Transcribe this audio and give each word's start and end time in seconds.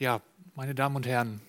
Ja, 0.00 0.22
meine 0.54 0.74
Damen 0.74 0.96
und 0.96 1.06
Herren, 1.06 1.42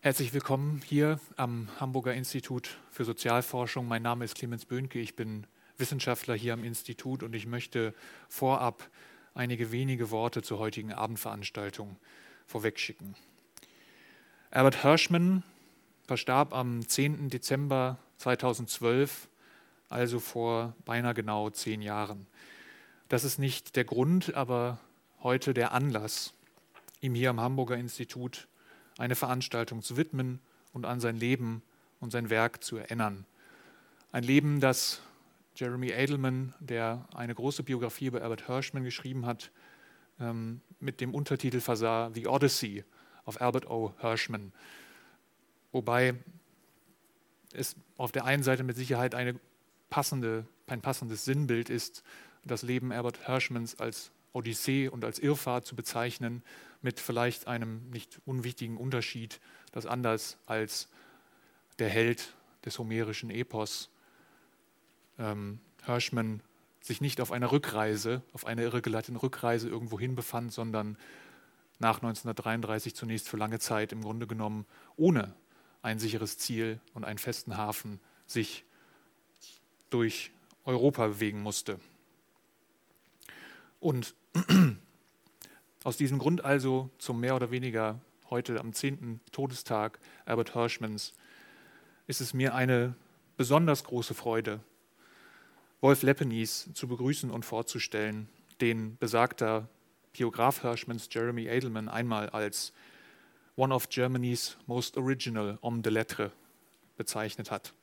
herzlich 0.00 0.34
willkommen 0.34 0.82
hier 0.84 1.20
am 1.36 1.68
Hamburger 1.78 2.12
Institut 2.12 2.76
für 2.90 3.04
Sozialforschung. 3.04 3.86
Mein 3.86 4.02
Name 4.02 4.24
ist 4.24 4.34
Clemens 4.34 4.64
Böhnke, 4.64 4.98
ich 4.98 5.14
bin 5.14 5.46
Wissenschaftler 5.78 6.34
hier 6.34 6.54
am 6.54 6.64
Institut 6.64 7.22
und 7.22 7.36
ich 7.36 7.46
möchte 7.46 7.94
vorab 8.28 8.90
einige 9.34 9.70
wenige 9.70 10.10
Worte 10.10 10.42
zur 10.42 10.58
heutigen 10.58 10.92
Abendveranstaltung 10.92 11.98
vorwegschicken. 12.48 13.14
Albert 14.50 14.82
Hirschman 14.82 15.44
verstarb 16.08 16.54
am 16.54 16.84
10. 16.84 17.28
Dezember 17.28 17.96
2012, 18.18 19.28
also 19.88 20.18
vor 20.18 20.74
beinahe 20.84 21.14
genau 21.14 21.48
zehn 21.48 21.80
Jahren. 21.80 22.26
Das 23.08 23.22
ist 23.22 23.38
nicht 23.38 23.76
der 23.76 23.84
Grund, 23.84 24.34
aber 24.34 24.80
heute 25.22 25.54
der 25.54 25.70
Anlass, 25.70 26.34
ihm 27.02 27.14
hier 27.14 27.30
am 27.30 27.40
Hamburger 27.40 27.76
Institut 27.76 28.48
eine 28.96 29.14
Veranstaltung 29.14 29.82
zu 29.82 29.96
widmen 29.96 30.40
und 30.72 30.86
an 30.86 31.00
sein 31.00 31.16
Leben 31.16 31.62
und 32.00 32.12
sein 32.12 32.30
Werk 32.30 32.64
zu 32.64 32.76
erinnern. 32.76 33.26
Ein 34.12 34.22
Leben, 34.22 34.60
das 34.60 35.02
Jeremy 35.56 35.90
Edelman, 35.90 36.54
der 36.60 37.06
eine 37.14 37.34
große 37.34 37.62
Biografie 37.62 38.06
über 38.06 38.22
Albert 38.22 38.46
Hirschman 38.46 38.84
geschrieben 38.84 39.26
hat, 39.26 39.50
ähm, 40.20 40.60
mit 40.80 41.00
dem 41.00 41.14
Untertitel 41.14 41.60
versah 41.60 42.10
The 42.14 42.26
Odyssey 42.26 42.84
of 43.26 43.40
Albert 43.40 43.68
O. 43.68 43.94
Hirschman. 43.98 44.52
Wobei 45.72 46.14
es 47.52 47.76
auf 47.96 48.12
der 48.12 48.24
einen 48.24 48.42
Seite 48.42 48.62
mit 48.62 48.76
Sicherheit 48.76 49.14
passende, 49.90 50.46
ein 50.66 50.80
passendes 50.80 51.24
Sinnbild 51.24 51.68
ist, 51.68 52.02
das 52.44 52.62
Leben 52.62 52.92
Albert 52.92 53.26
Hirschmans 53.26 53.78
als 53.78 54.10
Odyssee 54.32 54.88
und 54.88 55.04
als 55.04 55.18
Irrfahrt 55.18 55.66
zu 55.66 55.76
bezeichnen, 55.76 56.42
mit 56.82 57.00
vielleicht 57.00 57.46
einem 57.46 57.88
nicht 57.90 58.20
unwichtigen 58.26 58.76
Unterschied, 58.76 59.40
dass 59.72 59.86
anders 59.86 60.38
als 60.46 60.88
der 61.78 61.88
Held 61.88 62.34
des 62.64 62.78
homerischen 62.78 63.30
Epos 63.30 63.90
ähm, 65.18 65.60
Hirschman 65.84 66.42
sich 66.80 67.00
nicht 67.00 67.20
auf 67.20 67.32
einer 67.32 67.52
Rückreise, 67.52 68.22
auf 68.32 68.44
einer 68.44 68.62
irregeleiteten 68.62 69.16
Rückreise 69.16 69.68
irgendwohin 69.68 70.14
befand, 70.14 70.52
sondern 70.52 70.98
nach 71.78 71.96
1933 71.96 72.94
zunächst 72.94 73.28
für 73.28 73.36
lange 73.36 73.58
Zeit 73.58 73.92
im 73.92 74.02
Grunde 74.02 74.26
genommen 74.26 74.66
ohne 74.96 75.34
ein 75.80 75.98
sicheres 75.98 76.38
Ziel 76.38 76.80
und 76.94 77.04
einen 77.04 77.18
festen 77.18 77.56
Hafen 77.56 78.00
sich 78.26 78.64
durch 79.90 80.30
Europa 80.64 81.08
bewegen 81.08 81.42
musste. 81.42 81.78
Und 83.80 84.14
aus 85.84 85.96
diesem 85.96 86.18
Grund 86.18 86.44
also 86.44 86.90
zum 86.98 87.20
mehr 87.20 87.34
oder 87.34 87.50
weniger 87.50 88.00
heute 88.30 88.60
am 88.60 88.72
10. 88.72 89.20
Todestag 89.32 89.98
Albert 90.24 90.52
Hirschmans 90.54 91.12
ist 92.06 92.20
es 92.20 92.34
mir 92.34 92.54
eine 92.54 92.94
besonders 93.36 93.84
große 93.84 94.14
Freude, 94.14 94.60
Wolf 95.80 96.02
Lepenies 96.02 96.70
zu 96.74 96.86
begrüßen 96.86 97.30
und 97.30 97.44
vorzustellen, 97.44 98.28
den 98.60 98.96
besagter 98.98 99.68
Biograf 100.12 100.62
Hirschmans 100.62 101.08
Jeremy 101.10 101.46
Edelman 101.46 101.88
einmal 101.88 102.28
als 102.30 102.72
one 103.56 103.74
of 103.74 103.88
Germany's 103.88 104.56
most 104.66 104.96
original 104.96 105.58
homme 105.62 105.82
de 105.82 105.92
lettres 105.92 106.30
bezeichnet 106.96 107.50
hat. 107.50 107.74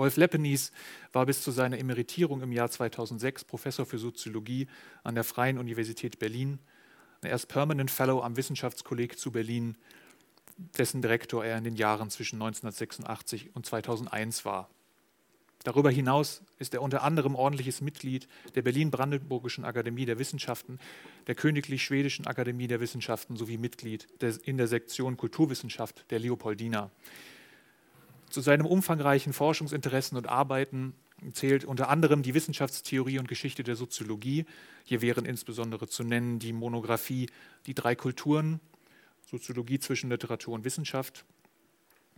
Wolf 0.00 0.16
Lepenies 0.16 0.72
war 1.12 1.26
bis 1.26 1.42
zu 1.42 1.50
seiner 1.50 1.76
Emeritierung 1.76 2.40
im 2.40 2.52
Jahr 2.52 2.70
2006 2.70 3.44
Professor 3.44 3.84
für 3.84 3.98
Soziologie 3.98 4.66
an 5.04 5.14
der 5.14 5.24
Freien 5.24 5.58
Universität 5.58 6.18
Berlin. 6.18 6.58
Er 7.20 7.34
ist 7.34 7.48
Permanent 7.48 7.90
Fellow 7.90 8.22
am 8.22 8.34
Wissenschaftskolleg 8.34 9.18
zu 9.18 9.30
Berlin, 9.30 9.76
dessen 10.78 11.02
Direktor 11.02 11.44
er 11.44 11.58
in 11.58 11.64
den 11.64 11.76
Jahren 11.76 12.08
zwischen 12.08 12.36
1986 12.36 13.54
und 13.54 13.66
2001 13.66 14.46
war. 14.46 14.70
Darüber 15.64 15.90
hinaus 15.90 16.40
ist 16.58 16.72
er 16.72 16.80
unter 16.80 17.02
anderem 17.02 17.34
ordentliches 17.34 17.82
Mitglied 17.82 18.26
der 18.54 18.62
Berlin-Brandenburgischen 18.62 19.66
Akademie 19.66 20.06
der 20.06 20.18
Wissenschaften, 20.18 20.78
der 21.26 21.34
Königlich 21.34 21.84
Schwedischen 21.84 22.26
Akademie 22.26 22.68
der 22.68 22.80
Wissenschaften 22.80 23.36
sowie 23.36 23.58
Mitglied 23.58 24.08
in 24.44 24.56
der 24.56 24.66
Sektion 24.66 25.18
Kulturwissenschaft 25.18 26.10
der 26.10 26.20
Leopoldina. 26.20 26.90
Zu 28.30 28.40
seinem 28.40 28.64
umfangreichen 28.64 29.32
Forschungsinteressen 29.32 30.16
und 30.16 30.28
Arbeiten 30.28 30.94
zählt 31.32 31.64
unter 31.64 31.88
anderem 31.88 32.22
die 32.22 32.32
Wissenschaftstheorie 32.32 33.18
und 33.18 33.26
Geschichte 33.26 33.64
der 33.64 33.74
Soziologie. 33.74 34.46
Hier 34.84 35.02
wären 35.02 35.24
insbesondere 35.24 35.88
zu 35.88 36.04
nennen 36.04 36.38
die 36.38 36.52
Monographie 36.52 37.28
Die 37.66 37.74
drei 37.74 37.96
Kulturen, 37.96 38.60
Soziologie 39.28 39.80
zwischen 39.80 40.10
Literatur 40.10 40.54
und 40.54 40.64
Wissenschaft, 40.64 41.24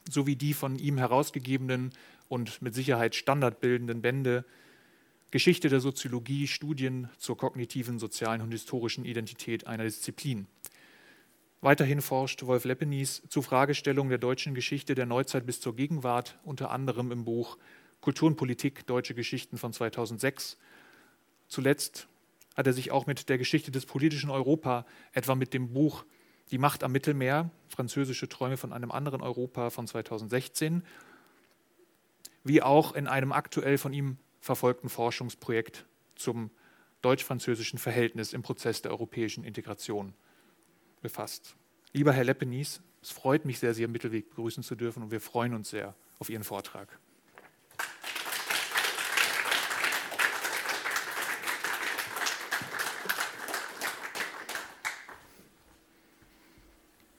sowie 0.09 0.37
die 0.37 0.53
von 0.53 0.77
ihm 0.77 0.99
herausgegebenen 0.99 1.93
und 2.29 2.61
mit 2.61 2.75
Sicherheit 2.75 3.15
standardbildenden 3.15 4.03
Bände 4.03 4.45
Geschichte 5.31 5.71
der 5.71 5.81
Soziologie, 5.81 6.47
Studien 6.47 7.09
zur 7.17 7.39
kognitiven, 7.39 7.99
sozialen 7.99 8.43
und 8.43 8.53
historischen 8.53 9.07
Identität 9.07 9.67
einer 9.67 9.85
Disziplin. 9.85 10.47
Weiterhin 11.63 12.03
forscht 12.03 12.45
Wolf 12.45 12.65
Lepenies 12.65 13.23
zu 13.29 13.41
Fragestellungen 13.41 14.11
der 14.11 14.19
deutschen 14.19 14.53
Geschichte 14.53 14.97
der 14.97 15.07
Neuzeit 15.07 15.47
bis 15.47 15.61
zur 15.61 15.77
Gegenwart, 15.77 16.37
unter 16.43 16.73
anderem 16.73 17.13
im 17.13 17.25
Buch 17.25 17.57
Kultur 18.01 18.27
und 18.27 18.35
Politik, 18.35 18.85
Deutsche 18.89 19.15
Geschichten 19.15 19.57
von 19.57 19.73
2006. 19.73 20.59
Zuletzt 21.47 22.09
hat 22.57 22.67
er 22.67 22.73
sich 22.73 22.91
auch 22.91 23.07
mit 23.07 23.29
der 23.29 23.39
Geschichte 23.39 23.71
des 23.71 23.87
politischen 23.87 24.29
Europa, 24.29 24.85
etwa 25.13 25.37
mit 25.37 25.55
dem 25.55 25.73
Buch 25.73 26.05
Die 26.51 26.59
Macht 26.59 26.83
am 26.83 26.91
Mittelmeer, 26.91 27.49
französische 27.69 28.29
Träume 28.29 28.57
von 28.57 28.73
einem 28.73 28.91
anderen 28.91 29.23
Europa 29.23 29.71
von 29.71 29.87
2016 29.87 30.83
wie 32.43 32.61
auch 32.61 32.97
in 32.97 33.07
einem 33.07 33.31
aktuell 33.31 33.79
von 33.79 33.93
ihm 33.93 34.19
verfolgten 34.41 34.89
Forschungsprojekt 34.89 35.87
zum 36.17 36.51
deutsch-französischen 37.03 37.79
Verhältnis 37.79 38.33
im 38.33 38.43
Prozess 38.43 38.83
der 38.83 38.91
europäischen 38.91 39.45
Integration 39.45 40.13
befasst. 41.03 41.55
Lieber 41.93 42.13
Herr 42.13 42.25
Lepenies, 42.25 42.81
es 43.03 43.11
freut 43.11 43.45
mich 43.45 43.59
sehr, 43.59 43.75
Sie 43.75 43.85
am 43.85 43.93
Mittelweg 43.93 44.31
begrüßen 44.31 44.63
zu 44.63 44.75
dürfen 44.75 45.03
und 45.03 45.11
wir 45.11 45.21
freuen 45.21 45.55
uns 45.55 45.71
sehr 45.71 45.95
auf 46.19 46.31
Ihren 46.31 46.45
Vortrag. 46.45 46.89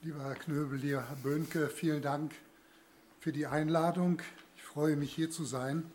Lieber 0.02 0.24
Herr 0.24 0.36
Knöbel, 0.36 0.80
lieber 0.80 1.08
Herr 1.08 1.16
Böhnke, 1.18 1.70
vielen 1.70 2.02
Dank 2.02 2.34
für 3.20 3.32
die 3.32 3.46
Einladung 3.46 4.22
freue 4.74 4.96
mich, 4.96 5.14
hier 5.14 5.30
zu 5.30 5.44
sein. 5.44 5.86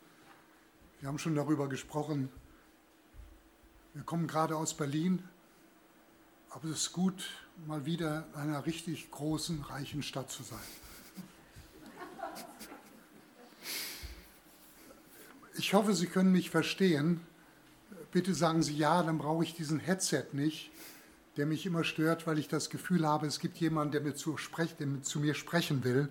Wir 1.01 1.09
haben 1.09 1.19
schon 1.19 1.35
darüber 1.35 1.69
gesprochen. 1.69 2.29
Wir 3.93 4.05
kommen 4.05 4.29
gerade 4.29 4.55
aus 4.55 4.73
Berlin, 4.75 5.21
aber 6.51 6.67
es 6.67 6.83
ist 6.83 6.93
gut, 6.93 7.29
mal 7.67 7.85
wieder 7.87 8.27
in 8.35 8.41
einer 8.41 8.67
richtig 8.67 9.11
großen, 9.11 9.63
reichen 9.63 10.03
Stadt 10.03 10.31
zu 10.31 10.43
sein. 10.43 10.59
Ich 15.59 15.75
hoffe, 15.75 15.95
Sie 15.95 16.07
können 16.07 16.33
mich 16.33 16.51
verstehen. 16.51 17.21
Bitte 18.13 18.33
sagen 18.33 18.63
Sie 18.63 18.77
ja, 18.77 19.03
dann 19.03 19.19
brauche 19.19 19.45
ich 19.45 19.55
diesen 19.55 19.81
Headset 19.81 20.27
nicht, 20.33 20.71
der 21.37 21.47
mich 21.47 21.67
immer 21.67 21.85
stört, 21.85 22.27
weil 22.27 22.39
ich 22.39 22.49
das 22.49 22.71
Gefühl 22.71 23.07
habe, 23.07 23.27
es 23.27 23.41
gibt 23.41 23.59
jemanden, 23.59 23.93
der, 23.93 24.01
mir 24.01 24.15
zu, 24.15 24.37
der 24.79 25.03
zu 25.03 25.21
mir 25.21 25.35
sprechen 25.35 25.85
will 25.85 26.09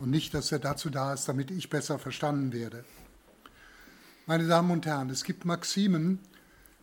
und 0.00 0.10
nicht, 0.10 0.34
dass 0.34 0.52
er 0.52 0.58
dazu 0.58 0.90
da 0.90 1.14
ist, 1.14 1.28
damit 1.28 1.50
ich 1.50 1.70
besser 1.70 1.98
verstanden 1.98 2.52
werde. 2.52 2.84
Meine 4.26 4.46
Damen 4.46 4.70
und 4.70 4.84
Herren, 4.84 5.08
es 5.10 5.24
gibt 5.24 5.44
Maximen, 5.44 6.18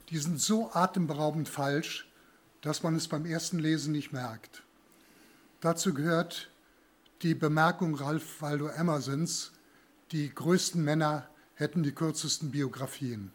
die 0.10 0.18
sind 0.18 0.40
so 0.40 0.72
atemberaubend 0.74 1.50
falsch, 1.50 2.05
dass 2.66 2.82
man 2.82 2.96
es 2.96 3.08
beim 3.08 3.28
ersten 3.28 3.60
Lesen 3.60 3.92
nicht 3.92 4.12
merkt. 4.12 4.64
Dazu 5.62 5.94
gehört 5.94 6.50
die 7.22 7.36
Bemerkung 7.36 7.94
Ralph 7.94 8.42
Waldo 8.42 8.68
Emersons, 8.70 9.52
die 10.12 10.34
größten 10.34 10.84
Männer 10.84 11.30
hätten 11.54 11.84
die 11.84 11.92
kürzesten 11.92 12.50
Biografien. 12.50 13.32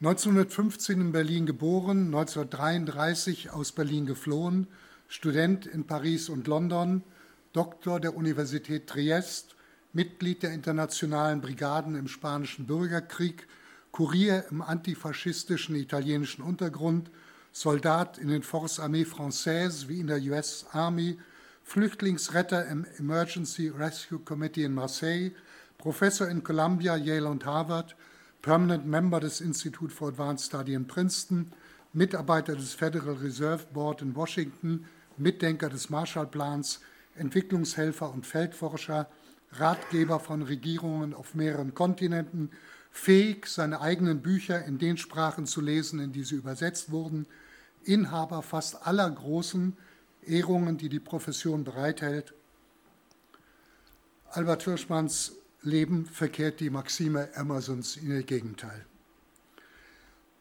1915 0.00 1.00
in 1.00 1.12
Berlin 1.12 1.46
geboren, 1.46 2.06
1933 2.06 3.50
aus 3.50 3.70
Berlin 3.70 4.06
geflohen, 4.06 4.66
Student 5.06 5.66
in 5.66 5.86
Paris 5.86 6.30
und 6.30 6.48
London, 6.48 7.04
Doktor 7.52 8.00
der 8.00 8.16
Universität 8.16 8.88
Triest, 8.88 9.54
Mitglied 9.92 10.42
der 10.42 10.50
Internationalen 10.50 11.40
Brigaden 11.40 11.94
im 11.94 12.08
Spanischen 12.08 12.66
Bürgerkrieg, 12.66 13.46
Kurier 13.92 14.44
im 14.50 14.62
antifaschistischen 14.62 15.74
italienischen 15.74 16.42
Untergrund, 16.42 17.10
Soldat 17.52 18.18
in 18.18 18.28
den 18.28 18.42
Forces 18.42 18.78
Armée 18.78 19.04
Française 19.04 19.88
wie 19.88 20.00
in 20.00 20.06
der 20.06 20.22
US 20.22 20.66
Army, 20.72 21.18
Flüchtlingsretter 21.64 22.66
im 22.66 22.86
Emergency 22.98 23.68
Rescue 23.68 24.20
Committee 24.20 24.64
in 24.64 24.74
Marseille, 24.74 25.32
Professor 25.78 26.28
in 26.28 26.44
Columbia, 26.44 26.96
Yale 26.96 27.28
und 27.28 27.44
Harvard, 27.44 27.96
Permanent 28.42 28.86
Member 28.86 29.20
des 29.20 29.40
Institute 29.40 29.92
for 29.92 30.08
Advanced 30.08 30.46
Study 30.46 30.74
in 30.74 30.86
Princeton, 30.86 31.52
Mitarbeiter 31.92 32.54
des 32.54 32.74
Federal 32.74 33.14
Reserve 33.14 33.66
Board 33.72 34.02
in 34.02 34.14
Washington, 34.14 34.86
Mitdenker 35.16 35.68
des 35.68 35.90
Marshallplans, 35.90 36.80
Entwicklungshelfer 37.16 38.12
und 38.12 38.24
Feldforscher, 38.26 39.08
Ratgeber 39.52 40.20
von 40.20 40.42
Regierungen 40.42 41.12
auf 41.12 41.34
mehreren 41.34 41.74
Kontinenten, 41.74 42.50
fähig, 42.90 43.46
seine 43.46 43.80
eigenen 43.80 44.22
Bücher 44.22 44.64
in 44.64 44.78
den 44.78 44.96
Sprachen 44.96 45.46
zu 45.46 45.60
lesen, 45.60 46.00
in 46.00 46.12
die 46.12 46.24
sie 46.24 46.36
übersetzt 46.36 46.90
wurden, 46.90 47.26
Inhaber 47.84 48.42
fast 48.42 48.86
aller 48.86 49.10
großen 49.10 49.76
Ehrungen, 50.26 50.76
die 50.76 50.88
die 50.88 51.00
Profession 51.00 51.64
bereithält. 51.64 52.34
Albert 54.30 54.64
Hirschmanns 54.64 55.32
Leben 55.62 56.06
verkehrt 56.06 56.60
die 56.60 56.70
Maxime 56.70 57.32
Emersons 57.34 57.96
in 57.96 58.10
ihr 58.10 58.22
Gegenteil. 58.22 58.86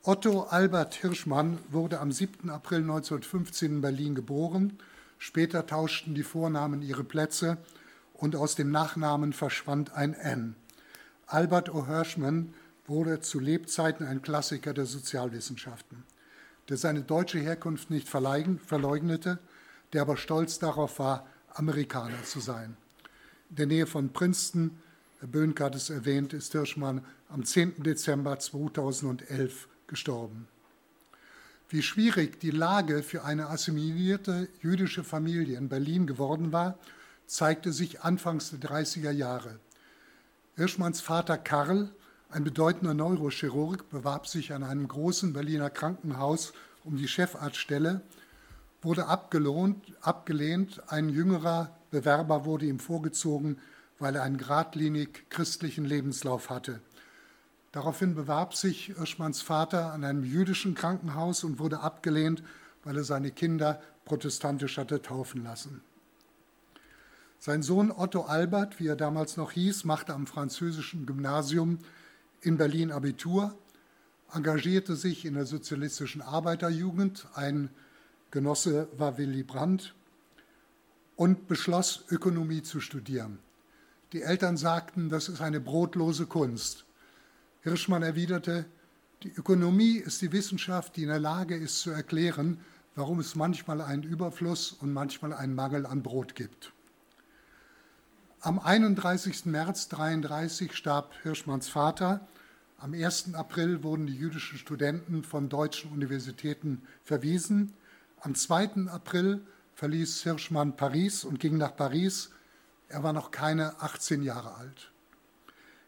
Otto 0.04 0.44
Albert 0.44 0.96
Hirschmann 0.96 1.60
wurde 1.70 2.00
am 2.00 2.12
7. 2.12 2.50
April 2.50 2.80
1915 2.80 3.72
in 3.74 3.82
Berlin 3.82 4.16
geboren. 4.16 4.80
Später 5.18 5.66
tauschten 5.68 6.16
die 6.16 6.24
Vornamen 6.24 6.82
ihre 6.82 7.04
Plätze 7.04 7.58
und 8.14 8.36
aus 8.36 8.56
dem 8.56 8.72
Nachnamen 8.72 9.34
verschwand 9.34 9.94
ein 9.94 10.14
N. 10.14 10.56
Albert 11.32 11.70
O. 11.70 11.86
Hirschman 11.86 12.56
wurde 12.88 13.20
zu 13.20 13.40
Lebzeiten 13.40 14.04
ein 14.08 14.24
Klassiker 14.24 14.74
der 14.74 14.88
Sozialwissenschaften, 14.88 16.04
der 16.70 16.78
seine 16.78 17.04
deutsche 17.04 17.38
Herkunft 17.38 17.92
nicht 17.92 18.10
verleugnete, 18.10 19.38
der 19.94 20.02
aber 20.02 20.18
stolz 20.18 20.58
darauf 20.58 20.98
war, 20.98 21.28
Amerikaner 21.54 22.24
zu 22.24 22.40
sein. 22.40 22.76
In 23.52 23.58
der 23.58 23.68
Nähe 23.68 23.86
von 23.86 24.12
Princeton, 24.12 24.80
Herr 25.20 25.28
Böhnke 25.28 25.66
hat 25.66 25.76
es 25.76 25.92
erwähnt, 25.92 26.34
ist 26.34 26.54
Hirschmann 26.54 27.06
am 27.28 27.46
10. 27.46 27.84
Dezember 27.84 28.40
2011 28.40 29.68
gestorben. 29.86 30.48
Wie 31.70 31.84
schwierig 31.84 32.40
die 32.40 32.50
Lage 32.50 33.04
für 33.04 33.24
eine 33.24 33.50
assimilierte 33.50 34.50
jüdische 34.64 35.04
Familie 35.04 35.60
in 35.60 35.70
Berlin 35.70 36.08
geworden 36.08 36.52
war, 36.52 36.80
zeigte 37.28 37.72
sich 37.72 38.02
anfangs 38.02 38.50
der 38.50 38.68
30er 38.68 39.12
Jahre. 39.12 39.60
Hirschmanns 40.60 41.00
Vater 41.00 41.38
Karl, 41.38 41.88
ein 42.32 42.44
bedeutender 42.44 42.94
Neurochirurg, 42.94 43.90
bewarb 43.90 44.28
sich 44.28 44.52
an 44.52 44.62
einem 44.62 44.90
großen 44.90 45.32
Berliner 45.32 45.70
Krankenhaus 45.70 46.52
um 46.84 46.98
die 46.98 47.08
Chefarztstelle, 47.08 48.02
wurde 48.82 49.08
abgelehnt. 49.08 50.84
Ein 50.88 51.08
jüngerer 51.08 51.74
Bewerber 51.92 52.44
wurde 52.44 52.66
ihm 52.66 52.80
vorgezogen, 52.80 53.58
weil 54.00 54.18
er 54.18 54.24
einen 54.24 54.36
geradlinig 54.36 55.30
christlichen 55.30 55.86
Lebenslauf 55.86 56.50
hatte. 56.50 56.82
Daraufhin 57.72 58.14
bewarb 58.14 58.54
sich 58.54 58.88
Hirschmanns 58.98 59.42
Vater 59.42 59.94
an 59.94 60.04
einem 60.04 60.26
jüdischen 60.26 60.76
Krankenhaus 60.76 61.46
und 61.46 61.60
wurde 61.60 61.80
abgelehnt, 61.80 62.44
weil 62.84 62.98
er 62.98 63.06
seine 63.06 63.32
Kinder 63.32 63.82
protestantisch 64.04 64.78
hatte 64.78 65.02
taufen 65.02 65.42
lassen. 65.42 65.82
Sein 67.42 67.64
Sohn 67.64 67.90
Otto 67.90 68.24
Albert, 68.24 68.82
wie 68.82 68.88
er 68.88 68.98
damals 68.98 69.38
noch 69.38 69.54
hieß, 69.54 69.86
machte 69.86 70.14
am 70.14 70.28
französischen 70.28 71.06
Gymnasium 71.06 71.80
in 72.42 72.58
Berlin 72.58 72.92
Abitur, 72.92 73.58
engagierte 74.34 74.98
sich 74.98 75.24
in 75.24 75.36
der 75.36 75.46
sozialistischen 75.46 76.22
Arbeiterjugend, 76.22 77.28
ein 77.36 77.70
Genosse 78.30 78.90
war 78.98 79.18
Willy 79.18 79.44
Brandt, 79.44 79.96
und 81.16 81.48
beschloss, 81.48 82.04
Ökonomie 82.10 82.62
zu 82.62 82.82
studieren. 82.82 83.40
Die 84.12 84.22
Eltern 84.22 84.58
sagten, 84.58 85.08
das 85.08 85.30
ist 85.30 85.40
eine 85.40 85.62
brotlose 85.62 86.26
Kunst. 86.26 86.86
Hirschmann 87.62 88.04
erwiderte, 88.04 88.66
die 89.24 89.32
Ökonomie 89.32 89.96
ist 89.96 90.22
die 90.22 90.34
Wissenschaft, 90.34 90.98
die 90.98 91.04
in 91.04 91.10
der 91.10 91.20
Lage 91.20 91.56
ist 91.56 91.80
zu 91.80 91.92
erklären, 91.92 92.60
warum 92.96 93.20
es 93.20 93.36
manchmal 93.36 93.80
einen 93.80 94.04
Überfluss 94.04 94.74
und 94.74 94.92
manchmal 94.92 95.32
einen 95.32 95.56
Mangel 95.56 95.86
an 95.86 96.04
Brot 96.04 96.36
gibt. 96.36 96.74
Am 98.42 98.58
31. 98.58 99.48
März 99.48 99.90
1933 99.92 100.74
starb 100.74 101.12
Hirschmanns 101.24 101.68
Vater. 101.68 102.26
Am 102.78 102.94
1. 102.94 103.34
April 103.34 103.84
wurden 103.84 104.08
die 104.08 104.16
jüdischen 104.16 104.58
Studenten 104.58 105.26
von 105.26 105.50
deutschen 105.50 105.92
Universitäten 105.92 106.82
verwiesen. 107.04 107.74
Am 108.22 108.36
2. 108.36 108.88
April 108.88 109.42
verließ 109.76 110.24
Hirschmann 110.24 110.78
Paris 110.78 111.26
und 111.26 111.42
ging 111.42 111.58
nach 111.58 111.76
Paris. 111.76 112.30
Er 112.88 113.04
war 113.04 113.12
noch 113.12 113.32
keine 113.32 113.82
18 113.82 114.24
Jahre 114.24 114.56
alt. 114.56 114.90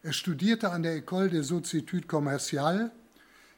Er 0.04 0.12
studierte 0.12 0.72
an 0.72 0.84
der 0.84 1.02
École 1.02 1.30
des 1.30 1.52
Hautes 1.52 2.06
Commerciales. 2.06 2.92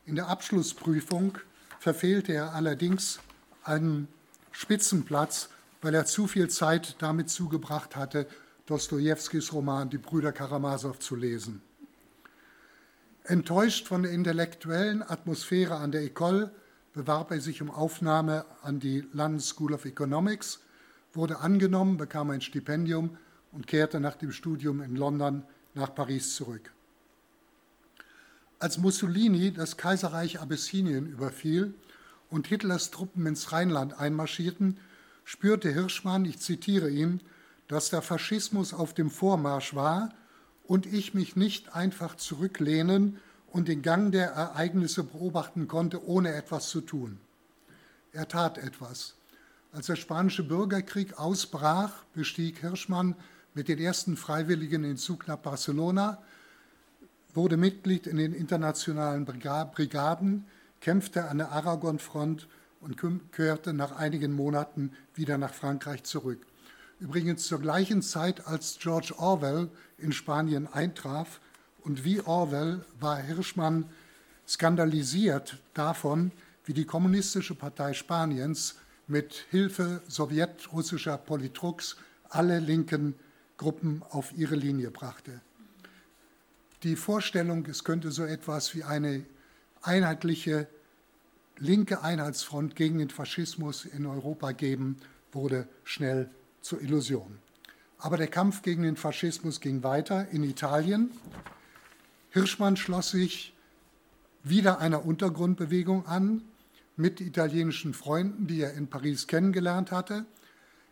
In 0.05 0.13
der 0.13 0.27
Abschlussprüfung 0.27 1.39
verfehlte 1.79 2.33
er 2.33 2.53
allerdings 2.53 3.17
einen 3.63 4.07
Spitzenplatz, 4.51 5.49
weil 5.81 5.95
er 5.95 6.05
zu 6.05 6.27
viel 6.27 6.51
Zeit 6.51 6.97
damit 6.99 7.31
zugebracht 7.31 7.95
hatte, 7.95 8.27
Dostojewskis 8.65 9.51
Roman 9.51 9.89
Die 9.89 9.97
Brüder 9.97 10.31
Karamasow 10.31 10.97
zu 10.97 11.17
lesen. 11.17 11.61
Enttäuscht 13.25 13.89
von 13.89 14.03
der 14.03 14.13
intellektuellen 14.13 15.03
Atmosphäre 15.03 15.75
an 15.75 15.91
der 15.91 16.03
École 16.03 16.49
bewarb 16.93 17.31
er 17.31 17.41
sich 17.41 17.61
um 17.61 17.69
Aufnahme 17.69 18.45
an 18.61 18.79
die 18.79 19.05
London 19.11 19.41
School 19.41 19.73
of 19.73 19.83
Economics, 19.83 20.61
wurde 21.11 21.39
angenommen, 21.39 21.97
bekam 21.97 22.29
ein 22.29 22.39
Stipendium 22.39 23.17
und 23.51 23.67
kehrte 23.67 23.99
nach 23.99 24.15
dem 24.15 24.31
Studium 24.31 24.81
in 24.81 24.95
London 24.95 25.43
nach 25.73 25.93
Paris 25.93 26.33
zurück. 26.33 26.71
Als 28.59 28.77
Mussolini 28.77 29.51
das 29.51 29.75
Kaiserreich 29.75 30.39
Abyssinien 30.39 31.05
überfiel 31.05 31.73
und 32.29 32.47
Hitlers 32.47 32.91
Truppen 32.91 33.25
ins 33.25 33.51
Rheinland 33.51 33.99
einmarschierten, 33.99 34.79
spürte 35.25 35.69
Hirschmann, 35.69 36.23
ich 36.23 36.39
zitiere 36.39 36.89
ihn, 36.89 37.19
dass 37.67 37.89
der 37.89 38.01
Faschismus 38.01 38.73
auf 38.73 38.93
dem 38.93 39.09
Vormarsch 39.09 39.73
war 39.73 40.09
und 40.65 40.85
ich 40.85 41.13
mich 41.13 41.35
nicht 41.35 41.75
einfach 41.75 42.15
zurücklehnen 42.15 43.19
und 43.51 43.67
den 43.67 43.81
Gang 43.81 44.11
der 44.11 44.31
Ereignisse 44.31 45.03
beobachten 45.03 45.67
konnte, 45.67 46.05
ohne 46.07 46.33
etwas 46.33 46.69
zu 46.69 46.81
tun. 46.81 47.19
Er 48.11 48.27
tat 48.27 48.57
etwas. 48.57 49.15
Als 49.71 49.87
der 49.87 49.95
spanische 49.95 50.43
Bürgerkrieg 50.43 51.17
ausbrach, 51.17 52.03
bestieg 52.13 52.59
Hirschmann 52.59 53.15
mit 53.53 53.67
den 53.67 53.79
ersten 53.79 54.17
Freiwilligen 54.17 54.83
den 54.83 54.97
Zug 54.97 55.27
nach 55.27 55.37
Barcelona, 55.37 56.21
wurde 57.33 57.57
Mitglied 57.57 58.05
in 58.07 58.17
den 58.17 58.33
internationalen 58.33 59.25
Brigaden, 59.25 60.45
kämpfte 60.79 61.27
an 61.27 61.39
der 61.39 61.51
Aragon-Front 61.51 62.47
und 62.81 63.01
kehrte 63.31 63.73
nach 63.73 63.95
einigen 63.95 64.33
Monaten 64.33 64.91
wieder 65.15 65.37
nach 65.37 65.53
Frankreich 65.53 66.03
zurück. 66.03 66.45
Übrigens 66.99 67.45
zur 67.45 67.59
gleichen 67.59 68.01
Zeit, 68.01 68.47
als 68.47 68.77
George 68.79 69.13
Orwell 69.17 69.69
in 69.97 70.11
Spanien 70.11 70.67
eintraf. 70.67 71.39
Und 71.81 72.05
wie 72.05 72.21
Orwell 72.21 72.85
war 72.99 73.17
Hirschmann 73.17 73.89
skandalisiert 74.47 75.57
davon, 75.73 76.31
wie 76.65 76.73
die 76.73 76.85
Kommunistische 76.85 77.55
Partei 77.55 77.93
Spaniens 77.93 78.75
mit 79.07 79.45
Hilfe 79.49 80.01
sowjetrussischer 80.07 81.17
Politruks 81.17 81.97
alle 82.29 82.59
linken 82.59 83.15
Gruppen 83.57 84.01
auf 84.09 84.31
ihre 84.33 84.55
Linie 84.55 84.91
brachte. 84.91 85.41
Die 86.83 86.95
Vorstellung, 86.95 87.65
es 87.65 87.83
könnte 87.83 88.11
so 88.11 88.23
etwas 88.23 88.75
wie 88.75 88.83
eine 88.83 89.25
einheitliche 89.81 90.67
linke 91.57 92.01
Einheitsfront 92.01 92.75
gegen 92.75 92.97
den 92.97 93.09
Faschismus 93.09 93.85
in 93.85 94.05
Europa 94.05 94.51
geben, 94.51 94.97
wurde 95.31 95.67
schnell 95.83 96.29
zur 96.63 96.81
Illusion. 96.81 97.37
Aber 97.99 98.17
der 98.17 98.27
Kampf 98.27 98.63
gegen 98.63 98.83
den 98.83 98.95
Faschismus 98.95 99.59
ging 99.59 99.83
weiter 99.83 100.29
in 100.29 100.43
Italien. 100.43 101.11
Hirschmann 102.29 102.77
schloss 102.77 103.11
sich 103.11 103.53
wieder 104.43 104.79
einer 104.79 105.05
Untergrundbewegung 105.05 106.07
an 106.07 106.41
mit 106.95 107.21
italienischen 107.21 107.93
Freunden, 107.93 108.47
die 108.47 108.61
er 108.61 108.73
in 108.73 108.87
Paris 108.87 109.27
kennengelernt 109.27 109.91
hatte. 109.91 110.25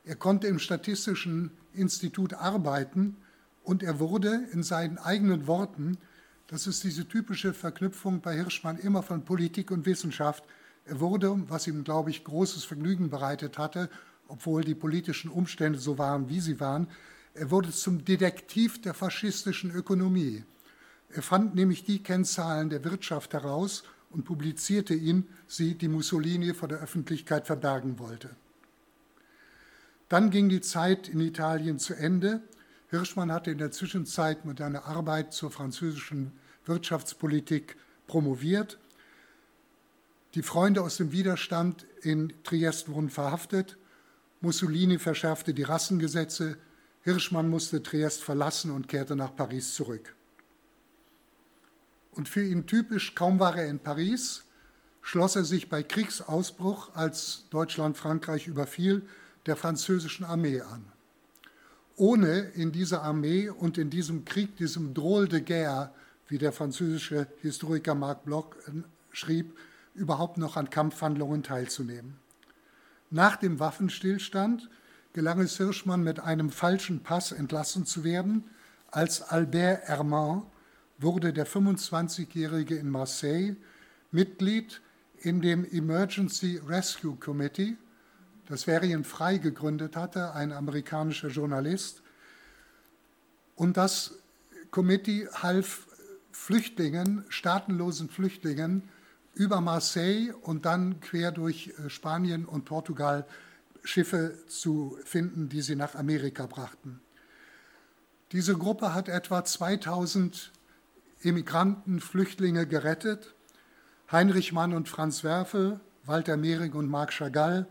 Er 0.04 0.16
konnte 0.16 0.48
im 0.48 0.60
Statistischen 0.60 1.52
Institut 1.74 2.34
arbeiten 2.34 3.18
und 3.64 3.82
er 3.82 4.00
wurde 4.00 4.48
in 4.52 4.64
seinen 4.64 4.98
eigenen 4.98 5.48
Worten, 5.48 5.98
das 6.48 6.68
ist 6.68 6.84
diese 6.84 7.08
typische 7.08 7.54
Verknüpfung 7.54 8.20
bei 8.20 8.36
Hirschmann 8.36 8.78
immer 8.78 9.04
von 9.04 9.24
Politik 9.24 9.72
und 9.72 9.86
Wissenschaft, 9.86 10.44
er 10.86 11.00
wurde, 11.00 11.44
was 11.48 11.68
ihm, 11.68 11.84
glaube 11.84 12.10
ich, 12.10 12.24
großes 12.24 12.64
Vergnügen 12.64 13.10
bereitet 13.10 13.58
hatte, 13.58 13.90
obwohl 14.32 14.64
die 14.64 14.76
politischen 14.76 15.30
Umstände 15.30 15.78
so 15.78 15.98
waren, 15.98 16.30
wie 16.30 16.40
sie 16.40 16.62
waren, 16.62 16.88
er 17.34 17.52
wurde 17.52 17.72
zum 17.72 18.06
Detektiv 18.06 18.82
der 18.82 18.94
faschistischen 18.94 19.72
Ökonomie. 19.72 20.46
Er 21.10 21.22
fand 21.22 21.54
nämlich 21.54 21.84
die 21.84 22.02
Kennzahlen 22.02 22.70
der 22.70 22.84
Wirtschaft 22.86 23.34
heraus 23.34 23.84
und 24.10 24.24
publizierte 24.24 24.94
ihn, 24.94 25.28
sie, 25.48 25.76
die 25.76 25.90
Mussolini 25.90 26.54
vor 26.54 26.70
der 26.70 26.80
Öffentlichkeit 26.80 27.46
verbergen 27.46 28.00
wollte. 28.00 28.30
Dann 30.08 30.30
ging 30.30 30.48
die 30.48 30.62
Zeit 30.62 31.10
in 31.10 31.20
Italien 31.20 31.78
zu 31.78 31.94
Ende. 31.94 32.42
Hirschmann 32.90 33.34
hatte 33.34 33.52
in 33.52 33.58
der 33.58 33.72
Zwischenzeit 33.72 34.46
mit 34.46 34.62
einer 34.62 34.86
Arbeit 34.86 35.34
zur 35.34 35.52
französischen 35.52 36.32
Wirtschaftspolitik 36.66 37.76
promoviert. 38.08 38.80
Die 40.36 40.44
Freunde 40.44 40.82
aus 40.82 40.96
dem 40.96 41.12
Widerstand 41.12 41.86
in 42.02 42.34
Triest 42.44 42.88
wurden 42.88 43.10
verhaftet. 43.10 43.78
Mussolini 44.42 44.98
verschärfte 44.98 45.54
die 45.54 45.64
Rassengesetze. 45.64 46.58
Hirschmann 47.04 47.50
musste 47.50 47.82
Triest 47.82 48.24
verlassen 48.24 48.72
und 48.72 48.88
kehrte 48.88 49.16
nach 49.16 49.36
Paris 49.36 49.74
zurück. 49.76 50.16
Und 52.12 52.28
für 52.28 52.44
ihn 52.44 52.66
typisch, 52.66 53.16
kaum 53.16 53.40
war 53.40 53.56
er 53.56 53.68
in 53.68 53.80
Paris, 53.80 54.44
schloss 55.02 55.36
er 55.36 55.46
sich 55.46 55.70
bei 55.70 55.84
Kriegsausbruch, 55.84 56.96
als 56.96 57.46
Deutschland 57.50 57.98
Frankreich 57.98 58.48
überfiel, 58.48 59.04
der 59.46 59.56
französischen 59.56 60.26
Armee 60.26 60.62
an. 60.62 60.86
Ohne 61.96 62.40
in 62.56 62.72
dieser 62.72 63.04
Armee 63.04 63.50
und 63.50 63.78
in 63.78 63.90
diesem 63.90 64.26
Krieg, 64.26 64.58
diesem 64.58 64.94
Drôle 64.94 65.28
de 65.28 65.42
guerre, 65.42 65.92
wie 66.28 66.38
der 66.38 66.52
französische 66.52 67.28
Historiker 67.42 67.94
Marc 67.94 68.26
Bloch 68.26 68.56
äh, 68.68 68.82
schrieb, 69.12 69.58
überhaupt 69.94 70.38
noch 70.38 70.56
an 70.56 70.70
Kampfhandlungen 70.70 71.44
teilzunehmen. 71.44 72.21
Nach 73.12 73.36
dem 73.36 73.60
Waffenstillstand 73.60 74.70
gelang 75.12 75.42
es 75.42 75.58
Hirschmann 75.58 76.02
mit 76.02 76.22
einem 76.22 76.50
falschen 76.50 77.04
Pass 77.04 77.34
entlassen 77.34 77.86
zu 77.86 78.06
werden. 78.06 78.46
Als 78.90 79.22
Albert 79.22 79.84
Hermann 79.84 80.44
wurde 80.98 81.34
der 81.34 81.46
25-Jährige 81.46 82.76
in 82.76 82.90
Marseille 82.90 83.58
Mitglied 84.12 84.82
in 85.20 85.42
dem 85.42 85.66
Emergency 85.66 86.62
Rescue 86.66 87.18
Committee, 87.18 87.76
das 88.48 88.64
Verien 88.64 89.04
Frei 89.04 89.38
gegründet 89.38 89.98
hatte, 89.98 90.34
ein 90.34 90.54
amerikanischer 90.54 91.28
Journalist. 91.28 92.02
Und 93.56 93.76
das 93.76 94.16
Committee 94.72 95.28
half 95.34 95.88
Flüchtlingen, 96.32 97.26
staatenlosen 97.28 98.10
Flüchtlingen, 98.10 98.90
über 99.34 99.62
Marseille 99.62 100.34
und 100.42 100.66
dann 100.66 101.00
quer 101.00 101.32
durch 101.32 101.74
äh, 101.78 101.90
Spanien 101.90 102.46
und 102.46 102.66
Portugal 102.66 103.26
Schiffe 103.84 104.38
zu 104.48 104.98
finden, 105.04 105.50
die 105.50 105.62
sie 105.62 105.76
nach 105.76 105.96
Amerika 105.96 106.46
brachten. 106.46 107.02
Diese 108.32 108.56
Gruppe 108.56 108.94
hat 108.94 109.10
etwa 109.10 109.44
2000 109.44 110.52
Immigranten, 111.22 112.00
Flüchtlinge 112.00 112.66
gerettet. 112.66 113.36
Heinrich 114.12 114.52
Mann 114.54 114.74
und 114.74 114.90
Franz 114.90 115.24
Werfel, 115.24 115.80
Walter 116.06 116.36
Mehring 116.36 116.74
und 116.74 116.90
Marc 116.90 117.12
Chagall, 117.14 117.68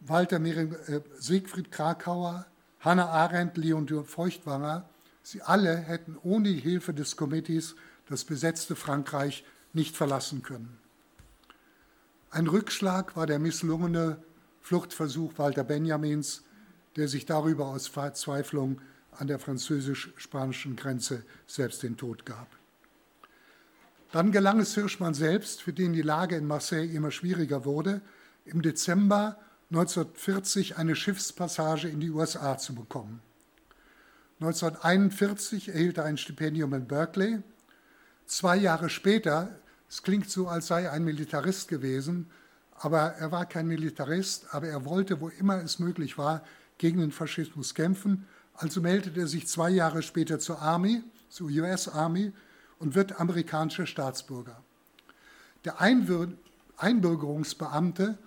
Walter 0.00 0.38
Mehring, 0.38 0.74
äh, 0.86 1.00
Siegfried 1.18 1.72
Krakauer, 1.72 2.46
Hannah 2.80 3.08
Arendt, 3.08 3.56
Leon 3.56 3.88
Feuchtwanger, 4.04 4.88
sie 5.22 5.42
alle 5.42 5.76
hätten 5.76 6.18
ohne 6.22 6.50
die 6.50 6.60
Hilfe 6.60 6.92
des 6.92 7.16
Committees 7.16 7.74
das 8.08 8.24
besetzte 8.24 8.76
Frankreich 8.76 9.44
nicht 9.74 9.96
verlassen 9.96 10.42
können. 10.42 10.78
Ein 12.30 12.46
Rückschlag 12.46 13.16
war 13.16 13.26
der 13.26 13.38
misslungene 13.38 14.22
Fluchtversuch 14.60 15.34
Walter 15.36 15.62
Benjamins, 15.62 16.42
der 16.96 17.08
sich 17.08 17.26
darüber 17.26 17.66
aus 17.66 17.86
Verzweiflung 17.86 18.80
an 19.12 19.26
der 19.26 19.38
französisch-spanischen 19.38 20.76
Grenze 20.76 21.24
selbst 21.46 21.82
den 21.82 21.96
Tod 21.96 22.24
gab. 22.26 22.48
Dann 24.10 24.32
gelang 24.32 24.60
es 24.60 24.74
Hirschmann 24.74 25.14
selbst, 25.14 25.62
für 25.62 25.72
den 25.72 25.92
die 25.92 26.02
Lage 26.02 26.36
in 26.36 26.46
Marseille 26.46 26.94
immer 26.94 27.10
schwieriger 27.10 27.64
wurde, 27.64 28.00
im 28.44 28.62
Dezember 28.62 29.38
1940 29.70 30.76
eine 30.76 30.94
Schiffspassage 30.94 31.88
in 31.88 32.00
die 32.00 32.10
USA 32.10 32.58
zu 32.58 32.74
bekommen. 32.74 33.20
1941 34.40 35.68
erhielt 35.68 35.98
er 35.98 36.04
ein 36.04 36.16
Stipendium 36.16 36.74
in 36.74 36.86
Berkeley. 36.86 37.42
Zwei 38.26 38.56
Jahre 38.56 38.88
später 38.88 39.58
es 39.94 40.02
klingt 40.02 40.28
so, 40.28 40.48
als 40.48 40.66
sei 40.66 40.82
er 40.82 40.92
ein 40.92 41.04
Militarist 41.04 41.68
gewesen, 41.68 42.28
aber 42.72 43.12
er 43.12 43.30
war 43.30 43.46
kein 43.46 43.68
Militarist, 43.68 44.52
aber 44.52 44.66
er 44.66 44.84
wollte, 44.84 45.20
wo 45.20 45.28
immer 45.28 45.62
es 45.62 45.78
möglich 45.78 46.18
war, 46.18 46.42
gegen 46.78 46.98
den 46.98 47.12
Faschismus 47.12 47.76
kämpfen. 47.76 48.26
Also 48.54 48.80
meldete 48.80 49.20
er 49.20 49.28
sich 49.28 49.46
zwei 49.46 49.70
Jahre 49.70 50.02
später 50.02 50.40
zur 50.40 50.60
Army, 50.60 51.04
zur 51.28 51.48
US 51.48 51.86
Army 51.86 52.32
und 52.80 52.96
wird 52.96 53.20
amerikanischer 53.20 53.86
Staatsbürger. 53.86 54.64
Der 55.64 55.80
Einbürgerungsbeamte 55.80 58.18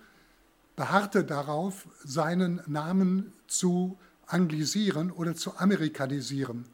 beharrte 0.74 1.22
darauf, 1.22 1.86
seinen 2.02 2.62
Namen 2.66 3.34
zu 3.46 3.98
anglisieren 4.26 5.10
oder 5.10 5.34
zu 5.34 5.58
amerikanisieren. 5.58 6.64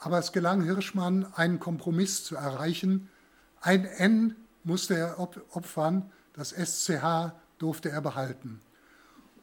Aber 0.00 0.18
es 0.18 0.32
gelang 0.32 0.64
Hirschmann, 0.64 1.32
einen 1.34 1.60
Kompromiss 1.60 2.24
zu 2.24 2.34
erreichen, 2.34 3.08
ein 3.66 3.84
N 3.84 4.36
musste 4.62 4.94
er 4.94 5.18
opfern, 5.18 6.08
das 6.34 6.50
SCH 6.52 7.32
durfte 7.58 7.90
er 7.90 8.00
behalten. 8.00 8.60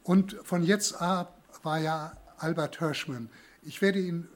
Und 0.02 0.38
von 0.44 0.62
jetzt 0.62 1.00
ab 1.00 1.42
war 1.62 1.78
ja 1.78 2.16
Albert 2.38 2.78
Hirschmann. 2.78 3.28
Ich 3.60 3.82
werde 3.82 3.98
ihn 3.98 4.26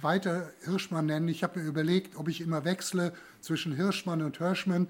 weiter 0.00 0.52
Hirschmann 0.64 1.06
nennen. 1.06 1.26
Ich 1.26 1.42
habe 1.42 1.58
mir 1.58 1.66
überlegt, 1.66 2.14
ob 2.14 2.28
ich 2.28 2.40
immer 2.40 2.64
wechsle 2.64 3.12
zwischen 3.40 3.74
Hirschmann 3.74 4.22
und 4.22 4.38
Hirschmann. 4.38 4.88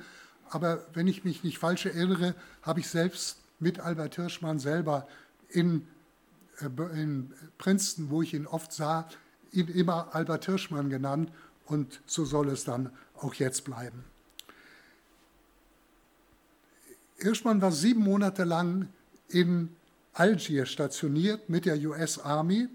Aber 0.51 0.85
wenn 0.93 1.07
ich 1.07 1.25
mich 1.25 1.43
nicht 1.43 1.59
falsch 1.59 1.87
erinnere, 1.87 2.35
habe 2.61 2.81
ich 2.81 2.91
selbst 2.91 3.39
mit 3.59 3.81
Albert 3.81 4.17
Hirschmann 4.17 4.59
selber 4.59 5.09
in, 5.49 5.89
äh, 6.61 6.67
in 6.93 7.33
Princeton, 7.57 8.11
wo 8.11 8.21
ich 8.21 8.35
ihn 8.35 8.47
oft 8.47 8.71
sah, 8.71 9.09
ihn 9.51 9.69
immer 9.69 10.15
Albert 10.15 10.45
Hirschmann 10.45 10.91
genannt. 10.91 11.33
Und 11.65 12.03
so 12.05 12.27
soll 12.27 12.51
es 12.51 12.65
dann 12.65 12.91
auch 13.15 13.33
jetzt 13.33 13.65
bleiben. 13.65 14.05
Hirschmann 17.19 17.63
war 17.63 17.73
sieben 17.73 18.03
Monate 18.03 18.45
lang 18.45 18.89
in 19.29 19.71
Algier 20.13 20.67
stationiert 20.67 21.49
mit 21.49 21.65
der 21.65 21.79
US 21.87 22.19
Army. 22.19 22.69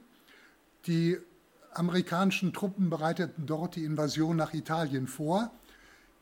Die 0.87 1.17
amerikanischen 1.73 2.51
Truppen 2.51 2.89
bereiteten 2.89 3.45
dort 3.45 3.75
die 3.75 3.85
Invasion 3.85 4.35
nach 4.35 4.53
Italien 4.53 5.07
vor. 5.07 5.51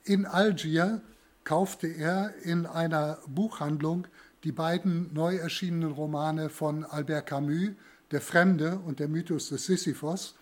In 0.03 0.25
Algier 0.25 1.01
kaufte 1.45 1.87
er 1.87 2.35
in 2.43 2.65
einer 2.65 3.19
Buchhandlung 3.27 4.05
die 4.43 4.51
beiden 4.51 5.13
neu 5.13 5.37
erschienenen 5.37 5.91
Romane 5.91 6.49
von 6.49 6.83
Albert 6.83 7.27
Camus, 7.27 7.69
Der 8.11 8.21
Fremde 8.21 8.79
und 8.79 8.99
der 8.99 9.07
Mythos 9.07 9.49
des 9.49 9.65
Sisyphos. 9.65 10.35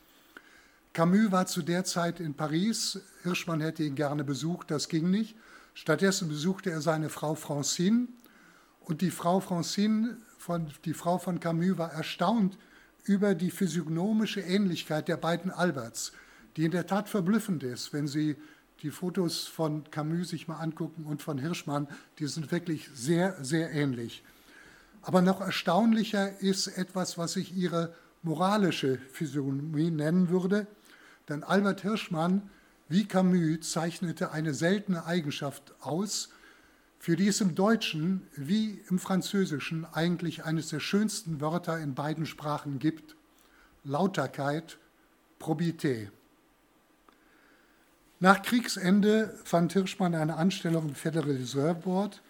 Camus 0.93 1.31
war 1.31 1.45
zu 1.45 1.61
der 1.61 1.83
Zeit 1.83 2.19
in 2.19 2.33
Paris. 2.33 2.99
Hirschmann 3.21 3.61
hätte 3.61 3.83
ihn 3.83 3.95
gerne 3.95 4.23
besucht, 4.23 4.71
das 4.71 4.89
ging 4.89 5.11
nicht. 5.11 5.35
Stattdessen 5.77 6.27
besuchte 6.27 6.71
er 6.71 6.81
seine 6.81 7.07
Frau 7.07 7.35
Francine 7.35 8.07
und 8.79 9.01
die 9.01 9.11
Frau 9.11 9.39
Francine, 9.39 10.17
von, 10.39 10.71
die 10.85 10.95
Frau 10.95 11.19
von 11.19 11.39
Camus, 11.39 11.77
war 11.77 11.91
erstaunt 11.93 12.57
über 13.03 13.35
die 13.35 13.51
physiognomische 13.51 14.41
Ähnlichkeit 14.41 15.07
der 15.07 15.17
beiden 15.17 15.51
Alberts, 15.51 16.13
die 16.55 16.65
in 16.65 16.71
der 16.71 16.87
Tat 16.87 17.09
verblüffend 17.09 17.61
ist, 17.61 17.93
wenn 17.93 18.07
Sie 18.07 18.37
die 18.81 18.89
Fotos 18.89 19.45
von 19.45 19.83
Camus 19.91 20.29
sich 20.29 20.47
mal 20.47 20.57
angucken 20.57 21.05
und 21.05 21.21
von 21.21 21.37
Hirschmann, 21.37 21.87
die 22.17 22.25
sind 22.25 22.51
wirklich 22.51 22.89
sehr, 22.95 23.37
sehr 23.43 23.71
ähnlich. 23.71 24.23
Aber 25.03 25.21
noch 25.21 25.41
erstaunlicher 25.41 26.39
ist 26.39 26.65
etwas, 26.69 27.19
was 27.19 27.35
ich 27.35 27.55
ihre 27.55 27.93
moralische 28.23 28.97
Physiognomie 29.11 29.91
nennen 29.91 30.29
würde, 30.29 30.65
denn 31.29 31.43
Albert 31.43 31.81
Hirschmann 31.81 32.49
wie 32.89 33.05
Camus 33.05 33.71
zeichnete 33.71 34.31
eine 34.31 34.53
seltene 34.53 35.05
Eigenschaft 35.05 35.73
aus, 35.81 36.29
für 36.99 37.15
die 37.15 37.27
es 37.27 37.41
im 37.41 37.55
Deutschen 37.55 38.27
wie 38.35 38.81
im 38.89 38.99
Französischen 38.99 39.85
eigentlich 39.85 40.45
eines 40.45 40.69
der 40.69 40.79
schönsten 40.79 41.41
Wörter 41.41 41.79
in 41.79 41.95
beiden 41.95 42.25
Sprachen 42.25 42.79
gibt, 42.79 43.15
Lauterkeit, 43.83 44.77
Probité. 45.39 46.09
Nach 48.19 48.41
Kriegsende 48.41 49.37
fand 49.43 49.73
Hirschmann 49.73 50.15
eine 50.15 50.37
Anstellung 50.37 50.89
im 50.89 50.95
Federal 50.95 51.31
Reserve 51.31 51.81
Board. 51.81 52.21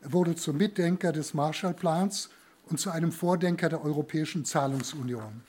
Er 0.00 0.12
wurde 0.12 0.34
zum 0.34 0.56
Mitdenker 0.56 1.12
des 1.12 1.34
Marshallplans 1.34 2.30
und 2.64 2.80
zu 2.80 2.90
einem 2.90 3.12
Vordenker 3.12 3.68
der 3.68 3.84
Europäischen 3.84 4.44
Zahlungsunion. 4.44 5.42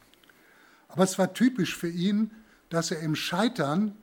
Aber 0.89 1.03
es 1.03 1.17
war 1.17 1.33
typisch 1.33 1.75
für 1.75 1.89
ihn, 1.89 2.31
dass 2.69 2.91
er 2.91 2.99
im 2.99 3.15
Scheitern 3.15 3.95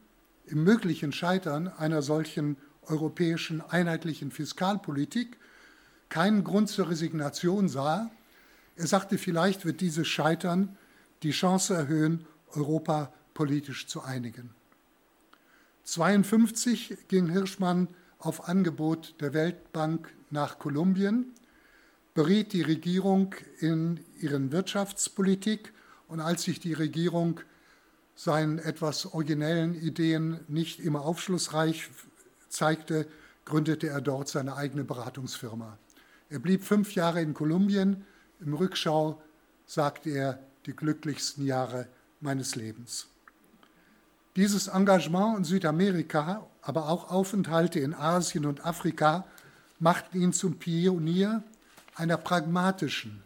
im 0.46 0.64
möglichen 0.64 1.12
Scheitern 1.12 1.68
einer 1.68 2.02
solchen 2.02 2.56
europäischen 2.82 3.60
einheitlichen 3.60 4.30
Fiskalpolitik 4.30 5.38
keinen 6.08 6.44
Grund 6.44 6.68
zur 6.68 6.90
Resignation 6.90 7.68
sah. 7.68 8.10
Er 8.76 8.86
sagte, 8.86 9.18
vielleicht 9.18 9.64
wird 9.64 9.80
dieses 9.80 10.06
Scheitern 10.06 10.76
die 11.22 11.30
Chance 11.30 11.74
erhöhen, 11.74 12.26
Europa 12.52 13.12
politisch 13.32 13.86
zu 13.86 14.02
einigen. 14.02 14.50
1952 15.86 17.08
ging 17.08 17.28
Hirschmann 17.28 17.88
auf 18.18 18.48
Angebot 18.48 19.14
der 19.20 19.34
Weltbank 19.34 20.12
nach 20.30 20.58
Kolumbien, 20.58 21.26
beriet 22.14 22.52
die 22.52 22.62
Regierung 22.62 23.34
in 23.58 24.00
ihren 24.20 24.52
Wirtschaftspolitik 24.52 25.72
und 26.08 26.20
als 26.20 26.44
sich 26.44 26.60
die 26.60 26.72
Regierung 26.72 27.40
seinen 28.16 28.58
etwas 28.58 29.06
originellen 29.06 29.74
Ideen 29.74 30.40
nicht 30.48 30.80
immer 30.80 31.02
aufschlussreich 31.02 31.90
zeigte, 32.48 33.06
gründete 33.44 33.88
er 33.88 34.00
dort 34.00 34.28
seine 34.28 34.56
eigene 34.56 34.84
Beratungsfirma. 34.84 35.78
Er 36.30 36.38
blieb 36.38 36.64
fünf 36.64 36.94
Jahre 36.94 37.20
in 37.20 37.34
Kolumbien. 37.34 38.04
Im 38.40 38.54
Rückschau 38.54 39.20
sagte 39.66 40.10
er, 40.10 40.38
die 40.66 40.74
glücklichsten 40.74 41.44
Jahre 41.44 41.88
meines 42.20 42.56
Lebens. 42.56 43.06
Dieses 44.36 44.68
Engagement 44.68 45.38
in 45.38 45.44
Südamerika, 45.44 46.46
aber 46.62 46.88
auch 46.88 47.10
Aufenthalte 47.10 47.78
in 47.80 47.94
Asien 47.94 48.46
und 48.46 48.64
Afrika 48.64 49.26
machten 49.78 50.20
ihn 50.20 50.32
zum 50.32 50.58
Pionier 50.58 51.42
einer 51.94 52.16
pragmatischen, 52.16 53.22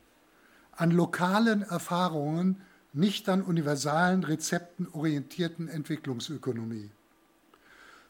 an 0.73 0.90
lokalen 0.90 1.62
Erfahrungen, 1.62 2.61
nicht 2.99 3.28
an 3.28 3.43
universalen 3.43 4.25
Rezepten 4.25 4.88
orientierten 4.93 5.69
Entwicklungsökonomie. 5.69 6.90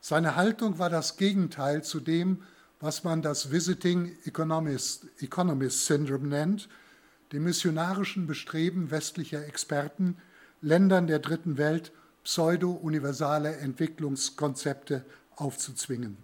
Seine 0.00 0.34
Haltung 0.34 0.78
war 0.78 0.88
das 0.88 1.16
Gegenteil 1.16 1.84
zu 1.84 2.00
dem, 2.00 2.42
was 2.80 3.04
man 3.04 3.20
das 3.20 3.50
Visiting 3.50 4.16
Economist, 4.24 5.06
Economist 5.18 5.84
Syndrome 5.84 6.28
nennt, 6.28 6.68
dem 7.32 7.44
missionarischen 7.44 8.26
Bestreben 8.26 8.90
westlicher 8.90 9.44
Experten, 9.46 10.16
Ländern 10.62 11.06
der 11.06 11.18
dritten 11.18 11.58
Welt 11.58 11.92
pseudo-universale 12.24 13.56
Entwicklungskonzepte 13.56 15.04
aufzuzwingen. 15.36 16.16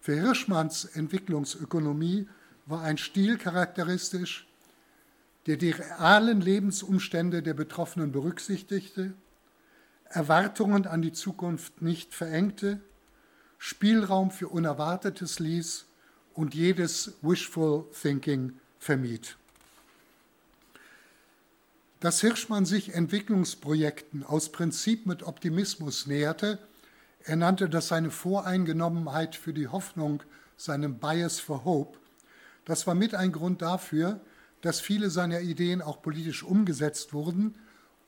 Für 0.00 0.14
Hirschmanns 0.14 0.84
Entwicklungsökonomie 0.84 2.28
war 2.66 2.82
ein 2.82 2.98
Stil 2.98 3.38
charakteristisch, 3.38 4.46
der 5.46 5.56
die 5.56 5.70
realen 5.70 6.40
Lebensumstände 6.40 7.42
der 7.42 7.54
Betroffenen 7.54 8.12
berücksichtigte, 8.12 9.14
Erwartungen 10.04 10.86
an 10.86 11.02
die 11.02 11.12
Zukunft 11.12 11.82
nicht 11.82 12.14
verengte, 12.14 12.80
Spielraum 13.58 14.30
für 14.30 14.48
Unerwartetes 14.48 15.38
ließ 15.38 15.86
und 16.34 16.54
jedes 16.54 17.14
Wishful 17.22 17.86
Thinking 18.00 18.52
vermied. 18.78 19.36
Dass 22.00 22.20
Hirschmann 22.20 22.66
sich 22.66 22.92
Entwicklungsprojekten 22.92 24.24
aus 24.24 24.52
Prinzip 24.52 25.06
mit 25.06 25.22
Optimismus 25.22 26.06
näherte, 26.06 26.58
er 27.24 27.36
nannte 27.36 27.70
das 27.70 27.88
seine 27.88 28.10
Voreingenommenheit 28.10 29.34
für 29.34 29.54
die 29.54 29.68
Hoffnung, 29.68 30.22
seinem 30.56 30.98
Bias 30.98 31.40
for 31.40 31.64
Hope, 31.64 31.98
das 32.66 32.86
war 32.86 32.94
mit 32.94 33.14
ein 33.14 33.32
Grund 33.32 33.62
dafür, 33.62 34.20
dass 34.64 34.80
viele 34.80 35.10
seiner 35.10 35.40
Ideen 35.40 35.82
auch 35.82 36.00
politisch 36.00 36.42
umgesetzt 36.42 37.12
wurden 37.12 37.54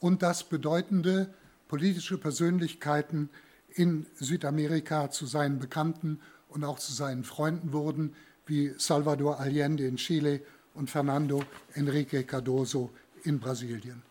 und 0.00 0.22
dass 0.22 0.44
bedeutende 0.44 1.34
politische 1.68 2.16
Persönlichkeiten 2.16 3.28
in 3.68 4.06
Südamerika 4.14 5.10
zu 5.10 5.26
seinen 5.26 5.58
Bekannten 5.58 6.18
und 6.48 6.64
auch 6.64 6.78
zu 6.78 6.94
seinen 6.94 7.24
Freunden 7.24 7.74
wurden, 7.74 8.14
wie 8.46 8.72
Salvador 8.78 9.38
Allende 9.38 9.86
in 9.86 9.96
Chile 9.96 10.40
und 10.72 10.88
Fernando 10.88 11.42
Enrique 11.74 12.24
Cardoso 12.24 12.90
in 13.24 13.38
Brasilien. 13.38 14.02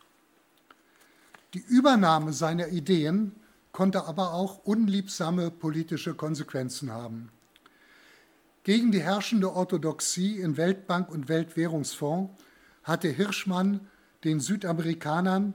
Die 1.55 1.63
Übernahme 1.67 2.31
seiner 2.31 2.67
Ideen 2.67 3.31
konnte 3.71 4.05
aber 4.05 4.33
auch 4.33 4.59
unliebsame 4.65 5.49
politische 5.49 6.13
Konsequenzen 6.13 6.91
haben. 6.91 7.31
Gegen 8.65 8.91
die 8.91 8.99
herrschende 8.99 9.53
Orthodoxie 9.53 10.39
in 10.39 10.57
Weltbank 10.57 11.11
und 11.11 11.29
Weltwährungsfonds 11.29 12.33
hatte 12.81 13.09
Hirschmann 13.09 13.81
den 14.23 14.39
Südamerikanern 14.39 15.53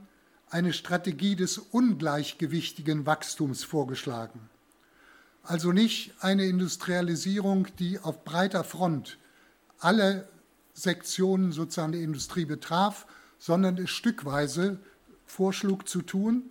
eine 0.49 0.73
Strategie 0.73 1.35
des 1.35 1.59
ungleichgewichtigen 1.59 3.07
Wachstums 3.07 3.65
vorgeschlagen. 3.65 4.39
Also 5.43 5.73
nicht 5.73 6.15
eine 6.21 6.45
Industrialisierung, 6.45 7.67
die 7.81 7.99
auf 7.99 8.23
breiter 8.23 8.63
Front 8.63 9.19
alle 9.81 10.29
Sektionen 10.73 11.51
sozusagen 11.51 11.91
der 11.91 12.03
Industrie 12.03 12.45
betraf, 12.45 13.09
sondern 13.41 13.77
es 13.79 13.91
stückweise 13.91 14.79
vorschlug 15.27 15.89
zu 15.89 16.03
tun. 16.03 16.45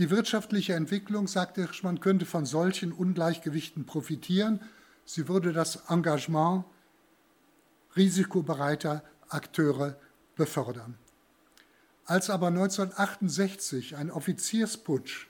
Die 0.00 0.10
wirtschaftliche 0.10 0.74
Entwicklung, 0.74 1.28
sagte 1.28 1.60
Hirschmann, 1.60 2.00
könnte 2.00 2.26
von 2.26 2.46
solchen 2.46 2.90
Ungleichgewichten 2.90 3.86
profitieren. 3.86 4.58
Sie 5.04 5.28
würde 5.28 5.52
das 5.52 5.76
Engagement 5.88 6.64
risikobereiter 7.96 9.02
Akteure 9.28 9.96
befördern. 10.36 10.96
Als 12.04 12.30
aber 12.30 12.48
1968 12.48 13.96
ein 13.96 14.10
Offiziersputsch 14.10 15.28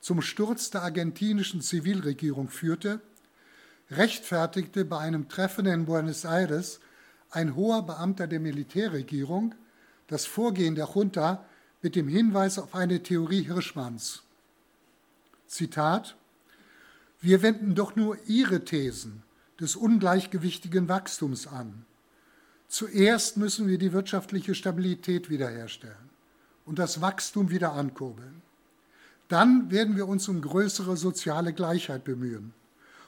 zum 0.00 0.20
Sturz 0.20 0.70
der 0.70 0.82
argentinischen 0.82 1.60
Zivilregierung 1.60 2.48
führte, 2.48 3.00
rechtfertigte 3.90 4.84
bei 4.84 4.98
einem 4.98 5.28
Treffen 5.28 5.66
in 5.66 5.86
Buenos 5.86 6.24
Aires 6.24 6.80
ein 7.30 7.56
hoher 7.56 7.82
Beamter 7.82 8.26
der 8.26 8.40
Militärregierung 8.40 9.54
das 10.06 10.26
Vorgehen 10.26 10.74
der 10.74 10.88
Junta 10.94 11.44
mit 11.82 11.96
dem 11.96 12.08
Hinweis 12.08 12.58
auf 12.58 12.74
eine 12.74 13.02
Theorie 13.02 13.42
Hirschmanns. 13.42 14.22
Zitat, 15.46 16.16
wir 17.24 17.42
wenden 17.42 17.74
doch 17.74 17.96
nur 17.96 18.18
Ihre 18.26 18.64
Thesen 18.64 19.22
des 19.58 19.76
ungleichgewichtigen 19.76 20.88
Wachstums 20.88 21.46
an. 21.46 21.84
Zuerst 22.68 23.36
müssen 23.36 23.66
wir 23.66 23.78
die 23.78 23.92
wirtschaftliche 23.92 24.54
Stabilität 24.54 25.30
wiederherstellen 25.30 26.10
und 26.66 26.78
das 26.78 27.00
Wachstum 27.00 27.50
wieder 27.50 27.72
ankurbeln. 27.72 28.42
Dann 29.28 29.70
werden 29.70 29.96
wir 29.96 30.06
uns 30.06 30.28
um 30.28 30.42
größere 30.42 30.96
soziale 30.96 31.52
Gleichheit 31.52 32.04
bemühen. 32.04 32.52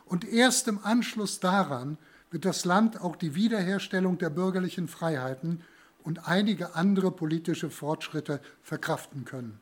Und 0.07 0.25
erst 0.25 0.69
im 0.69 0.83
Anschluss 0.83 1.41
daran 1.41 1.99
wird 2.31 2.45
das 2.45 2.65
Land 2.65 3.01
auch 3.01 3.17
die 3.17 3.35
Wiederherstellung 3.35 4.17
der 4.19 4.31
bürgerlichen 4.31 4.89
Freiheiten 4.89 5.63
und 6.05 6.27
einige 6.27 6.75
andere 6.75 7.11
politische 7.11 7.69
Fortschritte 7.69 8.41
verkraften 8.63 9.25
können. 9.25 9.61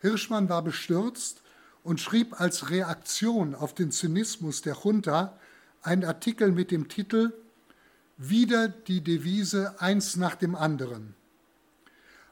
Hirschmann 0.00 0.48
war 0.48 0.62
bestürzt 0.62 1.42
und 1.84 2.00
schrieb 2.00 2.40
als 2.40 2.70
Reaktion 2.70 3.54
auf 3.54 3.74
den 3.74 3.90
Zynismus 3.90 4.62
der 4.62 4.76
Junta 4.82 5.38
einen 5.82 6.04
Artikel 6.04 6.52
mit 6.52 6.70
dem 6.70 6.88
Titel 6.88 7.32
Wieder 8.16 8.68
die 8.68 9.02
Devise 9.02 9.80
eins 9.80 10.16
nach 10.16 10.36
dem 10.36 10.54
anderen. 10.54 11.14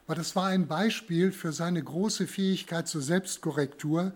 Aber 0.07 0.15
das 0.15 0.37
war 0.37 0.47
ein 0.47 0.67
Beispiel 0.67 1.33
für 1.33 1.53
seine 1.53 1.83
große 1.83 2.27
Fähigkeit 2.27 2.87
zur 2.87 3.03
Selbstkorrektur, 3.03 4.13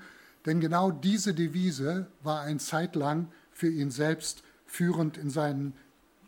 denn 0.47 0.61
genau 0.61 0.91
diese 0.91 1.35
Devise 1.35 2.07
war 2.23 2.43
ein 2.43 2.59
Zeitlang 2.59 3.29
für 3.53 3.69
ihn 3.69 3.91
selbst 3.91 4.43
führend 4.67 5.17
in 5.17 5.31
seinen 5.31 5.75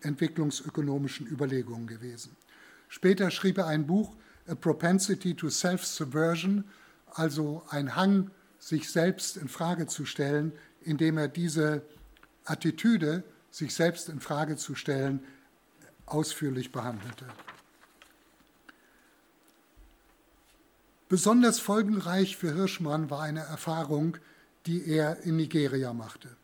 entwicklungsökonomischen 0.01 1.27
Überlegungen 1.27 1.87
gewesen. 1.87 2.37
Später 2.89 3.31
schrieb 3.31 3.59
er 3.59 3.67
ein 3.67 3.87
Buch, 3.87 4.15
A 4.47 4.55
Propensity 4.55 5.35
to 5.35 5.51
Self-Subversion, 5.51 6.65
also 7.13 7.65
ein 7.69 7.97
Hang, 7.97 8.31
sich 8.59 8.91
selbst 8.91 9.37
in 9.37 9.49
Frage 9.49 9.87
zu 9.87 10.05
stellen, 10.05 10.53
indem 10.81 11.19
er 11.19 11.29
diese 11.29 11.83
Attitüde, 12.45 13.25
sich 13.51 13.75
selbst 13.75 14.09
in 14.09 14.21
Frage 14.21 14.57
zu 14.57 14.75
stellen, 14.75 15.21
ausführlich 16.07 16.73
behandelte. 16.73 17.27
Besonders 21.09 21.61
folgenreich 21.61 22.37
für 22.37 22.53
Hirschmann 22.53 23.11
war 23.11 23.23
eine 23.23 23.41
Erfahrung, 23.41 24.17
die 24.67 24.87
er 24.87 25.23
in 25.23 25.37
Nigeria 25.37 25.93
machte. 25.93 26.37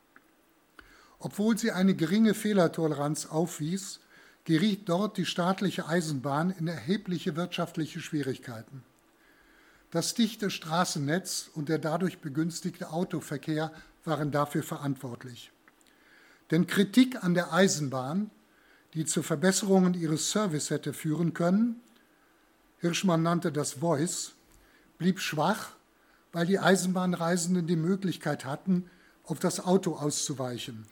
Obwohl 1.18 1.58
sie 1.58 1.72
eine 1.72 1.94
geringe 1.94 2.34
Fehlertoleranz 2.34 3.26
aufwies, 3.26 4.00
geriet 4.44 4.88
dort 4.88 5.16
die 5.16 5.26
staatliche 5.26 5.86
Eisenbahn 5.86 6.50
in 6.50 6.68
erhebliche 6.68 7.36
wirtschaftliche 7.36 8.00
Schwierigkeiten. 8.00 8.82
Das 9.92 10.14
dichte 10.14 10.48
Straßennetz 10.48 11.50
und 11.52 11.68
der 11.68 11.78
dadurch 11.78 12.18
begünstigte 12.20 12.90
Autoverkehr 12.90 13.70
waren 14.06 14.30
dafür 14.30 14.62
verantwortlich. 14.62 15.52
Denn 16.50 16.66
Kritik 16.66 17.22
an 17.22 17.34
der 17.34 17.52
Eisenbahn, 17.52 18.30
die 18.94 19.04
zu 19.04 19.22
Verbesserungen 19.22 19.92
ihres 19.92 20.30
Service 20.30 20.70
hätte 20.70 20.94
führen 20.94 21.34
können, 21.34 21.80
Hirschmann 22.78 23.22
nannte 23.22 23.52
das 23.52 23.74
Voice, 23.74 24.32
blieb 24.96 25.20
schwach, 25.20 25.72
weil 26.32 26.46
die 26.46 26.58
Eisenbahnreisenden 26.58 27.66
die 27.66 27.76
Möglichkeit 27.76 28.46
hatten, 28.46 28.90
auf 29.24 29.40
das 29.40 29.60
Auto 29.60 29.96
auszuweichen. 29.96 30.86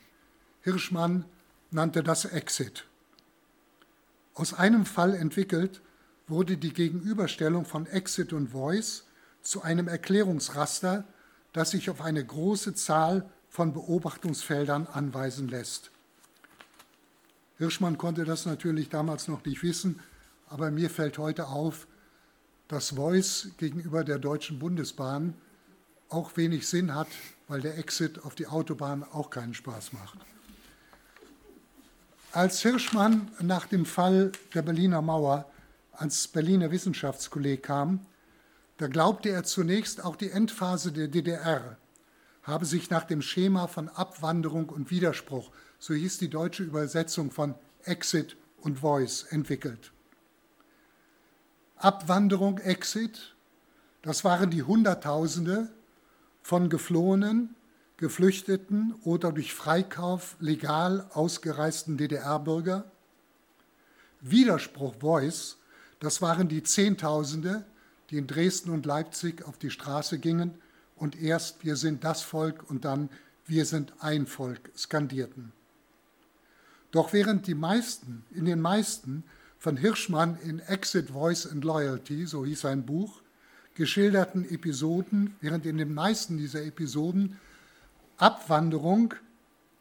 Hirschmann 0.60 1.24
nannte 1.70 2.02
das 2.02 2.26
Exit. 2.26 2.84
Aus 4.34 4.52
einem 4.52 4.84
Fall 4.84 5.14
entwickelt 5.14 5.80
wurde 6.30 6.56
die 6.56 6.72
Gegenüberstellung 6.72 7.64
von 7.64 7.86
Exit 7.86 8.32
und 8.32 8.48
Voice 8.48 9.04
zu 9.42 9.62
einem 9.62 9.88
Erklärungsraster, 9.88 11.04
das 11.52 11.70
sich 11.70 11.90
auf 11.90 12.00
eine 12.00 12.24
große 12.24 12.74
Zahl 12.74 13.28
von 13.48 13.72
Beobachtungsfeldern 13.72 14.86
anweisen 14.86 15.48
lässt. 15.48 15.90
Hirschmann 17.58 17.98
konnte 17.98 18.24
das 18.24 18.46
natürlich 18.46 18.88
damals 18.88 19.28
noch 19.28 19.44
nicht 19.44 19.62
wissen, 19.62 20.00
aber 20.48 20.70
mir 20.70 20.88
fällt 20.88 21.18
heute 21.18 21.48
auf, 21.48 21.86
dass 22.68 22.90
Voice 22.90 23.48
gegenüber 23.58 24.04
der 24.04 24.18
Deutschen 24.18 24.58
Bundesbahn 24.58 25.34
auch 26.08 26.36
wenig 26.36 26.68
Sinn 26.68 26.94
hat, 26.94 27.08
weil 27.48 27.60
der 27.60 27.76
Exit 27.78 28.24
auf 28.24 28.34
die 28.34 28.46
Autobahn 28.46 29.02
auch 29.02 29.30
keinen 29.30 29.54
Spaß 29.54 29.92
macht. 29.92 30.18
Als 32.32 32.62
Hirschmann 32.62 33.28
nach 33.40 33.66
dem 33.66 33.84
Fall 33.84 34.30
der 34.54 34.62
Berliner 34.62 35.02
Mauer 35.02 35.50
ans 36.00 36.28
Berliner 36.28 36.70
Wissenschaftskolleg 36.70 37.62
kam, 37.62 38.06
da 38.78 38.88
glaubte 38.88 39.28
er 39.28 39.44
zunächst 39.44 40.04
auch 40.04 40.16
die 40.16 40.30
Endphase 40.30 40.92
der 40.92 41.08
DDR 41.08 41.76
habe 42.42 42.64
sich 42.64 42.90
nach 42.90 43.04
dem 43.04 43.22
Schema 43.22 43.66
von 43.66 43.88
Abwanderung 43.88 44.68
und 44.68 44.90
Widerspruch, 44.90 45.50
so 45.78 45.94
hieß 45.94 46.18
die 46.18 46.30
deutsche 46.30 46.62
Übersetzung 46.62 47.30
von 47.30 47.54
Exit 47.84 48.36
und 48.60 48.80
Voice, 48.80 49.24
entwickelt. 49.30 49.92
Abwanderung, 51.76 52.58
Exit, 52.58 53.34
das 54.02 54.24
waren 54.24 54.50
die 54.50 54.62
Hunderttausende 54.62 55.70
von 56.42 56.68
geflohenen, 56.68 57.54
geflüchteten 57.96 58.94
oder 59.04 59.32
durch 59.32 59.52
Freikauf 59.54 60.36
legal 60.40 61.06
ausgereisten 61.12 61.98
DDR-Bürger. 61.98 62.90
Widerspruch, 64.22 64.94
Voice, 65.00 65.58
das 66.00 66.20
waren 66.20 66.48
die 66.48 66.62
Zehntausende, 66.62 67.64
die 68.10 68.18
in 68.18 68.26
Dresden 68.26 68.70
und 68.70 68.86
Leipzig 68.86 69.46
auf 69.46 69.56
die 69.58 69.70
Straße 69.70 70.18
gingen 70.18 70.58
und 70.96 71.20
erst 71.20 71.64
wir 71.64 71.76
sind 71.76 72.04
das 72.04 72.22
Volk 72.22 72.68
und 72.68 72.84
dann 72.84 73.08
wir 73.46 73.64
sind 73.64 73.92
ein 74.00 74.26
Volk 74.26 74.70
skandierten. 74.76 75.52
Doch 76.90 77.12
während 77.12 77.46
die 77.46 77.54
meisten, 77.54 78.24
in 78.32 78.44
den 78.44 78.60
meisten 78.60 79.24
von 79.58 79.76
Hirschmann 79.76 80.38
in 80.42 80.60
Exit 80.60 81.10
Voice 81.10 81.46
and 81.46 81.64
Loyalty, 81.64 82.26
so 82.26 82.44
hieß 82.44 82.62
sein 82.62 82.84
Buch, 82.84 83.22
geschilderten 83.74 84.48
Episoden, 84.50 85.36
während 85.40 85.66
in 85.66 85.78
den 85.78 85.94
meisten 85.94 86.38
dieser 86.38 86.64
Episoden 86.64 87.38
Abwanderung 88.16 89.14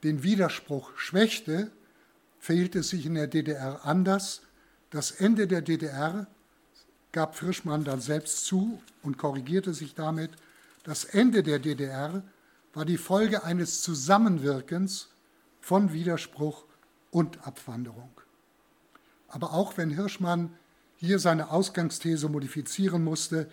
den 0.04 0.24
Widerspruch 0.24 0.92
schwächte, 0.98 1.72
verhielt 2.40 2.76
es 2.76 2.90
sich 2.90 3.06
in 3.06 3.16
der 3.16 3.28
DDR 3.28 3.86
anders. 3.86 4.42
Das 4.90 5.12
Ende 5.12 5.48
der 5.48 5.62
DDR 5.62 6.28
gab 7.12 7.36
Frischmann 7.36 7.84
dann 7.84 8.02
selbst 8.02 8.46
zu 8.46 8.82
und 9.04 9.18
korrigierte 9.18 9.74
sich 9.74 9.94
damit. 9.94 10.32
Das 10.84 11.04
Ende 11.04 11.44
der 11.44 11.60
DDR 11.60 12.24
war 12.74 12.86
die 12.86 12.98
Folge 12.98 13.44
eines 13.44 13.82
Zusammenwirkens 13.82 15.10
von 15.62 15.94
Widerspruch 15.94 16.66
und 17.12 17.46
Abwanderung. 17.46 18.12
Aber 19.28 19.54
auch 19.54 19.78
wenn 19.78 19.90
Hirschmann 19.90 20.56
hier 20.98 21.20
seine 21.20 21.52
Ausgangsthese 21.52 22.30
modifizieren 22.30 23.04
musste, 23.04 23.50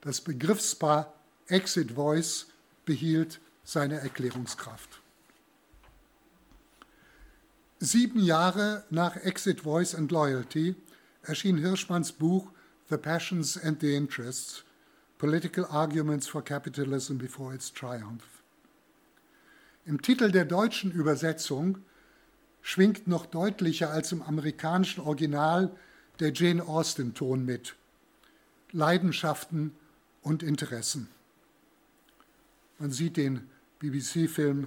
das 0.00 0.20
Begriffspaar 0.20 1.12
Exit 1.48 1.92
Voice 1.92 2.46
behielt 2.84 3.40
seine 3.64 4.00
Erklärungskraft. 4.00 5.00
Sieben 7.80 8.18
Jahre 8.18 8.82
nach 8.90 9.14
Exit 9.14 9.60
Voice 9.60 9.94
and 9.94 10.10
Loyalty 10.10 10.74
erschien 11.22 11.58
Hirschmanns 11.58 12.10
Buch 12.10 12.50
The 12.90 12.96
Passions 12.96 13.56
and 13.56 13.80
the 13.80 13.94
Interests, 13.94 14.64
Political 15.18 15.64
Arguments 15.66 16.26
for 16.26 16.42
Capitalism 16.42 17.18
Before 17.18 17.54
Its 17.54 17.72
Triumph. 17.72 18.42
Im 19.86 20.02
Titel 20.02 20.32
der 20.32 20.44
deutschen 20.44 20.90
Übersetzung 20.90 21.78
schwingt 22.62 23.06
noch 23.06 23.26
deutlicher 23.26 23.90
als 23.90 24.10
im 24.10 24.22
amerikanischen 24.22 25.00
Original 25.04 25.70
der 26.18 26.32
Jane 26.32 26.66
Austen-Ton 26.66 27.44
mit. 27.44 27.76
Leidenschaften 28.72 29.72
und 30.22 30.42
Interessen. 30.42 31.08
Man 32.80 32.90
sieht 32.90 33.16
den 33.16 33.48
BBC-Film 33.78 34.66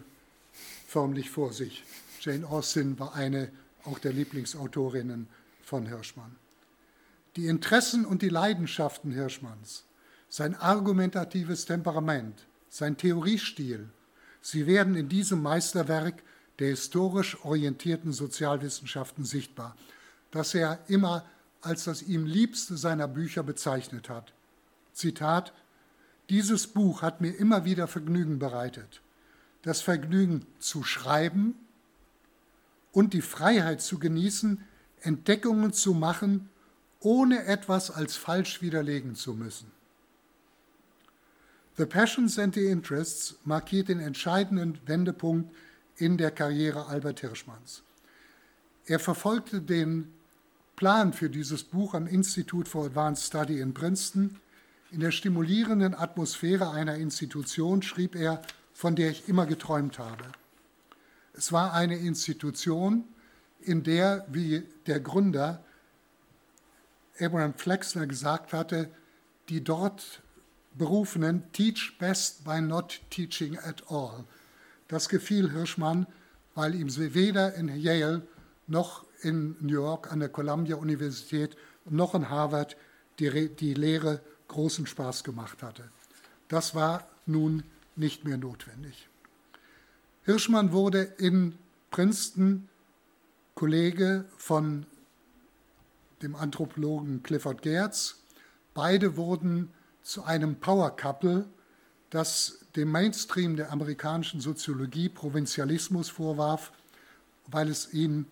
förmlich 0.87 1.29
vor 1.29 1.51
sich. 1.51 1.83
Jane 2.21 2.47
Austen 2.47 2.99
war 2.99 3.15
eine 3.15 3.51
auch 3.83 3.97
der 3.97 4.13
Lieblingsautorinnen 4.13 5.27
von 5.63 5.87
Hirschmann. 5.87 6.35
Die 7.35 7.47
Interessen 7.47 8.05
und 8.05 8.21
die 8.21 8.29
Leidenschaften 8.29 9.11
Hirschmanns, 9.11 9.85
sein 10.29 10.53
argumentatives 10.53 11.65
Temperament, 11.65 12.45
sein 12.69 12.95
Theoriestil, 12.95 13.89
sie 14.39 14.67
werden 14.67 14.95
in 14.95 15.09
diesem 15.09 15.41
Meisterwerk 15.41 16.21
der 16.59 16.69
historisch 16.69 17.43
orientierten 17.43 18.13
Sozialwissenschaften 18.13 19.25
sichtbar, 19.25 19.75
das 20.29 20.53
er 20.53 20.79
immer 20.87 21.25
als 21.61 21.85
das 21.85 22.03
ihm 22.03 22.27
liebste 22.27 22.77
seiner 22.77 23.07
Bücher 23.07 23.41
bezeichnet 23.41 24.09
hat. 24.09 24.33
Zitat, 24.93 25.53
dieses 26.29 26.67
Buch 26.67 27.01
hat 27.01 27.19
mir 27.19 27.31
immer 27.31 27.65
wieder 27.65 27.87
Vergnügen 27.87 28.37
bereitet. 28.37 29.01
Das 29.63 29.81
Vergnügen 29.81 30.45
zu 30.59 30.83
schreiben 30.83 31.55
und 32.91 33.13
die 33.13 33.21
Freiheit 33.21 33.81
zu 33.81 33.99
genießen, 33.99 34.61
Entdeckungen 35.01 35.73
zu 35.73 35.93
machen, 35.93 36.49
ohne 36.99 37.45
etwas 37.45 37.89
als 37.89 38.15
falsch 38.15 38.61
widerlegen 38.61 39.15
zu 39.15 39.33
müssen. 39.33 39.71
The 41.77 41.85
Passions 41.85 42.37
and 42.37 42.53
the 42.53 42.65
Interests 42.65 43.35
markiert 43.43 43.87
den 43.87 43.99
entscheidenden 43.99 44.77
Wendepunkt 44.85 45.53
in 45.95 46.17
der 46.17 46.31
Karriere 46.31 46.87
Albert 46.87 47.21
Hirschmanns. 47.21 47.81
Er 48.85 48.99
verfolgte 48.99 49.61
den 49.61 50.13
Plan 50.75 51.13
für 51.13 51.29
dieses 51.29 51.63
Buch 51.63 51.93
am 51.93 52.07
Institute 52.07 52.69
for 52.69 52.85
Advanced 52.85 53.25
Study 53.25 53.59
in 53.59 53.73
Princeton. 53.73 54.39
In 54.91 54.99
der 54.99 55.11
stimulierenden 55.11 55.95
Atmosphäre 55.95 56.71
einer 56.71 56.95
Institution 56.95 57.81
schrieb 57.81 58.15
er, 58.15 58.41
von 58.73 58.95
der 58.95 59.11
ich 59.11 59.29
immer 59.29 59.45
geträumt 59.45 59.99
habe. 59.99 60.25
Es 61.33 61.51
war 61.51 61.73
eine 61.73 61.97
Institution, 61.97 63.05
in 63.61 63.83
der, 63.83 64.25
wie 64.29 64.63
der 64.87 64.99
Gründer 64.99 65.63
Abraham 67.19 67.53
Flexner 67.53 68.07
gesagt 68.07 68.53
hatte, 68.53 68.89
die 69.49 69.63
dort 69.63 70.21
Berufenen 70.73 71.43
teach 71.51 71.97
best 71.99 72.43
by 72.43 72.61
not 72.61 73.01
teaching 73.09 73.57
at 73.59 73.83
all. 73.89 74.23
Das 74.87 75.09
gefiel 75.09 75.51
Hirschmann, 75.51 76.07
weil 76.55 76.75
ihm 76.75 76.89
weder 77.13 77.53
in 77.55 77.67
Yale 77.67 78.25
noch 78.67 79.05
in 79.21 79.55
New 79.59 79.73
York 79.73 80.11
an 80.11 80.19
der 80.19 80.29
Columbia 80.29 80.77
Universität 80.77 81.55
noch 81.85 82.15
in 82.15 82.29
Harvard 82.29 82.77
die, 83.19 83.49
die 83.49 83.73
Lehre 83.73 84.21
großen 84.47 84.87
Spaß 84.87 85.23
gemacht 85.23 85.61
hatte. 85.61 85.89
Das 86.47 86.73
war 86.73 87.07
nun 87.25 87.63
nicht 87.95 88.25
mehr 88.25 88.37
notwendig. 88.37 89.09
Hirschmann 90.23 90.71
wurde 90.71 91.01
in 91.17 91.57
Princeton 91.89 92.69
Kollege 93.55 94.25
von 94.37 94.85
dem 96.21 96.35
Anthropologen 96.35 97.23
Clifford 97.23 97.63
Geertz. 97.63 98.21
Beide 98.75 99.17
wurden 99.17 99.71
zu 100.03 100.23
einem 100.23 100.57
Power 100.57 100.95
Couple, 100.95 101.45
das 102.11 102.59
dem 102.75 102.91
Mainstream 102.91 103.55
der 103.55 103.71
amerikanischen 103.71 104.41
Soziologie 104.41 105.09
Provinzialismus 105.09 106.09
vorwarf, 106.09 106.71
weil 107.47 107.67
es 107.67 107.91
ihnen 107.91 108.27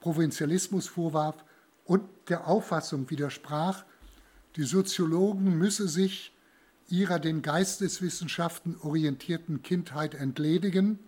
Provinzialismus 0.00 0.88
vorwarf 0.88 1.36
und 1.84 2.02
der 2.28 2.48
Auffassung 2.48 3.08
widersprach, 3.10 3.84
die 4.56 4.64
Soziologen 4.64 5.56
müsse 5.56 5.86
sich 5.86 6.32
ihrer 6.88 7.18
den 7.18 7.42
Geisteswissenschaften 7.42 8.76
orientierten 8.80 9.62
Kindheit 9.62 10.14
entledigen, 10.14 10.98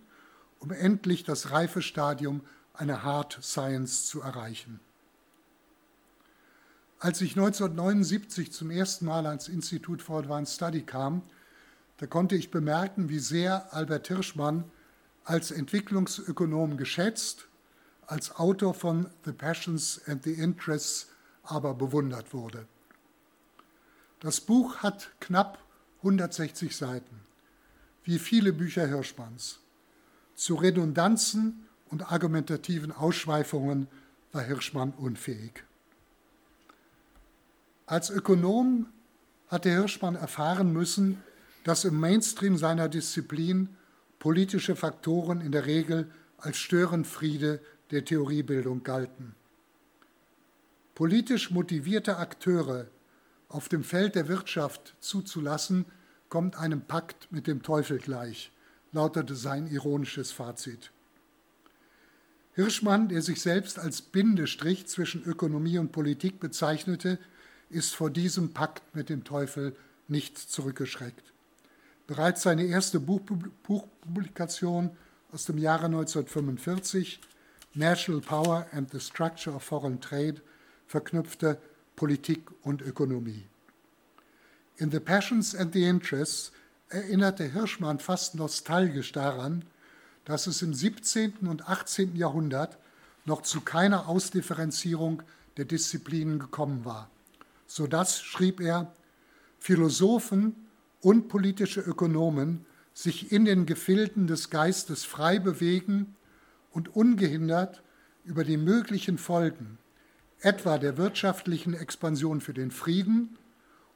um 0.59 0.71
endlich 0.71 1.23
das 1.23 1.51
reife 1.51 1.81
Stadium 1.81 2.41
einer 2.73 3.03
Hard 3.03 3.39
Science 3.41 4.05
zu 4.05 4.21
erreichen. 4.21 4.79
Als 6.99 7.21
ich 7.21 7.31
1979 7.31 8.51
zum 8.51 8.71
ersten 8.71 9.05
Mal 9.05 9.25
ans 9.25 9.47
Institut 9.47 10.01
for 10.01 10.19
Advanced 10.19 10.55
Study 10.55 10.81
kam, 10.81 11.21
da 11.97 12.07
konnte 12.07 12.35
ich 12.35 12.51
bemerken, 12.51 13.07
wie 13.09 13.19
sehr 13.19 13.73
Albert 13.73 14.07
Hirschmann 14.09 14.65
als 15.23 15.51
Entwicklungsökonom 15.51 16.75
geschätzt, 16.75 17.47
als 18.05 18.35
Autor 18.35 18.73
von 18.73 19.09
The 19.23 19.31
Passions 19.31 20.01
and 20.07 20.23
the 20.23 20.33
Interests 20.33 21.07
aber 21.43 21.73
bewundert 21.73 22.33
wurde. 22.33 22.67
Das 24.19 24.41
Buch 24.41 24.77
hat 24.77 25.09
knapp 25.21 25.59
160 25.99 26.75
Seiten, 26.75 27.19
wie 28.03 28.19
viele 28.19 28.53
Bücher 28.53 28.87
Hirschmanns. 28.87 29.59
Zu 30.35 30.55
Redundanzen 30.55 31.67
und 31.89 32.11
argumentativen 32.11 32.91
Ausschweifungen 32.91 33.87
war 34.31 34.43
Hirschmann 34.43 34.91
unfähig. 34.91 35.63
Als 37.85 38.09
Ökonom 38.09 38.85
hatte 39.47 39.69
Hirschmann 39.69 40.15
erfahren 40.15 40.71
müssen, 40.71 41.21
dass 41.63 41.83
im 41.83 41.99
Mainstream 41.99 42.57
seiner 42.57 42.87
Disziplin 42.87 43.75
politische 44.19 44.75
Faktoren 44.75 45.41
in 45.41 45.51
der 45.51 45.65
Regel 45.65 46.09
als 46.37 46.57
Störenfriede 46.57 47.59
der 47.91 48.05
Theoriebildung 48.05 48.83
galten. 48.83 49.35
Politisch 50.95 51.51
motivierte 51.51 52.17
Akteure 52.17 52.87
auf 53.49 53.67
dem 53.67 53.83
Feld 53.83 54.15
der 54.15 54.27
Wirtschaft 54.27 54.95
zuzulassen, 54.99 55.85
kommt 56.29 56.55
einem 56.55 56.81
Pakt 56.81 57.31
mit 57.31 57.47
dem 57.47 57.63
Teufel 57.63 57.97
gleich, 57.97 58.51
lautete 58.91 59.35
sein 59.35 59.67
ironisches 59.67 60.31
Fazit. 60.31 60.91
Hirschmann, 62.53 63.09
der 63.09 63.21
sich 63.21 63.41
selbst 63.41 63.79
als 63.79 64.01
Bindestrich 64.01 64.85
zwischen 64.87 65.23
Ökonomie 65.23 65.77
und 65.79 65.91
Politik 65.91 66.39
bezeichnete, 66.39 67.17
ist 67.69 67.95
vor 67.95 68.09
diesem 68.09 68.53
Pakt 68.53 68.95
mit 68.95 69.09
dem 69.09 69.23
Teufel 69.23 69.75
nicht 70.07 70.37
zurückgeschreckt. 70.37 71.33
Bereits 72.07 72.41
seine 72.41 72.65
erste 72.65 72.99
Buchpublikation 72.99 74.91
aus 75.31 75.45
dem 75.45 75.57
Jahre 75.57 75.85
1945, 75.85 77.19
National 77.75 78.21
Power 78.21 78.65
and 78.71 78.91
the 78.91 78.99
Structure 78.99 79.55
of 79.55 79.63
Foreign 79.63 80.01
Trade, 80.01 80.41
verknüpfte 80.87 81.59
Politik 81.99 82.49
und 82.61 82.81
Ökonomie. 82.81 83.43
In 84.77 84.89
The 84.89 85.01
Passions 85.01 85.53
and 85.53 85.73
the 85.73 85.83
Interests 85.83 86.53
erinnerte 86.87 87.43
Hirschmann 87.43 87.99
fast 87.99 88.35
nostalgisch 88.35 89.11
daran, 89.11 89.65
dass 90.23 90.47
es 90.47 90.61
im 90.61 90.73
17. 90.73 91.39
und 91.49 91.67
18. 91.67 92.15
Jahrhundert 92.15 92.77
noch 93.25 93.41
zu 93.41 93.59
keiner 93.59 94.07
Ausdifferenzierung 94.07 95.23
der 95.57 95.65
Disziplinen 95.65 96.39
gekommen 96.39 96.85
war, 96.85 97.09
sodass, 97.67 98.21
schrieb 98.21 98.61
er, 98.61 98.93
Philosophen 99.59 100.55
und 101.01 101.27
politische 101.27 101.81
Ökonomen 101.81 102.65
sich 102.93 103.33
in 103.33 103.43
den 103.43 103.65
Gefilden 103.65 104.25
des 104.25 104.49
Geistes 104.49 105.03
frei 105.03 105.37
bewegen 105.37 106.15
und 106.71 106.95
ungehindert 106.95 107.83
über 108.23 108.45
die 108.45 108.55
möglichen 108.55 109.17
Folgen, 109.17 109.78
etwa 110.41 110.77
der 110.77 110.97
wirtschaftlichen 110.97 111.73
Expansion 111.73 112.41
für 112.41 112.53
den 112.53 112.71
Frieden 112.71 113.37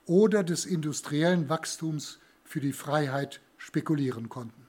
oder 0.05 0.43
des 0.43 0.65
industriellen 0.65 1.49
Wachstums 1.49 2.19
für 2.43 2.59
die 2.59 2.73
Freiheit 2.73 3.39
spekulieren 3.57 4.29
konnten. 4.29 4.67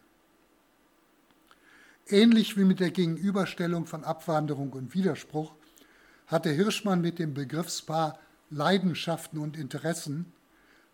Ähnlich 2.07 2.57
wie 2.57 2.65
mit 2.65 2.81
der 2.81 2.91
Gegenüberstellung 2.91 3.87
von 3.87 4.05
Abwanderung 4.05 4.73
und 4.73 4.95
Widerspruch 4.95 5.55
hatte 6.27 6.51
Hirschmann 6.51 7.01
mit 7.01 7.19
dem 7.19 7.35
Begriffspaar 7.35 8.19
Leidenschaften 8.51 9.39
und 9.39 9.57
Interessen 9.57 10.33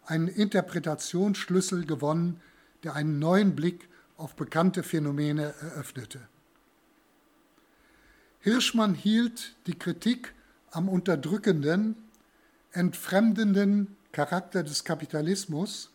einen 0.07 0.29
Interpretationsschlüssel 0.29 1.85
gewonnen, 1.85 2.41
der 2.85 2.95
einen 2.95 3.19
neuen 3.19 3.55
Blick 3.55 3.89
auf 4.17 4.35
bekannte 4.35 4.83
Phänomene 4.83 5.55
eröffnete. 5.61 6.21
Hirschmann 8.41 8.95
hielt 8.95 9.57
die 9.67 9.79
Kritik 9.79 10.33
am 10.71 10.89
unterdrückenden, 10.89 11.97
entfremdenden 12.73 13.97
Charakter 14.13 14.63
des 14.63 14.85
Kapitalismus 14.85 15.91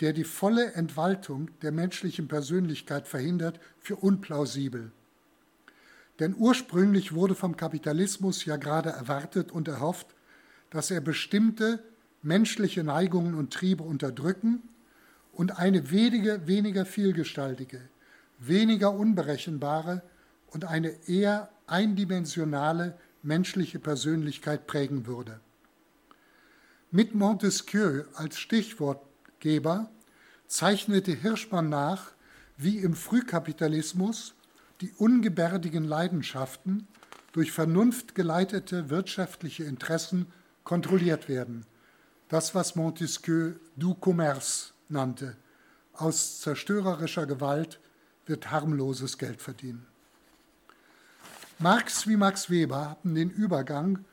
der 0.00 0.12
die 0.12 0.24
volle 0.24 0.72
Entfaltung 0.74 1.50
der 1.62 1.72
menschlichen 1.72 2.28
Persönlichkeit 2.28 3.06
verhindert, 3.06 3.60
für 3.80 3.96
unplausibel. 3.96 4.90
Denn 6.20 6.34
ursprünglich 6.36 7.14
wurde 7.14 7.34
vom 7.34 7.56
Kapitalismus 7.56 8.44
ja 8.44 8.56
gerade 8.56 8.90
erwartet 8.90 9.52
und 9.52 9.68
erhofft, 9.68 10.08
dass 10.70 10.90
er 10.90 11.00
bestimmte 11.00 11.82
menschliche 12.22 12.84
Neigungen 12.84 13.34
und 13.34 13.52
Triebe 13.52 13.82
unterdrücken 13.82 14.62
und 15.32 15.58
eine 15.58 15.90
weniger, 15.90 16.46
weniger 16.46 16.86
vielgestaltige, 16.86 17.80
weniger 18.38 18.92
unberechenbare 18.92 20.02
und 20.48 20.64
eine 20.64 20.94
eher 21.08 21.50
eindimensionale 21.66 22.96
menschliche 23.24 23.78
Persönlichkeit 23.78 24.66
prägen 24.66 25.06
würde. 25.06 25.40
Mit 26.90 27.14
Montesquieu 27.14 28.04
als 28.14 28.38
Stichwort 28.38 29.04
Geber, 29.40 29.90
zeichnete 30.46 31.12
Hirschmann 31.12 31.68
nach, 31.68 32.12
wie 32.56 32.78
im 32.78 32.94
Frühkapitalismus 32.94 34.34
die 34.80 34.92
ungebärdigen 34.98 35.84
Leidenschaften 35.84 36.86
durch 37.32 37.50
vernunftgeleitete 37.50 38.90
wirtschaftliche 38.90 39.64
Interessen 39.64 40.26
kontrolliert 40.62 41.28
werden. 41.28 41.66
Das, 42.28 42.54
was 42.54 42.76
Montesquieu 42.76 43.54
du 43.76 43.96
Commerce 44.00 44.72
nannte. 44.88 45.36
Aus 45.92 46.40
zerstörerischer 46.40 47.26
Gewalt 47.26 47.80
wird 48.26 48.50
harmloses 48.50 49.18
Geld 49.18 49.42
verdienen. 49.42 49.86
Marx 51.58 52.08
wie 52.08 52.16
Max 52.16 52.50
Weber 52.50 52.90
hatten 52.90 53.14
den 53.14 53.30
Übergang 53.30 54.04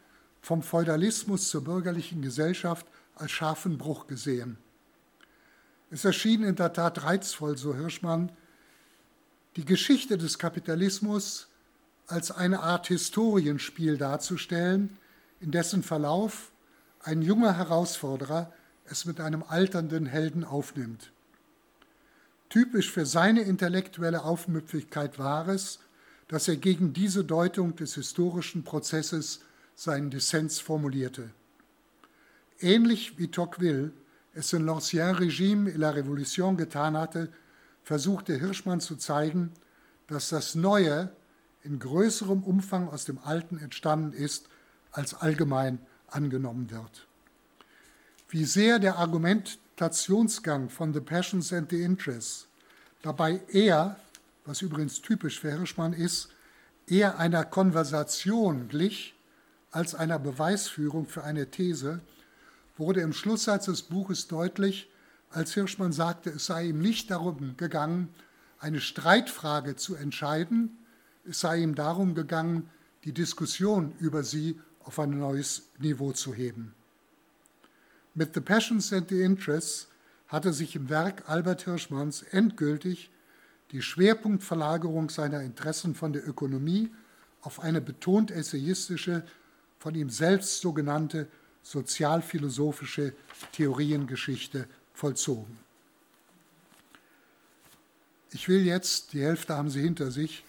vom 0.42 0.62
Feudalismus 0.62 1.50
zur 1.50 1.64
bürgerlichen 1.64 2.22
Gesellschaft 2.22 2.86
als 3.16 3.32
scharfen 3.32 3.78
Bruch 3.78 4.08
gesehen. 4.08 4.58
Es 5.90 6.06
erschien 6.06 6.44
in 6.44 6.56
der 6.56 6.72
Tat 6.72 7.04
reizvoll, 7.04 7.58
so 7.58 7.76
Hirschmann, 7.76 8.32
die 9.56 9.66
Geschichte 9.66 10.18
des 10.18 10.38
Kapitalismus 10.38 11.48
als 12.08 12.32
eine 12.32 12.62
Art 12.62 12.88
Historienspiel 12.88 13.98
darzustellen, 13.98 14.98
in 15.40 15.52
dessen 15.52 15.84
Verlauf 15.84 16.52
ein 17.02 17.22
junger 17.22 17.58
Herausforderer 17.58 18.54
es 18.86 19.06
mit 19.06 19.20
einem 19.20 19.44
alternden 19.48 20.06
Helden 20.06 20.44
aufnimmt. 20.44 21.12
Typisch 22.50 22.92
für 22.92 23.06
seine 23.06 23.42
intellektuelle 23.42 24.24
Aufmüpfigkeit 24.24 25.18
war 25.18 25.48
es, 25.48 25.80
dass 26.32 26.48
er 26.48 26.56
gegen 26.56 26.94
diese 26.94 27.26
Deutung 27.26 27.76
des 27.76 27.96
historischen 27.96 28.64
Prozesses 28.64 29.42
seinen 29.76 30.10
Dissens 30.10 30.62
formulierte. 30.62 31.30
Ähnlich 32.62 33.20
wie 33.20 33.28
Tocqueville 33.28 33.92
es 34.34 34.54
in 34.54 34.66
L'Ancien 34.66 35.14
Régime 35.14 35.68
et 35.68 35.76
la 35.76 35.92
Révolution 35.92 36.56
getan 36.56 36.96
hatte, 36.96 37.28
versuchte 37.84 38.40
Hirschmann 38.40 38.80
zu 38.80 38.96
zeigen, 38.96 39.52
dass 40.08 40.30
das 40.30 40.56
Neue 40.56 41.12
in 41.64 41.80
größerem 41.80 42.44
Umfang 42.44 42.88
aus 42.88 43.04
dem 43.04 43.20
Alten 43.20 43.58
entstanden 43.58 44.14
ist, 44.14 44.48
als 44.92 45.14
allgemein 45.14 45.80
angenommen 46.08 46.72
wird. 46.72 47.08
Wie 48.30 48.46
sehr 48.46 48.80
der 48.80 49.00
Argumentationsgang 49.00 50.70
von 50.70 50.94
The 50.94 51.02
Passions 51.02 51.52
and 51.52 51.70
the 51.70 51.82
Interests 51.82 52.48
dabei 53.02 53.42
eher, 53.50 54.00
was 54.46 54.62
übrigens 54.62 55.02
typisch 55.02 55.40
für 55.40 55.52
Hirschmann 55.52 55.94
ist, 55.94 56.30
eher 56.88 57.20
einer 57.20 57.46
Konversation 57.46 58.68
glich 58.68 59.16
als 59.72 59.96
einer 59.96 60.20
Beweisführung 60.20 61.06
für 61.06 61.24
eine 61.24 61.50
These, 61.50 62.02
wurde 62.78 63.02
im 63.02 63.14
Schlusssatz 63.14 63.66
des 63.66 63.84
Buches 63.84 64.28
deutlich, 64.28 64.90
als 65.30 65.54
Hirschmann 65.54 65.94
sagte, 65.94 66.30
es 66.32 66.48
sei 66.48 66.68
ihm 66.68 66.80
nicht 66.80 67.12
darum 67.12 67.56
gegangen, 67.56 68.10
eine 68.60 68.82
Streitfrage 68.82 69.76
zu 69.76 69.96
entscheiden, 69.96 70.78
es 71.24 71.40
sei 71.40 71.60
ihm 71.60 71.76
darum 71.76 72.16
gegangen, 72.16 72.70
die 73.06 73.14
Diskussion 73.14 73.94
über 74.00 74.24
sie 74.24 74.60
auf 74.84 75.00
ein 75.00 75.18
neues 75.18 75.70
Niveau 75.80 76.12
zu 76.12 76.34
heben. 76.34 76.74
Mit 78.14 78.34
The 78.34 78.42
Passions 78.42 78.92
and 78.92 79.08
the 79.10 79.22
Interests 79.22 79.88
hatte 80.28 80.54
sich 80.54 80.76
im 80.76 80.90
Werk 80.90 81.30
Albert 81.30 81.64
Hirschmanns 81.64 82.24
endgültig 82.24 83.11
die 83.72 83.82
Schwerpunktverlagerung 83.82 85.10
seiner 85.10 85.42
Interessen 85.42 85.96
von 85.96 86.14
der 86.14 86.28
Ökonomie 86.28 86.92
auf 87.42 87.60
eine 87.60 87.82
betont 87.82 88.32
essayistische, 88.32 89.24
von 89.80 89.96
ihm 89.96 90.10
selbst 90.10 90.62
sogenannte 90.62 91.28
sozialphilosophische 91.64 93.14
Theoriengeschichte 93.52 94.68
vollzogen. 94.94 95.58
Ich 98.32 98.48
will 98.48 98.66
jetzt, 98.66 99.14
die 99.14 99.22
Hälfte 99.22 99.56
haben 99.56 99.70
Sie 99.70 99.82
hinter 99.82 100.12
sich, 100.12 100.44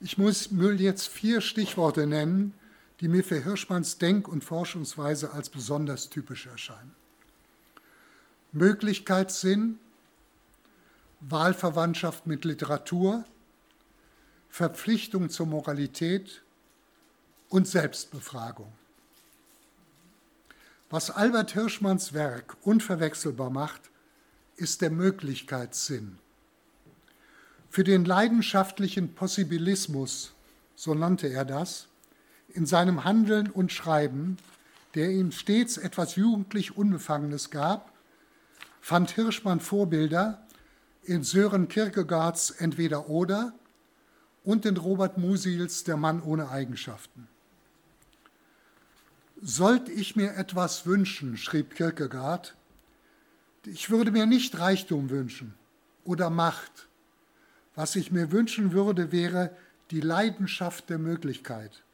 ich 0.00 0.16
muss, 0.16 0.56
will 0.56 0.80
jetzt 0.80 1.08
vier 1.08 1.40
Stichworte 1.40 2.06
nennen, 2.06 2.54
die 3.00 3.08
mir 3.08 3.24
für 3.24 3.42
Hirschmanns 3.42 3.98
Denk- 3.98 4.28
und 4.28 4.44
Forschungsweise 4.44 5.32
als 5.32 5.50
besonders 5.50 6.08
typisch 6.08 6.46
erscheinen. 6.46 6.94
Möglichkeitssinn, 8.52 9.78
Wahlverwandtschaft 11.20 12.26
mit 12.26 12.44
Literatur, 12.44 13.24
Verpflichtung 14.48 15.30
zur 15.30 15.46
Moralität 15.46 16.42
und 17.48 17.66
Selbstbefragung. 17.66 18.72
Was 20.90 21.10
Albert 21.10 21.52
Hirschmanns 21.52 22.12
Werk 22.12 22.56
unverwechselbar 22.62 23.50
macht, 23.50 23.90
ist 24.56 24.80
der 24.80 24.90
Möglichkeitssinn. 24.90 26.18
Für 27.68 27.84
den 27.84 28.04
leidenschaftlichen 28.04 29.14
Possibilismus, 29.14 30.32
so 30.74 30.94
nannte 30.94 31.28
er 31.28 31.44
das, 31.44 31.88
in 32.48 32.64
seinem 32.64 33.04
Handeln 33.04 33.50
und 33.50 33.72
Schreiben, 33.72 34.38
der 34.94 35.10
ihm 35.10 35.32
stets 35.32 35.76
etwas 35.76 36.16
jugendlich 36.16 36.76
Unbefangenes 36.76 37.50
gab, 37.50 37.92
fand 38.80 39.10
Hirschmann 39.10 39.60
Vorbilder 39.60 40.42
in 41.08 41.22
Sören 41.22 41.68
Kierkegaards 41.68 42.50
Entweder 42.50 43.08
oder 43.08 43.54
und 44.44 44.66
in 44.66 44.76
Robert 44.76 45.16
Musils 45.16 45.84
Der 45.84 45.96
Mann 45.96 46.22
ohne 46.22 46.50
Eigenschaften. 46.50 47.28
Sollte 49.40 49.90
ich 49.90 50.16
mir 50.16 50.34
etwas 50.34 50.84
wünschen, 50.84 51.36
schrieb 51.38 51.74
Kierkegaard, 51.74 52.54
Ich 53.64 53.88
würde 53.88 54.10
mir 54.10 54.26
nicht 54.26 54.58
Reichtum 54.58 55.08
wünschen 55.08 55.54
oder 56.04 56.28
Macht. 56.28 56.88
Was 57.74 57.96
ich 57.96 58.10
mir 58.10 58.30
wünschen 58.30 58.72
würde, 58.72 59.10
wäre 59.10 59.56
die 59.90 60.00
Leidenschaft 60.00 60.90
der 60.90 60.98
Möglichkeit, 60.98 61.84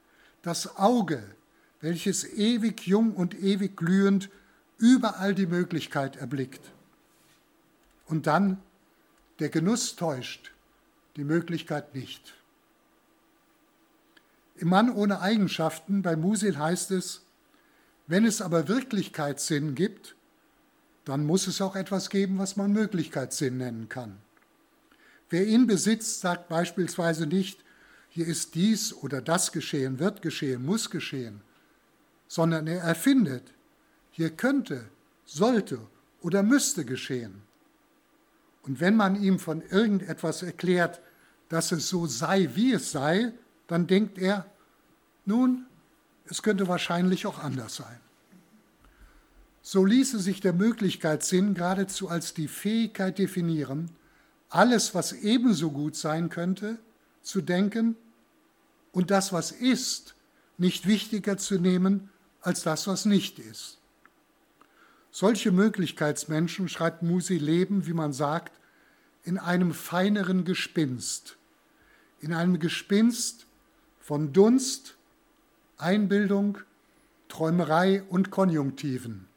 das 0.43 0.77
Auge, 0.77 1.23
welches 1.81 2.25
ewig 2.25 2.87
jung 2.87 3.15
und 3.15 3.35
ewig 3.35 3.77
glühend 3.77 4.29
überall 4.79 5.35
die 5.35 5.47
Möglichkeit 5.47 6.17
erblickt. 6.17 6.73
Und 8.07 8.27
dann, 8.27 8.59
der 9.45 9.51
Genuss 9.51 9.95
täuscht, 9.95 10.53
die 11.17 11.23
Möglichkeit 11.23 11.95
nicht. 11.95 12.33
Im 14.57 14.69
Mann 14.69 14.91
ohne 14.91 15.21
Eigenschaften 15.21 16.01
bei 16.01 16.17
Musil 16.17 16.59
heißt 16.59 16.93
es, 16.93 17.27
wenn 18.07 18.25
es 18.25 18.41
aber 18.41 18.69
Wirklichkeitssinn 18.69 19.75
gibt, 19.75 20.17
dann 21.05 21.27
muss 21.27 21.47
es 21.47 21.61
auch 21.61 21.77
etwas 21.77 22.09
geben, 22.09 22.39
was 22.39 22.57
man 22.57 22.73
Möglichkeitssinn 22.73 23.59
nennen 23.59 23.91
kann. 23.91 24.17
Wer 25.29 25.47
ihn 25.47 25.67
besitzt, 25.67 26.23
sagt 26.23 26.49
beispielsweise 26.49 27.27
nicht, 27.27 27.63
hier 28.09 28.27
ist 28.27 28.55
dies 28.55 28.95
oder 28.95 29.21
das 29.21 29.53
geschehen, 29.53 29.99
wird 29.99 30.23
geschehen, 30.23 30.65
muss 30.65 30.89
geschehen, 30.89 31.43
sondern 32.29 32.67
er 32.67 32.81
erfindet, 32.81 33.53
hier 34.11 34.31
könnte, 34.31 34.89
sollte 35.27 35.81
oder 36.23 36.43
müsste 36.43 36.87
geschehen. 36.87 37.43
Und 38.67 38.81
wenn 38.81 38.97
man 38.97 39.23
ihm 39.23 39.39
von 39.39 39.63
irgendetwas 39.63 40.43
erklärt, 40.43 41.01
dass 41.49 41.71
es 41.73 41.89
so 41.89 42.07
sei, 42.07 42.51
wie 42.55 42.73
es 42.73 42.91
sei, 42.91 43.33
dann 43.67 43.87
denkt 43.87 44.19
er, 44.19 44.47
nun, 45.27 45.67
es 46.27 46.43
könnte 46.43 46.67
wahrscheinlich 46.67 47.27
auch 47.27 47.39
anders 47.39 47.77
sein. 47.77 48.01
So 49.63 49.85
ließe 49.85 50.19
sich 50.19 50.41
der 50.41 50.53
Möglichkeitssinn 50.53 51.55
geradezu 51.55 52.09
als 52.09 52.35
die 52.35 52.49
Fähigkeit 52.49 53.19
definieren, 53.19 53.91
alles, 54.49 54.95
was 54.95 55.13
ebenso 55.13 55.71
gut 55.71 55.97
sein 55.97 56.29
könnte, 56.29 56.79
zu 57.23 57.41
denken 57.41 57.97
und 58.93 59.11
das, 59.11 59.33
was 59.33 59.53
ist, 59.53 60.15
nicht 60.59 60.87
wichtiger 60.87 61.37
zu 61.37 61.59
nehmen 61.59 62.11
als 62.41 62.63
das, 62.63 62.87
was 62.87 63.05
nicht 63.05 63.39
ist. 63.39 63.79
Solche 65.17 65.53
Möglichkeitsmenschen, 65.53 66.69
schreibt 66.69 67.05
Musi, 67.05 67.39
leben, 67.39 67.87
wie 67.87 67.93
man 67.93 68.13
sagt, 68.13 68.53
in 69.23 69.39
einem 69.39 69.73
feineren 69.73 70.45
Gespinst, 70.45 71.37
in 72.19 72.35
einem 72.35 72.59
Gespinst 72.59 73.47
von 74.01 74.33
Dunst, 74.33 74.97
Einbildung, 75.79 76.59
Träumerei 77.29 78.03
und 78.09 78.33
Konjunktiven. 78.33 79.29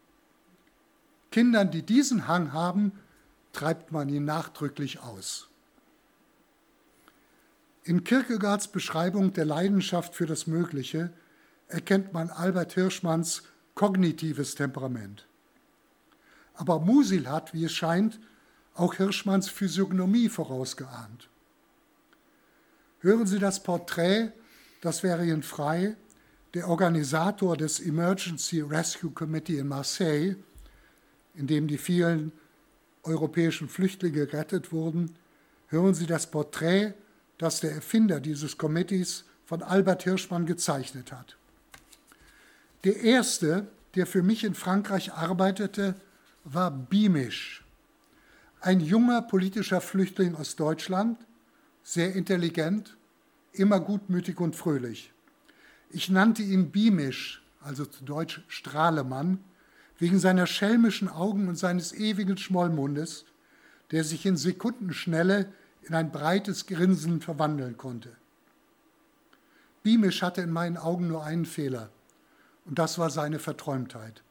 Kindern, 1.29 1.69
die 1.69 1.83
diesen 1.83 2.27
Hang 2.27 2.53
haben, 2.53 2.91
treibt 3.53 3.91
man 3.91 4.09
ihn 4.09 4.25
nachdrücklich 4.25 5.01
aus. 5.01 5.47
In 7.83 8.03
Kierkegaards 8.03 8.69
Beschreibung 8.69 9.31
der 9.31 9.45
Leidenschaft 9.45 10.15
für 10.15 10.25
das 10.25 10.47
Mögliche 10.47 11.13
erkennt 11.67 12.13
man 12.13 12.31
Albert 12.31 12.73
Hirschmanns 12.73 13.43
kognitives 13.75 14.55
Temperament. 14.55 15.27
Aber 16.57 16.79
Musil 16.79 17.29
hat, 17.29 17.53
wie 17.53 17.63
es 17.63 17.71
scheint, 17.71 18.19
auch 18.75 18.95
Hirschmanns 18.95 19.49
Physiognomie 19.49 20.29
vorausgeahnt. 20.29 21.29
Hören 22.99 23.27
Sie 23.27 23.39
das 23.39 23.61
Porträt, 23.63 24.31
das 24.81 25.03
wäre 25.03 25.25
Ihnen 25.25 25.43
frei, 25.43 25.95
der 26.53 26.67
Organisator 26.67 27.55
des 27.55 27.79
Emergency 27.79 28.61
Rescue 28.61 29.11
Committee 29.11 29.59
in 29.59 29.67
Marseille, 29.67 30.35
in 31.35 31.47
dem 31.47 31.67
die 31.67 31.77
vielen 31.77 32.31
europäischen 33.03 33.69
Flüchtlinge 33.69 34.25
gerettet 34.25 34.71
wurden, 34.71 35.15
hören 35.67 35.93
Sie 35.93 36.07
das 36.07 36.29
Porträt, 36.29 36.93
das 37.37 37.59
der 37.59 37.71
Erfinder 37.71 38.19
dieses 38.19 38.57
Committees 38.57 39.25
von 39.45 39.61
Albert 39.61 40.03
Hirschmann 40.03 40.45
gezeichnet 40.45 41.11
hat. 41.11 41.37
Der 42.83 43.01
erste, 43.01 43.67
der 43.95 44.07
für 44.07 44.23
mich 44.23 44.43
in 44.43 44.55
Frankreich 44.55 45.13
arbeitete, 45.13 45.95
war 46.53 46.71
Bimisch, 46.71 47.65
ein 48.61 48.79
junger 48.79 49.21
politischer 49.21 49.81
Flüchtling 49.81 50.35
aus 50.35 50.55
Deutschland, 50.55 51.19
sehr 51.83 52.13
intelligent, 52.13 52.95
immer 53.51 53.79
gutmütig 53.79 54.39
und 54.39 54.55
fröhlich. 54.55 55.11
Ich 55.89 56.09
nannte 56.09 56.43
ihn 56.43 56.71
Bimisch, 56.71 57.43
also 57.61 57.85
zu 57.85 58.03
Deutsch 58.05 58.41
Strahlemann, 58.47 59.39
wegen 59.97 60.19
seiner 60.19 60.47
schelmischen 60.47 61.09
Augen 61.09 61.49
und 61.49 61.57
seines 61.57 61.91
ewigen 61.91 62.37
Schmollmundes, 62.37 63.25
der 63.91 64.03
sich 64.03 64.25
in 64.25 64.37
Sekundenschnelle 64.37 65.51
in 65.81 65.95
ein 65.95 66.11
breites 66.11 66.65
Grinsen 66.65 67.19
verwandeln 67.19 67.77
konnte. 67.77 68.15
Bimisch 69.83 70.21
hatte 70.21 70.41
in 70.41 70.51
meinen 70.51 70.77
Augen 70.77 71.07
nur 71.07 71.23
einen 71.23 71.45
Fehler, 71.45 71.89
und 72.65 72.79
das 72.79 72.99
war 72.99 73.09
seine 73.09 73.39
Verträumtheit. 73.39 74.23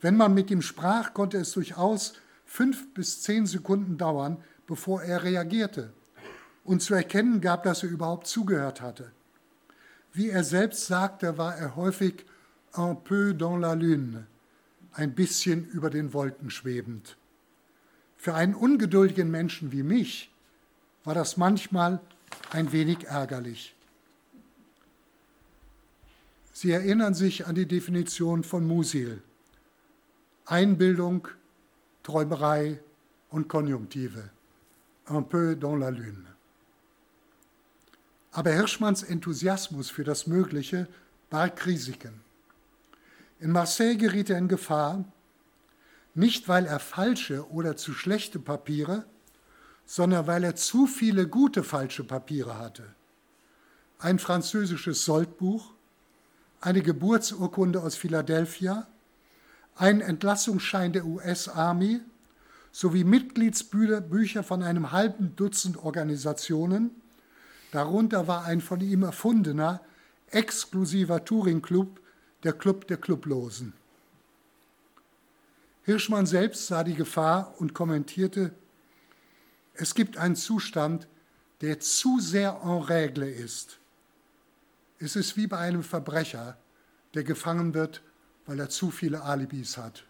Wenn 0.00 0.16
man 0.16 0.34
mit 0.34 0.50
ihm 0.50 0.62
sprach, 0.62 1.14
konnte 1.14 1.38
es 1.38 1.52
durchaus 1.52 2.14
fünf 2.44 2.92
bis 2.94 3.22
zehn 3.22 3.46
Sekunden 3.46 3.98
dauern, 3.98 4.38
bevor 4.66 5.02
er 5.02 5.24
reagierte 5.24 5.92
und 6.64 6.82
zu 6.82 6.94
erkennen 6.94 7.40
gab, 7.40 7.62
dass 7.62 7.82
er 7.82 7.88
überhaupt 7.88 8.26
zugehört 8.26 8.80
hatte. 8.80 9.10
Wie 10.12 10.30
er 10.30 10.44
selbst 10.44 10.86
sagte, 10.86 11.38
war 11.38 11.56
er 11.56 11.76
häufig 11.76 12.26
un 12.76 13.02
peu 13.02 13.32
dans 13.32 13.58
la 13.60 13.72
lune, 13.72 14.26
ein 14.92 15.14
bisschen 15.14 15.66
über 15.68 15.90
den 15.90 16.12
Wolken 16.12 16.50
schwebend. 16.50 17.16
Für 18.16 18.34
einen 18.34 18.54
ungeduldigen 18.54 19.30
Menschen 19.30 19.72
wie 19.72 19.82
mich 19.82 20.30
war 21.04 21.14
das 21.14 21.36
manchmal 21.36 22.00
ein 22.50 22.72
wenig 22.72 23.04
ärgerlich. 23.04 23.74
Sie 26.52 26.72
erinnern 26.72 27.14
sich 27.14 27.46
an 27.46 27.54
die 27.54 27.66
Definition 27.66 28.42
von 28.42 28.66
Musil. 28.66 29.22
Einbildung, 30.50 31.28
Träumerei 32.02 32.80
und 33.28 33.48
Konjunktive. 33.48 34.30
Un 35.10 35.22
peu 35.22 35.54
dans 35.54 35.78
la 35.78 35.90
lune. 35.90 36.24
Aber 38.32 38.52
Hirschmanns 38.52 39.02
Enthusiasmus 39.02 39.90
für 39.90 40.04
das 40.04 40.26
Mögliche 40.26 40.88
barg 41.28 41.66
Risiken. 41.66 42.22
In 43.40 43.52
Marseille 43.52 43.96
geriet 43.96 44.30
er 44.30 44.38
in 44.38 44.48
Gefahr, 44.48 45.04
nicht 46.14 46.48
weil 46.48 46.64
er 46.64 46.80
falsche 46.80 47.46
oder 47.50 47.76
zu 47.76 47.92
schlechte 47.92 48.38
Papiere, 48.38 49.04
sondern 49.84 50.26
weil 50.26 50.44
er 50.44 50.56
zu 50.56 50.86
viele 50.86 51.28
gute 51.28 51.62
falsche 51.62 52.04
Papiere 52.04 52.58
hatte. 52.58 52.84
Ein 53.98 54.18
französisches 54.18 55.04
Soldbuch, 55.04 55.74
eine 56.62 56.80
Geburtsurkunde 56.80 57.82
aus 57.82 57.96
Philadelphia, 57.96 58.88
ein 59.78 60.00
Entlassungsschein 60.00 60.92
der 60.92 61.06
US-Army 61.06 62.00
sowie 62.72 63.04
Mitgliedsbücher 63.04 64.42
von 64.42 64.62
einem 64.62 64.92
halben 64.92 65.36
Dutzend 65.36 65.76
Organisationen. 65.78 66.90
Darunter 67.70 68.26
war 68.26 68.44
ein 68.44 68.60
von 68.60 68.80
ihm 68.80 69.04
erfundener, 69.04 69.80
exklusiver 70.30 71.24
Touring-Club 71.24 72.00
der 72.42 72.52
Club 72.52 72.86
der 72.88 72.96
Clublosen. 72.96 73.72
Hirschmann 75.84 76.26
selbst 76.26 76.66
sah 76.66 76.84
die 76.84 76.94
Gefahr 76.94 77.54
und 77.58 77.72
kommentierte, 77.72 78.52
es 79.74 79.94
gibt 79.94 80.16
einen 80.16 80.36
Zustand, 80.36 81.08
der 81.60 81.80
zu 81.80 82.20
sehr 82.20 82.60
en 82.62 82.82
règle 82.82 83.28
ist. 83.28 83.78
Es 84.98 85.14
ist 85.14 85.36
wie 85.36 85.46
bei 85.46 85.58
einem 85.58 85.84
Verbrecher, 85.84 86.58
der 87.14 87.22
gefangen 87.22 87.74
wird, 87.74 88.02
weil 88.48 88.58
er 88.58 88.68
zu 88.68 88.90
viele 88.90 89.22
Alibis 89.22 89.76
hat. 89.76 90.04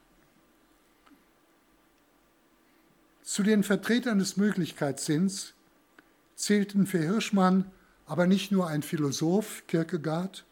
Zu 3.23 3.43
den 3.43 3.63
Vertretern 3.63 4.19
des 4.19 4.39
Möglichkeitssinns 4.39 5.53
zählten 6.35 6.87
für 6.87 7.01
Hirschmann 7.01 7.71
aber 8.07 8.27
nicht 8.27 8.51
nur 8.51 8.69
ein 8.69 8.83
Philosoph, 8.83 9.65
Kierkegaard, 9.67 10.45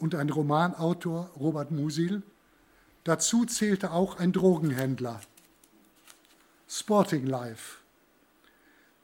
und 0.00 0.14
ein 0.14 0.30
Romanautor, 0.30 1.30
Robert 1.38 1.70
Musil. 1.70 2.22
Dazu 3.04 3.44
zählte 3.44 3.92
auch 3.92 4.18
ein 4.18 4.32
Drogenhändler, 4.32 5.20
Sporting 6.68 7.26
Life. 7.26 7.78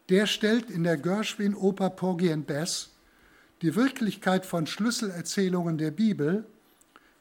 Der 0.09 0.27
stellt 0.27 0.70
in 0.70 0.83
der 0.83 0.97
Gershwin-Oper 0.97 1.91
Porgy 1.91 2.33
and 2.33 2.47
Bess 2.47 2.91
die 3.62 3.75
Wirklichkeit 3.75 4.45
von 4.45 4.66
Schlüsselerzählungen 4.66 5.79
der 5.79 5.91
Bibel, 5.91 6.45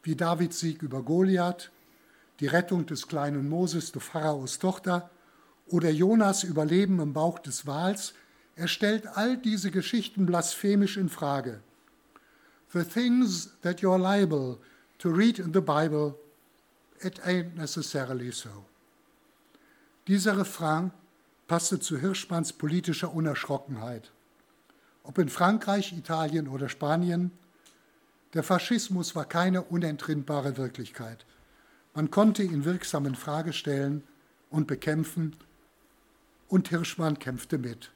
wie 0.03 0.15
Davids 0.15 0.59
Sieg 0.59 0.83
über 0.83 1.01
Goliath, 1.01 1.71
die 2.39 2.47
Rettung 2.47 2.85
des 2.85 3.07
kleinen 3.07 3.49
Moses 3.49 3.91
durch 3.91 4.05
Pharaos 4.05 4.59
Tochter 4.59 5.09
oder 5.67 5.89
Jonas 5.89 6.43
Überleben 6.43 6.99
im 6.99 7.13
Bauch 7.13 7.39
des 7.39 7.65
Wals, 7.65 8.13
er 8.55 8.67
stellt 8.67 9.07
all 9.07 9.37
diese 9.37 9.71
Geschichten 9.71 10.25
blasphemisch 10.25 10.97
in 10.97 11.09
Frage 11.09 11.61
the 12.73 12.83
things 12.83 13.49
that 13.61 13.81
you're 13.81 13.99
liable 13.99 14.59
to 14.97 15.09
read 15.09 15.39
in 15.39 15.53
the 15.53 15.61
Bible, 15.61 16.15
it 17.01 17.19
ain't 17.25 17.55
necessarily 17.55 18.31
so. 18.31 18.65
Dieser 20.07 20.37
Refrain 20.37 20.91
passte 21.47 21.79
zu 21.79 21.99
Hirschmanns 21.99 22.51
politischer 22.51 23.13
Unerschrockenheit. 23.13 24.11
Ob 25.03 25.17
in 25.17 25.29
Frankreich, 25.29 25.93
Italien 25.93 26.47
oder 26.47 26.67
Spanien, 26.67 27.31
der 28.33 28.43
Faschismus 28.43 29.15
war 29.15 29.25
keine 29.25 29.61
unentrinnbare 29.61 30.57
Wirklichkeit. 30.57 31.25
Man 31.93 32.09
konnte 32.09 32.43
ihn 32.43 32.65
wirksam 32.65 33.05
in 33.05 33.15
Frage 33.15 33.53
stellen 33.53 34.03
und 34.49 34.67
bekämpfen, 34.67 35.35
und 36.47 36.69
Hirschmann 36.69 37.17
kämpfte 37.17 37.57
mit. 37.57 37.91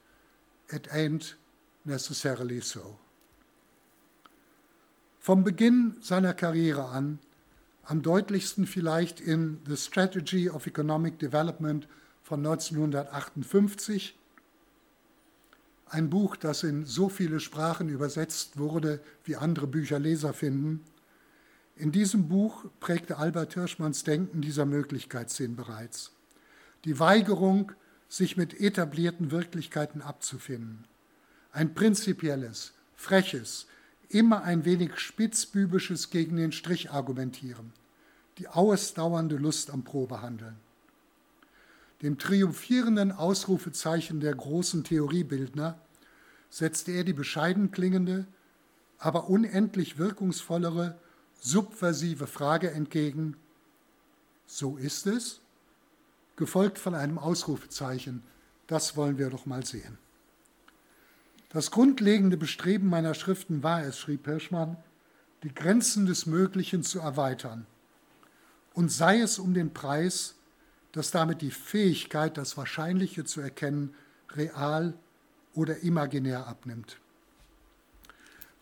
It 0.70 0.92
ain't 0.92 1.36
necessarily 1.84 2.62
so. 2.62 2.98
Vom 5.20 5.44
Beginn 5.44 5.98
seiner 6.02 6.34
Karriere 6.34 6.86
an, 6.90 7.20
am 7.84 8.02
deutlichsten 8.02 8.66
vielleicht 8.66 9.20
in 9.20 9.60
The 9.68 9.78
Strategy 9.78 10.50
of 10.50 10.68
Economic 10.68 11.20
Development 11.20 11.88
von 12.24 12.46
1958, 12.46 14.18
ein 15.90 16.10
Buch, 16.10 16.36
das 16.36 16.64
in 16.64 16.86
so 16.86 17.10
viele 17.10 17.40
Sprachen 17.40 17.90
übersetzt 17.90 18.58
wurde, 18.58 19.02
wie 19.24 19.36
andere 19.36 19.68
Bücher 19.68 20.00
Leser 20.00 20.34
finden. 20.34 20.84
In 21.76 21.92
diesem 21.92 22.28
Buch 22.28 22.66
prägte 22.80 23.18
Albert 23.18 23.54
Hirschmanns 23.54 24.04
Denken 24.04 24.42
dieser 24.42 24.66
Möglichkeitssinn 24.66 25.56
bereits. 25.56 26.12
Die 26.86 27.00
Weigerung, 27.00 27.72
sich 28.10 28.38
mit 28.38 28.60
etablierten 28.60 29.32
Wirklichkeiten 29.32 30.02
abzufinden. 30.02 30.86
Ein 31.52 31.74
prinzipielles, 31.74 32.74
freches, 32.96 33.68
immer 34.10 34.44
ein 34.44 34.64
wenig 34.64 34.98
spitzbübisches 34.98 36.10
gegen 36.10 36.38
den 36.38 36.54
Strich 36.54 36.92
argumentieren. 36.92 37.74
Die 38.38 38.48
ausdauernde 38.48 39.36
Lust 39.36 39.72
am 39.72 39.84
Probehandeln 39.84 40.56
dem 42.02 42.18
triumphierenden 42.18 43.12
Ausrufezeichen 43.12 44.20
der 44.20 44.36
großen 44.36 44.84
Theoriebildner, 44.84 45.80
setzte 46.50 46.92
er 46.92 47.04
die 47.04 47.14
bescheiden 47.14 47.72
klingende, 47.72 48.28
aber 49.00 49.30
unendlich 49.30 49.98
wirkungsvollere, 49.98 50.98
subversive 51.40 52.28
Frage 52.28 52.72
entgegen, 52.72 53.36
so 54.46 54.78
ist 54.78 55.08
es, 55.08 55.42
gefolgt 56.36 56.80
von 56.80 56.96
einem 56.96 57.18
Ausrufezeichen, 57.18 58.24
das 58.68 58.96
wollen 58.96 59.18
wir 59.18 59.30
doch 59.30 59.46
mal 59.46 59.66
sehen. 59.66 59.98
Das 61.50 61.72
grundlegende 61.72 62.38
Bestreben 62.38 62.90
meiner 62.90 63.14
Schriften 63.14 63.64
war 63.64 63.84
es, 63.84 63.98
schrieb 63.98 64.26
Hirschmann, 64.26 64.78
die 65.44 65.54
Grenzen 65.54 66.06
des 66.06 66.26
Möglichen 66.26 66.84
zu 66.84 67.00
erweitern, 67.00 67.66
und 68.74 68.92
sei 68.92 69.22
es 69.22 69.40
um 69.40 69.54
den 69.54 69.74
Preis, 69.74 70.36
dass 70.92 71.12
damit 71.12 71.42
die 71.42 71.52
Fähigkeit, 71.52 72.38
das 72.38 72.58
Wahrscheinliche 72.58 73.24
zu 73.26 73.42
erkennen, 73.42 73.94
real 74.32 74.94
oder 75.54 75.80
imaginär 75.80 76.48
abnimmt. 76.48 76.98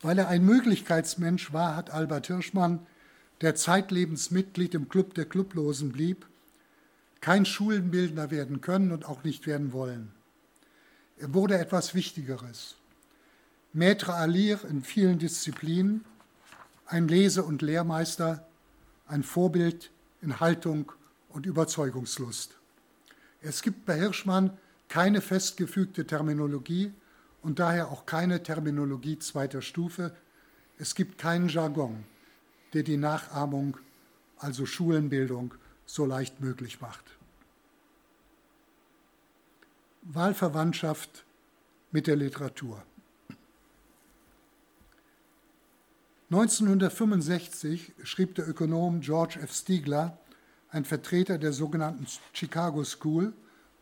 Weil 0.02 0.20
er 0.20 0.28
ein 0.28 0.46
Möglichkeitsmensch 0.46 1.54
war, 1.54 1.76
hat 1.76 1.90
Albert 1.90 2.28
Hirschmann, 2.28 2.86
der 3.42 3.56
zeitlebens 3.56 4.32
Mitglied 4.32 4.74
im 4.74 4.88
Club 4.90 5.14
der 5.14 5.26
Clublosen 5.26 5.92
blieb, 5.92 6.26
kein 7.22 7.46
Schulenbildner 7.46 8.32
werden 8.32 8.62
können 8.62 8.92
und 8.92 9.06
auch 9.06 9.24
nicht 9.24 9.48
werden 9.48 9.74
wollen. 9.74 10.12
Er 11.18 11.34
wurde 11.34 11.58
etwas 11.58 11.96
Wichtigeres. 11.96 12.76
Maître 13.74 14.14
à 14.14 14.28
lire 14.28 14.68
in 14.68 14.84
vielen 14.84 15.20
Disziplinen, 15.20 16.06
ein 16.86 17.08
Lese- 17.08 17.44
und 17.44 17.62
Lehrmeister, 17.62 18.48
ein 19.08 19.24
Vorbild 19.24 19.92
in 20.22 20.40
Haltung 20.40 20.92
und 21.36 21.46
Überzeugungslust. 21.46 22.56
Es 23.42 23.62
gibt 23.62 23.86
bei 23.86 23.96
Hirschmann 23.96 24.58
keine 24.88 25.20
festgefügte 25.20 26.08
Terminologie 26.08 26.94
und 27.42 27.60
daher 27.60 27.90
auch 27.90 28.06
keine 28.06 28.42
Terminologie 28.42 29.20
zweiter 29.20 29.62
Stufe. 29.62 30.16
Es 30.80 30.96
gibt 30.96 31.18
keinen 31.18 31.50
Jargon, 31.50 32.06
der 32.74 32.84
die 32.84 32.96
Nachahmung, 32.96 33.78
also 34.38 34.66
Schulenbildung, 34.66 35.54
so 35.86 36.06
leicht 36.06 36.40
möglich 36.40 36.80
macht. 36.80 37.04
Wahlverwandtschaft 40.04 41.26
mit 41.92 42.08
der 42.08 42.16
Literatur. 42.16 42.82
1965 46.32 47.94
schrieb 48.04 48.36
der 48.36 48.48
Ökonom 48.48 49.02
George 49.02 49.40
F. 49.42 49.54
Stiegler 49.54 50.18
ein 50.76 50.84
Vertreter 50.84 51.38
der 51.38 51.54
sogenannten 51.54 52.06
Chicago 52.34 52.84
School. 52.84 53.34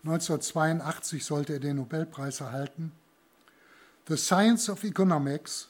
1982 0.03 1.25
sollte 1.25 1.53
er 1.53 1.59
den 1.59 1.77
Nobelpreis 1.77 2.39
erhalten. 2.39 2.91
The 4.05 4.15
science 4.15 4.69
of 4.69 4.83
economics 4.83 5.69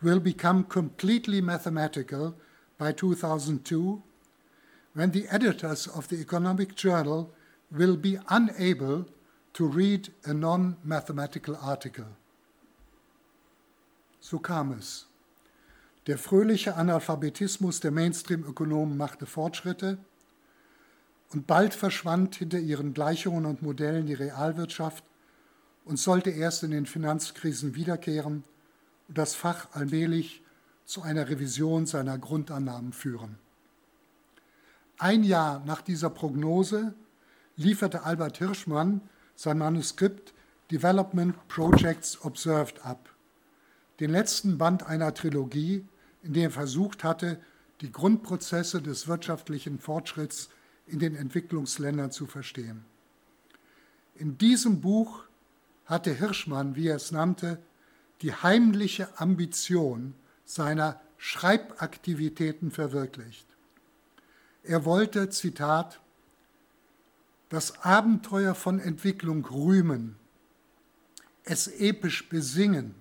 will 0.00 0.20
become 0.20 0.64
completely 0.68 1.42
mathematical 1.42 2.34
by 2.78 2.92
2002 2.92 4.00
when 4.94 5.12
the 5.12 5.26
editors 5.28 5.88
of 5.88 6.06
the 6.08 6.20
Economic 6.20 6.76
Journal 6.76 7.30
will 7.70 7.96
be 7.96 8.20
unable 8.28 9.06
to 9.54 9.66
read 9.66 10.12
a 10.24 10.32
non-mathematical 10.32 11.56
article. 11.56 12.06
So 14.20 14.38
kam 14.38 14.72
es. 14.78 15.06
Der 16.06 16.18
fröhliche 16.18 16.76
Analphabetismus 16.76 17.80
der 17.80 17.90
Mainstream-Ökonomen 17.90 18.96
machte 18.96 19.26
Fortschritte 19.26 19.98
und 21.34 21.48
bald 21.48 21.74
verschwand 21.74 22.36
hinter 22.36 22.60
ihren 22.60 22.94
Gleichungen 22.94 23.44
und 23.44 23.60
Modellen 23.60 24.06
die 24.06 24.14
Realwirtschaft 24.14 25.02
und 25.84 25.98
sollte 25.98 26.30
erst 26.30 26.62
in 26.62 26.70
den 26.70 26.86
Finanzkrisen 26.86 27.74
wiederkehren 27.74 28.44
und 29.08 29.18
das 29.18 29.34
Fach 29.34 29.66
allmählich 29.72 30.44
zu 30.84 31.02
einer 31.02 31.28
Revision 31.28 31.86
seiner 31.86 32.18
Grundannahmen 32.18 32.92
führen. 32.92 33.36
Ein 34.96 35.24
Jahr 35.24 35.64
nach 35.66 35.82
dieser 35.82 36.08
Prognose 36.08 36.94
lieferte 37.56 38.04
Albert 38.04 38.38
Hirschmann 38.38 39.00
sein 39.34 39.58
Manuskript 39.58 40.34
Development 40.70 41.36
Projects 41.48 42.24
Observed 42.24 42.84
ab, 42.86 43.10
den 43.98 44.10
letzten 44.10 44.56
Band 44.56 44.86
einer 44.86 45.12
Trilogie, 45.12 45.84
in 46.22 46.32
der 46.32 46.44
er 46.44 46.50
versucht 46.52 47.02
hatte, 47.02 47.40
die 47.80 47.90
Grundprozesse 47.90 48.80
des 48.80 49.08
wirtschaftlichen 49.08 49.80
Fortschritts 49.80 50.48
in 50.86 50.98
den 50.98 51.16
Entwicklungsländern 51.16 52.10
zu 52.10 52.26
verstehen. 52.26 52.84
In 54.16 54.38
diesem 54.38 54.80
Buch 54.80 55.24
hatte 55.86 56.12
Hirschmann, 56.12 56.76
wie 56.76 56.88
er 56.88 56.96
es 56.96 57.10
nannte, 57.10 57.58
die 58.22 58.32
heimliche 58.32 59.08
Ambition 59.18 60.14
seiner 60.44 61.00
Schreibaktivitäten 61.18 62.70
verwirklicht. 62.70 63.46
Er 64.62 64.84
wollte, 64.84 65.30
Zitat, 65.30 66.00
das 67.48 67.84
Abenteuer 67.84 68.54
von 68.54 68.78
Entwicklung 68.78 69.44
rühmen, 69.46 70.16
es 71.44 71.68
episch 71.68 72.28
besingen 72.28 72.94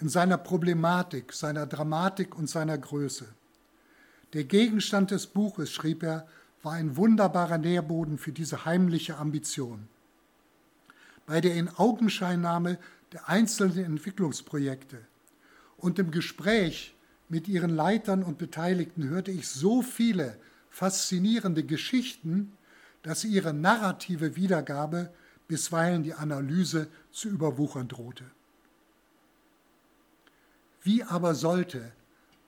in 0.00 0.08
seiner 0.08 0.38
Problematik, 0.38 1.32
seiner 1.32 1.66
Dramatik 1.66 2.36
und 2.36 2.48
seiner 2.48 2.78
Größe. 2.78 3.26
Der 4.32 4.44
Gegenstand 4.44 5.10
des 5.10 5.26
Buches, 5.26 5.70
schrieb 5.70 6.02
er, 6.02 6.26
war 6.62 6.72
ein 6.72 6.96
wunderbarer 6.96 7.58
Nährboden 7.58 8.18
für 8.18 8.32
diese 8.32 8.64
heimliche 8.64 9.16
Ambition. 9.16 9.88
Bei 11.26 11.40
der 11.40 11.54
Inaugenscheinnahme 11.54 12.78
der 13.12 13.28
einzelnen 13.28 13.84
Entwicklungsprojekte 13.84 14.98
und 15.76 15.98
im 15.98 16.10
Gespräch 16.10 16.94
mit 17.28 17.48
ihren 17.48 17.70
Leitern 17.70 18.22
und 18.22 18.38
Beteiligten 18.38 19.08
hörte 19.08 19.30
ich 19.30 19.48
so 19.48 19.82
viele 19.82 20.38
faszinierende 20.70 21.64
Geschichten, 21.64 22.52
dass 23.02 23.24
ihre 23.24 23.52
narrative 23.52 24.36
Wiedergabe 24.36 25.10
bisweilen 25.46 26.02
die 26.02 26.14
Analyse 26.14 26.88
zu 27.10 27.28
überwuchern 27.28 27.88
drohte. 27.88 28.24
Wie 30.82 31.02
aber 31.02 31.34
sollte 31.34 31.92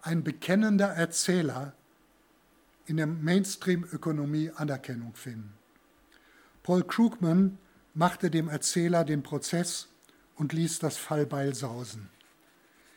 ein 0.02 0.22
bekennender 0.24 0.88
Erzähler 0.88 1.74
in 2.90 2.96
der 2.96 3.06
Mainstream-Ökonomie 3.06 4.50
Anerkennung 4.56 5.14
finden. 5.14 5.52
Paul 6.64 6.82
Krugman 6.82 7.56
machte 7.94 8.32
dem 8.32 8.48
Erzähler 8.48 9.04
den 9.04 9.22
Prozess 9.22 9.86
und 10.34 10.52
ließ 10.52 10.80
das 10.80 10.96
Fallbeil 10.96 11.54
sausen. 11.54 12.10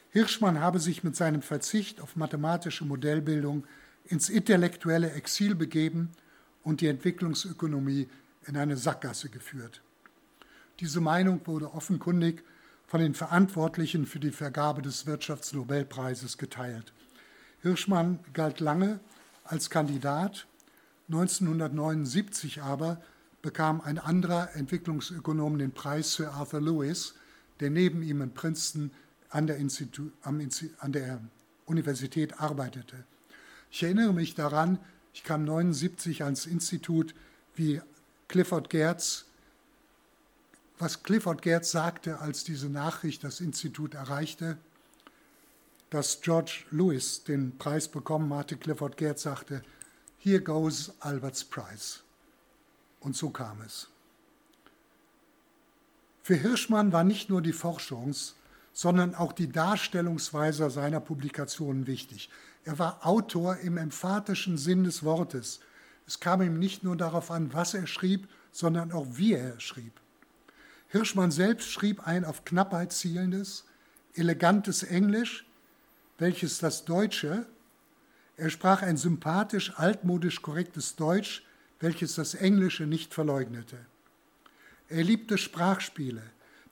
Hirschmann 0.09 0.59
habe 0.59 0.79
sich 0.79 1.03
mit 1.03 1.15
seinem 1.15 1.43
Verzicht 1.43 2.01
auf 2.01 2.15
mathematische 2.15 2.85
Modellbildung 2.85 3.67
ins 4.05 4.29
intellektuelle 4.29 5.11
Exil 5.11 5.53
begeben 5.53 6.09
und 6.63 6.81
die 6.81 6.87
Entwicklungsökonomie 6.87 8.09
in 8.47 8.57
eine 8.57 8.77
Sackgasse 8.77 9.29
geführt. 9.29 9.83
Diese 10.79 11.01
Meinung 11.01 11.39
wurde 11.45 11.71
offenkundig 11.71 12.43
von 12.87 12.99
den 12.99 13.13
Verantwortlichen 13.13 14.07
für 14.07 14.19
die 14.19 14.31
Vergabe 14.31 14.81
des 14.81 15.05
Wirtschaftsnobelpreises 15.05 16.39
geteilt. 16.39 16.93
Hirschmann 17.61 18.17
galt 18.33 18.59
lange 18.59 18.99
als 19.43 19.69
Kandidat. 19.69 20.47
1979 21.09 22.61
aber 22.61 23.01
bekam 23.41 23.81
ein 23.81 23.99
anderer 23.99 24.55
Entwicklungsökonom 24.55 25.57
den 25.57 25.71
Preis 25.71 26.13
Sir 26.13 26.31
Arthur 26.31 26.61
Lewis, 26.61 27.15
der 27.59 27.69
neben 27.69 28.01
ihm 28.01 28.21
in 28.21 28.33
Princeton 28.33 28.91
an 29.29 29.47
der, 29.47 29.57
Institu 29.57 30.09
an 30.23 30.91
der 30.91 31.19
Universität 31.65 32.39
arbeitete. 32.39 33.03
Ich 33.69 33.83
erinnere 33.83 34.13
mich 34.13 34.35
daran, 34.35 34.79
ich 35.13 35.23
kam 35.23 35.41
1979 35.41 36.23
ans 36.23 36.45
Institut, 36.45 37.13
wie 37.55 37.81
Clifford 38.27 38.69
Gertz, 38.69 39.25
was 40.79 41.03
Clifford 41.03 41.41
Gertz 41.41 41.71
sagte, 41.71 42.19
als 42.19 42.43
diese 42.43 42.69
Nachricht 42.69 43.23
das 43.23 43.41
Institut 43.41 43.93
erreichte, 43.93 44.57
dass 45.93 46.21
George 46.21 46.65
Lewis 46.71 47.23
den 47.23 47.55
Preis 47.59 47.87
bekommen 47.87 48.33
hatte. 48.33 48.57
Clifford 48.57 48.97
Gertz 48.97 49.23
sagte, 49.23 49.61
Here 50.17 50.41
goes 50.41 50.91
Albert's 50.99 51.43
Prize. 51.43 51.99
Und 52.99 53.15
so 53.15 53.29
kam 53.29 53.61
es. 53.61 53.89
Für 56.23 56.33
Hirschmann 56.33 56.91
war 56.91 57.03
nicht 57.03 57.29
nur 57.29 57.43
die 57.43 57.53
Forschungs-, 57.53 58.33
sondern 58.71 59.13
auch 59.13 59.33
die 59.33 59.49
Darstellungsweise 59.49 60.71
seiner 60.71 60.99
Publikationen 60.99 61.85
wichtig. 61.85 62.31
Er 62.65 62.79
war 62.79 63.05
Autor 63.05 63.57
im 63.57 63.77
emphatischen 63.77 64.57
Sinn 64.57 64.83
des 64.83 65.03
Wortes. 65.03 65.59
Es 66.07 66.19
kam 66.19 66.41
ihm 66.41 66.57
nicht 66.57 66.83
nur 66.83 66.95
darauf 66.95 67.29
an, 67.29 67.53
was 67.53 67.75
er 67.75 67.85
schrieb, 67.85 68.27
sondern 68.51 68.91
auch 68.91 69.05
wie 69.11 69.33
er 69.33 69.59
schrieb. 69.59 69.93
Hirschmann 70.87 71.29
selbst 71.29 71.69
schrieb 71.69 72.07
ein 72.07 72.25
auf 72.25 72.45
Knappheit 72.45 72.93
zielendes, 72.93 73.65
elegantes 74.15 74.81
Englisch, 74.81 75.45
welches 76.17 76.59
das 76.59 76.85
Deutsche, 76.85 77.45
er 78.37 78.49
sprach 78.49 78.81
ein 78.81 78.97
sympathisch, 78.97 79.73
altmodisch 79.75 80.41
korrektes 80.41 80.95
Deutsch, 80.95 81.43
welches 81.79 82.15
das 82.15 82.33
Englische 82.33 82.85
nicht 82.85 83.13
verleugnete. 83.13 83.77
Er 84.89 85.03
liebte 85.03 85.37
Sprachspiele, 85.37 86.23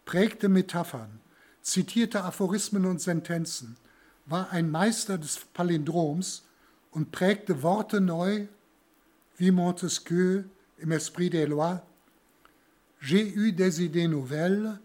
prägte 0.06 0.50
Metaphern, 0.50 1.20
zitierte 1.62 2.24
Aphorismen 2.24 2.86
und 2.86 3.02
Sentenzen, 3.02 3.78
war 4.26 4.52
ein 4.52 4.70
Meister 4.70 5.18
des 5.18 5.40
Palindroms 5.54 6.44
und 6.92 7.12
prägte 7.12 7.62
Worte 7.64 8.02
neu, 8.02 8.48
wie 9.38 9.52
Montesquieu 9.52 10.44
im 10.78 10.92
Esprit 10.92 11.32
des 11.32 11.48
Lois. 11.48 11.82
J'ai 13.00 13.34
eu 13.36 13.52
des 13.52 13.82
idées 13.82 14.08
nouvelles, 14.08 14.80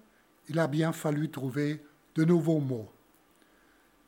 il 0.49 0.59
a 0.59 0.67
bien 0.67 0.93
fallu 0.93 1.31
trouver 1.31 1.81
de 2.15 2.25
nouveaux 2.25 2.61
mots. 2.61 2.91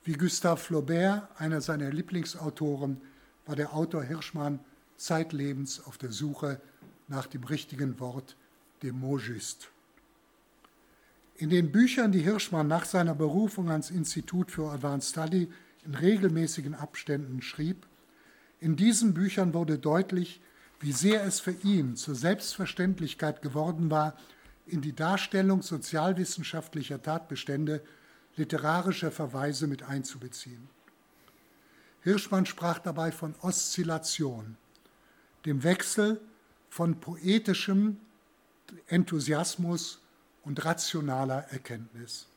Wie 0.09 0.15
Gustave 0.15 0.59
Flaubert, 0.59 1.29
einer 1.37 1.61
seiner 1.61 1.91
Lieblingsautoren, 1.91 2.99
war 3.45 3.57
der 3.57 3.75
Autor 3.75 4.03
Hirschmann 4.03 4.59
zeitlebens 4.97 5.85
auf 5.85 5.99
der 5.99 6.13
Suche 6.13 6.63
nach 7.09 7.27
dem 7.27 7.45
richtigen 7.45 8.01
Wort, 8.01 8.35
dem 8.83 9.01
mot 9.01 9.21
juste. 9.21 9.67
In 11.37 11.51
den 11.51 11.71
Büchern, 11.71 12.11
die 12.11 12.23
Hirschmann 12.23 12.69
nach 12.69 12.87
seiner 12.87 13.15
Berufung 13.15 13.69
ans 13.71 13.91
Institut 13.91 14.51
für 14.51 14.73
Advanced 14.73 15.11
Study 15.11 15.53
in 15.85 15.95
regelmäßigen 15.95 16.75
Abständen 16.75 17.43
schrieb, 17.43 17.87
in 18.61 18.77
diesen 18.77 19.13
Büchern 19.13 19.53
wurde 19.53 19.79
deutlich, 19.79 20.41
wie 20.81 20.93
sehr 20.93 21.23
es 21.23 21.39
für 21.39 21.55
ihn 21.65 21.97
zur 21.97 22.15
Selbstverständlichkeit 22.15 23.43
geworden 23.43 23.91
war, 23.91 24.17
in 24.65 24.81
die 24.81 24.95
Darstellung 24.95 25.61
sozialwissenschaftlicher 25.61 27.03
Tatbestände 27.03 27.83
literarische 28.39 29.11
Verweise 29.11 29.67
mit 29.67 29.83
einzubeziehen. 29.83 30.69
Hirschmann 32.03 32.47
sprach 32.47 32.79
dabei 32.79 33.13
von 33.13 33.35
Oszillation, 33.43 34.57
dem 35.45 35.63
Wechsel 35.63 36.21
von 36.71 37.01
poetischem 37.01 37.99
Enthusiasmus 38.87 40.01
und 40.45 40.65
rationaler 40.65 41.47
Erkenntnis. 41.51 42.29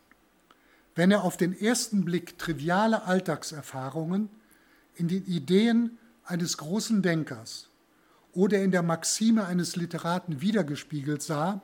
Wenn 0.95 1.11
er 1.11 1.23
auf 1.23 1.37
den 1.37 1.57
ersten 1.57 2.03
Blick 2.03 2.37
triviale 2.37 3.03
Alltagserfahrungen 3.03 4.29
in 4.95 5.07
den 5.07 5.25
Ideen 5.25 5.97
eines 6.25 6.57
großen 6.57 7.01
Denkers 7.01 7.69
oder 8.33 8.61
in 8.61 8.71
der 8.71 8.83
Maxime 8.83 9.45
eines 9.45 9.75
Literaten 9.75 10.41
wiedergespiegelt 10.41 11.21
sah, 11.21 11.61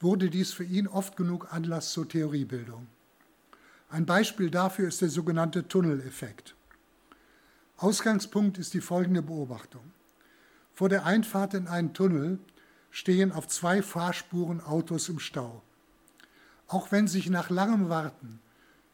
wurde 0.00 0.30
dies 0.30 0.52
für 0.52 0.64
ihn 0.64 0.86
oft 0.86 1.16
genug 1.16 1.52
Anlass 1.52 1.92
zur 1.92 2.08
Theoriebildung. 2.08 2.86
Ein 3.92 4.06
Beispiel 4.06 4.48
dafür 4.48 4.88
ist 4.88 5.02
der 5.02 5.10
sogenannte 5.10 5.68
Tunneleffekt. 5.68 6.54
Ausgangspunkt 7.76 8.56
ist 8.56 8.72
die 8.72 8.80
folgende 8.80 9.20
Beobachtung. 9.20 9.82
Vor 10.72 10.88
der 10.88 11.04
Einfahrt 11.04 11.52
in 11.52 11.68
einen 11.68 11.92
Tunnel 11.92 12.38
stehen 12.90 13.32
auf 13.32 13.48
zwei 13.48 13.82
Fahrspuren 13.82 14.62
Autos 14.62 15.10
im 15.10 15.18
Stau. 15.18 15.60
Auch 16.68 16.90
wenn 16.90 17.06
sich 17.06 17.28
nach 17.28 17.50
langem 17.50 17.90
Warten 17.90 18.40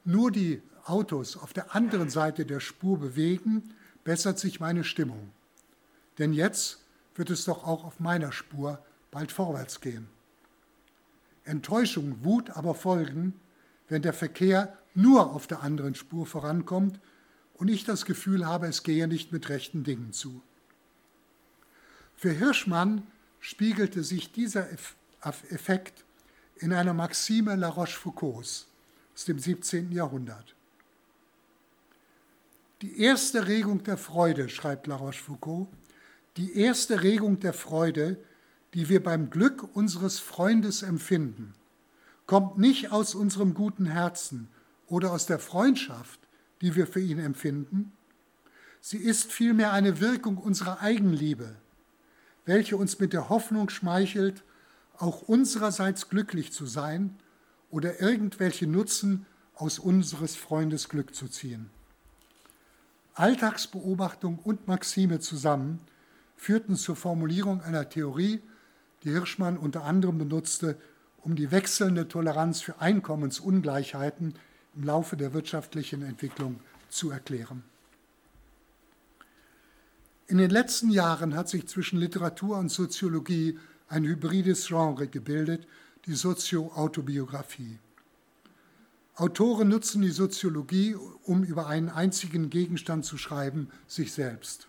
nur 0.05 0.33
die 0.33 0.63
Autos 0.85 1.37
auf 1.37 1.53
der 1.53 1.77
anderen 1.77 2.11
Seite 2.11 2.45
der 2.45 2.59
Spur 2.59 2.99
bewegen, 2.99 3.73
bessert 4.03 4.41
sich 4.41 4.59
meine 4.59 4.83
Stimmung. 4.83 5.31
Denn 6.19 6.33
jetzt 6.33 6.83
wird 7.15 7.31
es 7.31 7.45
doch 7.45 7.63
auch 7.63 7.85
auf 7.85 8.01
meiner 8.01 8.33
Spur 8.33 8.83
bald 9.13 9.31
vorwärts 9.31 9.81
gehen. 9.81 10.09
Enttäuschung, 11.45 12.25
Wut 12.25 12.51
aber 12.51 12.75
folgen, 12.75 13.35
wenn 13.89 14.03
der 14.03 14.13
Verkehr 14.13 14.77
nur 14.99 15.33
auf 15.33 15.47
der 15.47 15.63
anderen 15.63 15.95
Spur 15.95 16.27
vorankommt 16.27 16.99
und 17.55 17.69
ich 17.69 17.85
das 17.85 18.05
Gefühl 18.05 18.47
habe, 18.47 18.67
es 18.67 18.83
gehe 18.83 19.07
nicht 19.07 19.33
mit 19.33 19.49
rechten 19.49 19.85
Dingen 19.85 20.13
zu. 20.13 20.43
Für 22.17 22.33
Hirschmann 22.33 23.07
spiegelte 23.39 24.03
sich 24.03 24.33
dieser 24.33 24.67
Effekt 25.23 26.05
in 26.57 26.73
einer 26.73 26.95
Maxime 26.95 27.55
La 27.55 27.69
Rochefoucaulds 27.69 28.67
aus 29.15 29.25
dem 29.25 29.39
17. 29.39 29.93
Jahrhundert. 29.93 30.57
Die 32.83 33.01
erste 33.01 33.47
Regung 33.47 33.85
der 33.85 33.99
Freude, 33.99 34.49
schreibt 34.49 34.89
La 34.89 34.97
Rochefoucauld, 34.97 35.69
die 36.37 36.57
erste 36.57 37.05
Regung 37.05 37.39
der 37.39 37.53
Freude, 37.53 38.19
die 38.75 38.89
wir 38.89 39.03
beim 39.03 39.31
Glück 39.31 39.77
unseres 39.77 40.19
Freundes 40.19 40.83
empfinden, 40.83 41.55
kommt 42.27 42.59
nicht 42.59 42.91
aus 42.91 43.15
unserem 43.15 43.55
guten 43.55 43.87
Herzen 43.87 44.49
oder 44.89 45.13
aus 45.13 45.27
der 45.27 45.39
Freundschaft, 45.39 46.21
die 46.61 46.75
wir 46.75 46.87
für 46.87 47.01
ihn 47.01 47.19
empfinden. 47.19 47.93
Sie 48.81 48.99
ist 48.99 49.33
vielmehr 49.33 49.73
eine 49.73 50.01
Wirkung 50.01 50.39
unserer 50.39 50.81
Eigenliebe, 50.81 51.57
welche 52.45 52.77
uns 52.77 52.99
mit 52.99 53.13
der 53.13 53.29
Hoffnung 53.29 53.69
schmeichelt, 53.69 54.45
auch 54.97 55.23
unsererseits 55.23 56.09
glücklich 56.09 56.53
zu 56.53 56.67
sein 56.67 57.17
oder 57.71 58.01
irgendwelche 58.01 58.67
Nutzen 58.67 59.27
aus 59.55 59.79
unseres 59.79 60.37
Freundes 60.37 60.89
Glück 60.89 61.15
zu 61.15 61.29
ziehen. 61.29 61.71
Alltagsbeobachtung 63.15 64.39
und 64.39 64.69
Maxime 64.69 65.19
zusammen 65.19 65.81
führten 66.37 66.77
zur 66.77 66.95
Formulierung 66.95 67.61
einer 67.63 67.89
Theorie, 67.89 68.41
die 69.03 69.11
Hirschmann 69.11 69.59
unter 69.59 69.85
anderem 69.85 70.19
benutzte, 70.19 70.79
um 71.19 71.35
die 71.35 71.51
wechselnde 71.51 72.07
Toleranz 72.07 72.61
für 72.61 72.81
Einkommensungleichheiten 72.81 74.35
im 74.79 74.85
Laufe 74.85 75.17
der 75.17 75.35
wirtschaftlichen 75.35 76.03
Entwicklung 76.03 76.61
zu 76.89 77.11
erklären. 77.11 77.65
In 80.29 80.39
den 80.39 80.51
letzten 80.51 80.91
Jahren 80.91 81.35
hat 81.35 81.49
sich 81.49 81.67
zwischen 81.67 81.99
Literatur 81.99 82.59
und 82.59 82.71
Soziologie 82.71 83.59
ein 83.89 84.05
hybrides 84.05 84.69
Genre 84.69 85.09
gebildet, 85.09 85.67
die 86.07 86.15
Sozioautobiografie. 86.15 87.79
Autoren 89.17 89.69
nutzen 89.69 90.03
die 90.03 90.11
Soziologie, 90.11 90.95
um 91.25 91.43
über 91.43 91.67
einen 91.67 91.89
einzigen 91.89 92.51
Gegenstand 92.51 93.05
zu 93.05 93.19
schreiben, 93.19 93.71
sich 93.89 94.13
selbst. 94.13 94.69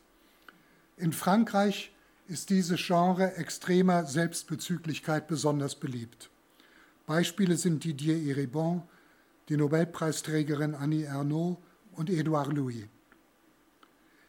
In 0.98 1.14
Frankreich 1.14 1.92
ist 2.28 2.50
dieses 2.50 2.82
Genre 2.84 3.36
extremer 3.36 4.06
Selbstbezüglichkeit 4.06 5.28
besonders 5.28 5.76
beliebt. 5.76 6.30
Beispiele 7.06 7.58
sind 7.58 7.84
Didier 7.84 8.18
Eribon, 8.18 8.84
die 9.50 9.58
Nobelpreisträgerin 9.58 10.76
Annie 10.76 11.06
Ernaux 11.06 11.58
und 11.94 12.10
Edouard 12.10 12.54
Louis. 12.54 12.86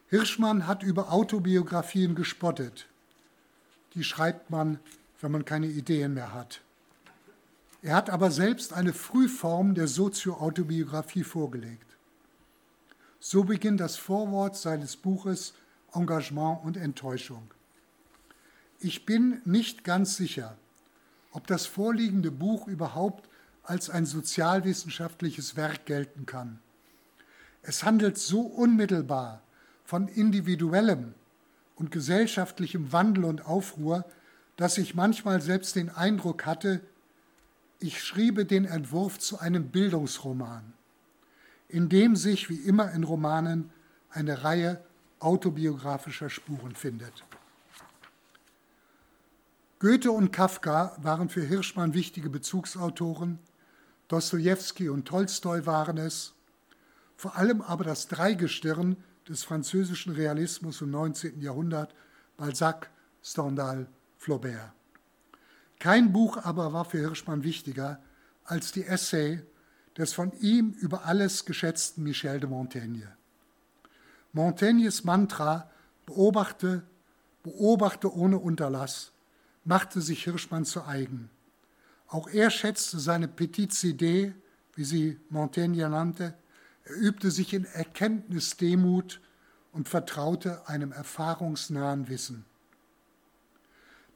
Hirschmann 0.07 0.67
hat 0.67 0.83
über 0.83 1.11
Autobiografien 1.11 2.15
gespottet 2.15 2.87
die 3.93 4.03
schreibt 4.03 4.49
man, 4.49 4.79
wenn 5.19 5.31
man 5.31 5.45
keine 5.45 5.67
Ideen 5.67 6.13
mehr 6.13 6.33
hat. 6.33 6.61
Er 7.81 7.95
hat 7.95 8.09
aber 8.09 8.31
selbst 8.31 8.73
eine 8.73 8.93
Frühform 8.93 9.73
der 9.73 9.87
Sozioautobiografie 9.87 11.23
vorgelegt. 11.23 11.97
So 13.19 13.43
beginnt 13.43 13.79
das 13.79 13.97
Vorwort 13.97 14.55
seines 14.55 14.95
Buches 14.95 15.53
Engagement 15.93 16.63
und 16.63 16.77
Enttäuschung. 16.77 17.51
Ich 18.79 19.05
bin 19.05 19.41
nicht 19.45 19.83
ganz 19.83 20.15
sicher, 20.15 20.57
ob 21.31 21.47
das 21.47 21.65
vorliegende 21.65 22.31
Buch 22.31 22.67
überhaupt 22.67 23.29
als 23.63 23.89
ein 23.89 24.05
sozialwissenschaftliches 24.05 25.55
Werk 25.55 25.85
gelten 25.85 26.25
kann. 26.25 26.59
Es 27.61 27.83
handelt 27.83 28.17
so 28.17 28.41
unmittelbar 28.41 29.41
von 29.85 30.07
individuellem 30.07 31.13
und 31.75 31.91
gesellschaftlichem 31.91 32.91
Wandel 32.91 33.25
und 33.25 33.45
Aufruhr, 33.45 34.05
dass 34.55 34.77
ich 34.77 34.95
manchmal 34.95 35.41
selbst 35.41 35.75
den 35.75 35.89
Eindruck 35.89 36.45
hatte, 36.45 36.81
ich 37.79 38.03
schriebe 38.03 38.45
den 38.45 38.65
Entwurf 38.65 39.17
zu 39.17 39.39
einem 39.39 39.69
Bildungsroman, 39.69 40.73
in 41.67 41.89
dem 41.89 42.15
sich, 42.15 42.49
wie 42.49 42.59
immer 42.59 42.91
in 42.91 43.03
Romanen, 43.03 43.71
eine 44.11 44.43
Reihe 44.43 44.83
autobiografischer 45.19 46.29
Spuren 46.29 46.75
findet. 46.75 47.23
Goethe 49.79 50.11
und 50.11 50.31
Kafka 50.31 50.95
waren 51.01 51.29
für 51.29 51.41
Hirschmann 51.43 51.95
wichtige 51.95 52.29
Bezugsautoren, 52.29 53.39
Dostoevsky 54.11 54.89
und 54.89 55.07
Tolstoi 55.07 55.65
waren 55.65 55.97
es, 55.97 56.33
vor 57.15 57.37
allem 57.37 57.61
aber 57.61 57.85
das 57.85 58.09
Dreigestirn 58.09 58.97
des 59.29 59.45
französischen 59.45 60.13
Realismus 60.13 60.81
im 60.81 60.91
19. 60.91 61.39
Jahrhundert, 61.39 61.95
Balzac, 62.35 62.89
Stendhal, 63.23 63.87
Flaubert. 64.17 64.73
Kein 65.79 66.11
Buch 66.11 66.35
aber 66.43 66.73
war 66.73 66.83
für 66.83 66.97
Hirschmann 66.97 67.45
wichtiger 67.45 68.01
als 68.43 68.73
die 68.73 68.85
Essay 68.85 69.41
des 69.97 70.11
von 70.11 70.33
ihm 70.41 70.71
über 70.71 71.05
alles 71.05 71.45
geschätzten 71.45 72.03
Michel 72.03 72.41
de 72.41 72.49
Montaigne. 72.49 73.15
Montaignes 74.33 75.05
Mantra 75.05 75.71
beobachte, 76.05 76.83
beobachte 77.43 78.13
ohne 78.13 78.39
Unterlass, 78.39 79.13
machte 79.63 80.01
sich 80.01 80.25
Hirschmann 80.25 80.65
zu 80.65 80.85
eigen. 80.85 81.29
Auch 82.11 82.27
er 82.27 82.49
schätzte 82.49 82.99
seine 82.99 83.29
Petites 83.29 83.85
Idées, 83.85 84.33
wie 84.75 84.83
sie 84.83 85.17
Montaigne 85.29 85.89
nannte. 85.89 86.33
Er 86.83 86.95
übte 86.97 87.31
sich 87.31 87.53
in 87.53 87.63
Erkenntnisdemut 87.63 89.21
und 89.71 89.87
vertraute 89.87 90.67
einem 90.67 90.91
erfahrungsnahen 90.91 92.09
Wissen. 92.09 92.43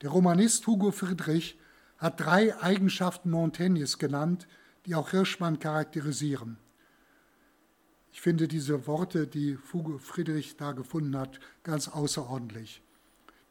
Der 0.01 0.09
Romanist 0.09 0.67
Hugo 0.67 0.91
Friedrich 0.91 1.57
hat 1.97 2.19
drei 2.19 2.61
Eigenschaften 2.61 3.29
Montaignes 3.29 3.97
genannt, 3.97 4.45
die 4.85 4.93
auch 4.93 5.11
Hirschmann 5.11 5.59
charakterisieren. 5.59 6.57
Ich 8.11 8.19
finde 8.19 8.49
diese 8.49 8.87
Worte, 8.87 9.25
die 9.25 9.57
Hugo 9.71 9.99
Friedrich 9.99 10.57
da 10.57 10.73
gefunden 10.73 11.17
hat, 11.17 11.39
ganz 11.63 11.87
außerordentlich. 11.87 12.81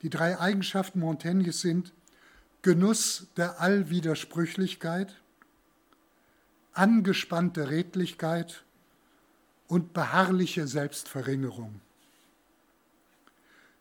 Die 0.02 0.10
drei 0.10 0.38
Eigenschaften 0.38 1.00
Montaignes 1.00 1.62
sind 1.62 1.94
Genuss 2.64 3.26
der 3.36 3.60
Allwidersprüchlichkeit, 3.60 5.20
angespannte 6.72 7.68
Redlichkeit 7.68 8.64
und 9.68 9.92
beharrliche 9.92 10.66
Selbstverringerung. 10.66 11.82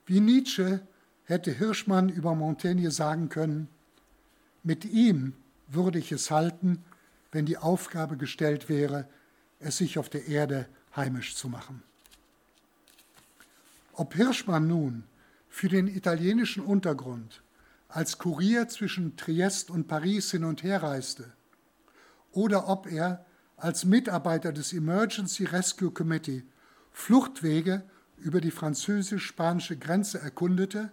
Wie 0.05 0.19
Nietzsche 0.19 0.85
hätte 1.23 1.51
Hirschmann 1.51 2.09
über 2.09 2.35
Montaigne 2.35 2.91
sagen 2.91 3.29
können, 3.29 3.69
mit 4.63 4.83
ihm 4.83 5.31
würde 5.69 5.97
ich 5.97 6.11
es 6.11 6.29
halten, 6.29 6.83
wenn 7.31 7.45
die 7.45 7.57
Aufgabe 7.57 8.17
gestellt 8.17 8.67
wäre, 8.67 9.07
es 9.59 9.77
sich 9.77 9.97
auf 9.97 10.09
der 10.09 10.27
Erde 10.27 10.67
heimisch 10.93 11.37
zu 11.37 11.47
machen. 11.47 11.81
Ob 13.93 14.13
Hirschmann 14.13 14.67
nun 14.67 15.05
für 15.47 15.69
den 15.69 15.87
italienischen 15.87 16.61
Untergrund 16.65 17.42
als 17.93 18.17
Kurier 18.17 18.67
zwischen 18.69 19.15
Triest 19.17 19.69
und 19.69 19.87
Paris 19.87 20.31
hin 20.31 20.45
und 20.45 20.63
her 20.63 20.81
reiste 20.81 21.31
oder 22.31 22.67
ob 22.67 22.91
er 22.91 23.23
als 23.55 23.85
Mitarbeiter 23.85 24.51
des 24.51 24.73
Emergency 24.73 25.45
Rescue 25.45 25.91
Committee 25.91 26.43
Fluchtwege 26.91 27.83
über 28.17 28.41
die 28.41 28.49
französisch-spanische 28.49 29.77
Grenze 29.77 30.19
erkundete, 30.19 30.91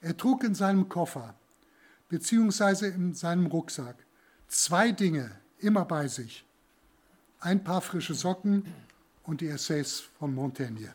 er 0.00 0.16
trug 0.16 0.44
in 0.44 0.54
seinem 0.54 0.88
Koffer 0.88 1.34
bzw. 2.08 2.86
in 2.86 3.14
seinem 3.14 3.46
Rucksack 3.46 3.96
zwei 4.46 4.92
Dinge 4.92 5.32
immer 5.58 5.84
bei 5.84 6.06
sich. 6.06 6.44
Ein 7.40 7.64
paar 7.64 7.80
frische 7.80 8.14
Socken 8.14 8.64
und 9.24 9.40
die 9.40 9.48
Essays 9.48 10.04
von 10.18 10.32
Montaigne. 10.34 10.94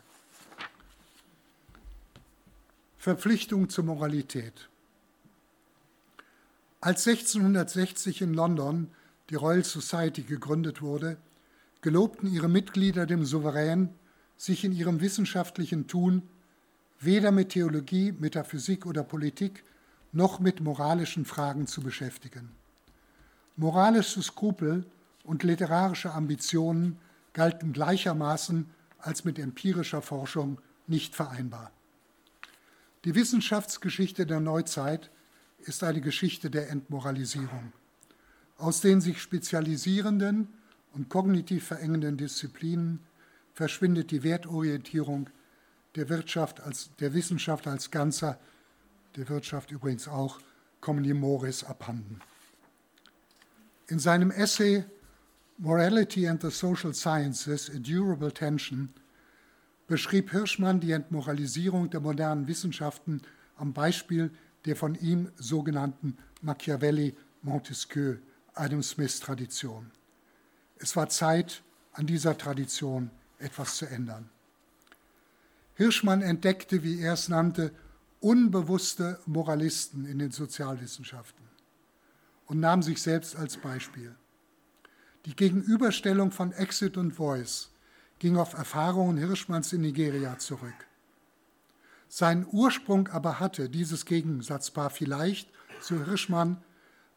Verpflichtung 2.96 3.68
zur 3.68 3.84
Moralität. 3.84 4.70
Als 6.84 7.06
1660 7.06 8.22
in 8.22 8.34
London 8.34 8.90
die 9.30 9.36
Royal 9.36 9.62
Society 9.62 10.22
gegründet 10.22 10.82
wurde, 10.82 11.16
gelobten 11.80 12.28
ihre 12.28 12.48
Mitglieder 12.48 13.06
dem 13.06 13.24
Souverän, 13.24 13.90
sich 14.36 14.64
in 14.64 14.72
ihrem 14.72 15.00
wissenschaftlichen 15.00 15.86
Tun 15.86 16.28
weder 16.98 17.30
mit 17.30 17.50
Theologie, 17.50 18.10
Metaphysik 18.10 18.84
oder 18.84 19.04
Politik 19.04 19.62
noch 20.10 20.40
mit 20.40 20.60
moralischen 20.60 21.24
Fragen 21.24 21.68
zu 21.68 21.82
beschäftigen. 21.82 22.50
Moralische 23.54 24.20
Skrupel 24.20 24.84
und 25.22 25.44
literarische 25.44 26.12
Ambitionen 26.12 26.98
galten 27.32 27.72
gleichermaßen 27.72 28.68
als 28.98 29.24
mit 29.24 29.38
empirischer 29.38 30.02
Forschung 30.02 30.60
nicht 30.88 31.14
vereinbar. 31.14 31.70
Die 33.04 33.14
Wissenschaftsgeschichte 33.14 34.26
der 34.26 34.40
Neuzeit 34.40 35.12
ist 35.64 35.82
eine 35.84 36.00
Geschichte 36.00 36.50
der 36.50 36.70
Entmoralisierung. 36.70 37.72
Aus 38.58 38.80
den 38.80 39.00
sich 39.00 39.20
spezialisierenden 39.20 40.48
und 40.92 41.08
kognitiv 41.08 41.66
verengenden 41.66 42.16
Disziplinen 42.16 43.00
verschwindet 43.54 44.10
die 44.10 44.22
Wertorientierung 44.22 45.28
der 45.96 46.08
Wirtschaft 46.08 46.60
als 46.60 46.90
der 47.00 47.14
Wissenschaft 47.14 47.66
als 47.66 47.90
Ganzer, 47.90 48.38
der 49.16 49.28
Wirtschaft 49.28 49.70
übrigens 49.70 50.08
auch, 50.08 50.40
kommen 50.80 51.02
die 51.02 51.14
Mores 51.14 51.64
abhanden. 51.64 52.20
In 53.88 53.98
seinem 53.98 54.30
Essay 54.30 54.84
Morality 55.58 56.26
and 56.26 56.40
the 56.40 56.50
Social 56.50 56.94
Sciences, 56.94 57.70
a 57.70 57.78
Durable 57.78 58.32
Tension, 58.32 58.88
beschrieb 59.86 60.30
Hirschmann 60.30 60.80
die 60.80 60.92
Entmoralisierung 60.92 61.90
der 61.90 62.00
modernen 62.00 62.48
Wissenschaften 62.48 63.20
am 63.56 63.72
Beispiel 63.72 64.30
der 64.64 64.76
von 64.76 64.94
ihm 64.94 65.30
sogenannten 65.36 66.16
Machiavelli-Montesquieu-Adam 66.42 68.82
Smith-Tradition. 68.82 69.90
Es 70.78 70.96
war 70.96 71.08
Zeit, 71.08 71.62
an 71.92 72.06
dieser 72.06 72.38
Tradition 72.38 73.10
etwas 73.38 73.76
zu 73.76 73.86
ändern. 73.86 74.28
Hirschmann 75.74 76.22
entdeckte, 76.22 76.82
wie 76.82 77.00
er 77.00 77.14
es 77.14 77.28
nannte, 77.28 77.72
unbewusste 78.20 79.18
Moralisten 79.26 80.06
in 80.06 80.18
den 80.18 80.30
Sozialwissenschaften 80.30 81.44
und 82.46 82.60
nahm 82.60 82.82
sich 82.82 83.02
selbst 83.02 83.36
als 83.36 83.56
Beispiel. 83.56 84.14
Die 85.26 85.34
Gegenüberstellung 85.34 86.30
von 86.30 86.52
Exit 86.52 86.96
und 86.96 87.12
Voice 87.12 87.70
ging 88.18 88.36
auf 88.36 88.54
Erfahrungen 88.54 89.16
Hirschmanns 89.16 89.72
in 89.72 89.80
Nigeria 89.80 90.38
zurück. 90.38 90.86
Sein 92.14 92.46
Ursprung 92.52 93.08
aber 93.08 93.40
hatte 93.40 93.70
dieses 93.70 94.04
Gegensatzpaar 94.04 94.90
vielleicht, 94.90 95.48
so 95.80 96.04
Hirschmann, 96.04 96.62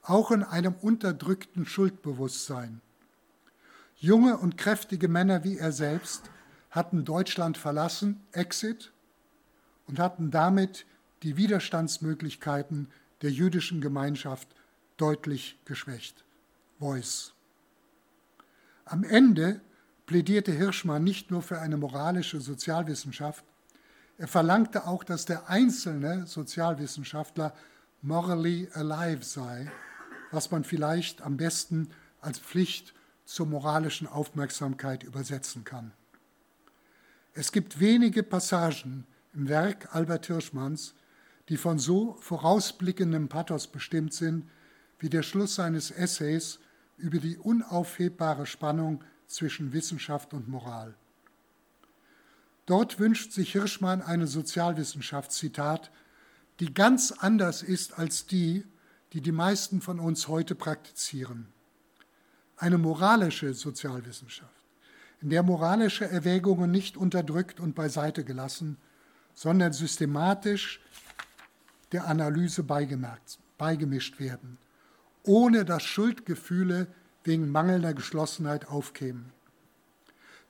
auch 0.02 0.32
in 0.32 0.42
einem 0.42 0.74
unterdrückten 0.74 1.66
Schuldbewusstsein. 1.66 2.80
Junge 3.98 4.38
und 4.38 4.58
kräftige 4.58 5.10
Männer 5.10 5.44
wie 5.44 5.58
er 5.58 5.74
selbst 5.74 6.32
hatten 6.72 7.04
Deutschland 7.04 7.58
verlassen, 7.58 8.22
Exit, 8.32 8.94
und 9.86 10.00
hatten 10.00 10.32
damit 10.32 10.86
die 11.24 11.36
Widerstandsmöglichkeiten 11.36 12.88
der 13.22 13.32
jüdischen 13.32 13.82
Gemeinschaft 13.82 14.48
deutlich 14.96 15.60
geschwächt. 15.66 16.24
Voice. 16.80 17.34
Am 18.86 19.04
Ende 19.04 19.60
plädierte 20.06 20.54
Hirschmann 20.54 21.04
nicht 21.04 21.32
nur 21.32 21.42
für 21.42 21.60
eine 21.60 21.76
moralische 21.76 22.40
Sozialwissenschaft, 22.40 23.44
er 24.18 24.28
verlangte 24.28 24.88
auch, 24.88 25.04
dass 25.04 25.26
der 25.26 25.50
einzelne 25.50 26.26
Sozialwissenschaftler 26.26 27.54
morally 28.02 28.70
alive 28.74 29.24
sei, 29.24 29.72
was 30.32 30.52
man 30.52 30.64
vielleicht 30.64 31.22
am 31.22 31.38
besten 31.38 31.90
als 32.22 32.40
Pflicht 32.40 32.94
zur 33.26 33.48
moralischen 33.48 34.08
Aufmerksamkeit 34.08 35.04
übersetzen 35.04 35.64
kann. 35.64 35.92
Es 37.34 37.52
gibt 37.52 37.80
wenige 37.80 38.24
Passagen 38.24 39.06
im 39.34 39.50
Werk 39.50 39.94
Albert 39.94 40.28
Hirschmanns, 40.28 40.94
die 41.50 41.58
von 41.58 41.80
so 41.80 42.16
vorausblickendem 42.22 43.28
Pathos 43.28 43.68
bestimmt 43.68 44.14
sind, 44.14 44.50
wie 45.00 45.10
der 45.10 45.24
Schluss 45.24 45.56
seines 45.56 45.92
Essays 45.92 46.60
über 46.98 47.20
die 47.20 47.38
unaufhebbare 47.38 48.46
Spannung 48.46 49.04
zwischen 49.28 49.74
Wissenschaft 49.74 50.34
und 50.34 50.48
Moral. 50.48 50.96
Dort 52.66 53.00
wünscht 53.00 53.32
sich 53.32 53.52
Hirschmann 53.52 54.02
eine 54.02 54.28
Sozialwissenschaft, 54.28 55.32
Zitat, 55.32 55.92
die 56.60 56.74
ganz 56.74 57.12
anders 57.12 57.62
ist 57.62 58.00
als 58.00 58.26
die, 58.26 58.66
die 59.14 59.22
die 59.22 59.32
meisten 59.32 59.82
von 59.82 60.00
uns 60.00 60.28
heute 60.28 60.56
praktizieren. 60.56 61.48
Eine 62.58 62.78
moralische 62.78 63.54
Sozialwissenschaft 63.54 64.66
in 65.22 65.32
der 65.32 65.42
moralische 65.42 66.08
Erwägungen 66.08 66.70
nicht 66.70 66.98
unterdrückt 66.98 67.60
und 67.60 67.74
beiseite 67.74 68.24
gelassen, 68.24 68.78
sondern 69.34 69.74
systematisch 69.74 70.82
der 71.92 72.06
Analyse 72.06 72.64
beigemischt 72.64 74.20
werden, 74.20 74.60
ohne 75.24 75.66
dass 75.66 75.82
Schuldgefühle 75.82 76.88
wegen 77.24 77.50
mangelnder 77.50 77.96
Geschlossenheit 77.96 78.68
aufkämen, 78.68 79.32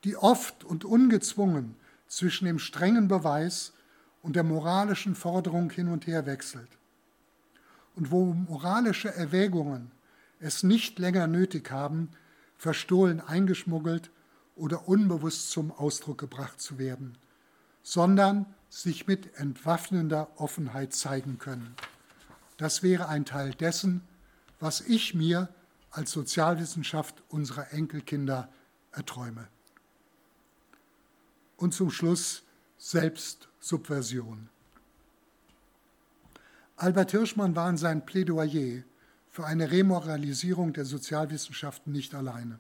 die 0.04 0.18
oft 0.18 0.66
und 0.66 0.84
ungezwungen 0.84 1.76
zwischen 2.08 2.46
dem 2.46 2.60
strengen 2.60 3.08
Beweis 3.08 3.74
und 4.22 4.36
der 4.36 4.44
moralischen 4.44 5.16
Forderung 5.16 5.70
hin 5.70 5.88
und 5.88 6.08
her 6.08 6.26
wechselt 6.26 6.70
und 7.96 8.12
wo 8.12 8.26
moralische 8.26 9.14
Erwägungen 9.14 9.92
es 10.40 10.64
nicht 10.64 11.00
länger 11.00 11.28
nötig 11.28 11.72
haben, 11.72 12.10
verstohlen 12.58 13.22
eingeschmuggelt 13.22 14.12
oder 14.56 14.88
unbewusst 14.88 15.52
zum 15.52 15.72
Ausdruck 15.72 16.18
gebracht 16.18 16.60
zu 16.60 16.78
werden, 16.78 17.18
sondern 17.84 18.46
sich 18.70 19.08
mit 19.08 19.38
entwaffnender 19.38 20.30
Offenheit 20.38 20.94
zeigen 20.94 21.38
können. 21.38 21.76
Das 22.58 22.84
wäre 22.84 23.08
ein 23.08 23.26
Teil 23.26 23.54
dessen, 23.54 24.02
was 24.60 24.82
ich 24.82 25.14
mir 25.14 25.50
als 25.92 26.12
Sozialwissenschaft 26.12 27.24
unserer 27.30 27.72
Enkelkinder 27.74 28.50
erträume. 28.92 29.48
Und 31.58 31.74
zum 31.74 31.90
Schluss 31.90 32.44
Selbstsubversion. 32.78 34.50
Albert 36.78 37.12
Hirschmann 37.12 37.56
war 37.56 37.70
in 37.70 37.78
seinem 37.78 38.06
Plädoyer 38.06 38.84
für 39.30 39.46
eine 39.46 39.72
Remoralisierung 39.72 40.74
der 40.74 40.86
Sozialwissenschaften 40.86 41.94
nicht 41.94 42.14
alleine. 42.14 42.60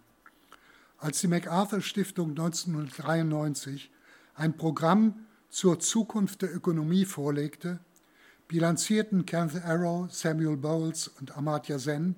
Als 0.98 1.20
die 1.20 1.28
MacArthur 1.28 1.82
Stiftung 1.82 2.30
1993 2.30 3.92
ein 4.36 4.56
Programm 4.56 5.26
zur 5.50 5.80
Zukunft 5.80 6.42
der 6.42 6.56
Ökonomie 6.56 7.06
vorlegte, 7.06 7.80
bilanzierten 8.48 9.26
Kenneth 9.26 9.64
Arrow, 9.66 10.12
Samuel 10.12 10.58
Bowles 10.58 11.08
und 11.08 11.38
Amartya 11.38 11.80
Sen 11.80 12.16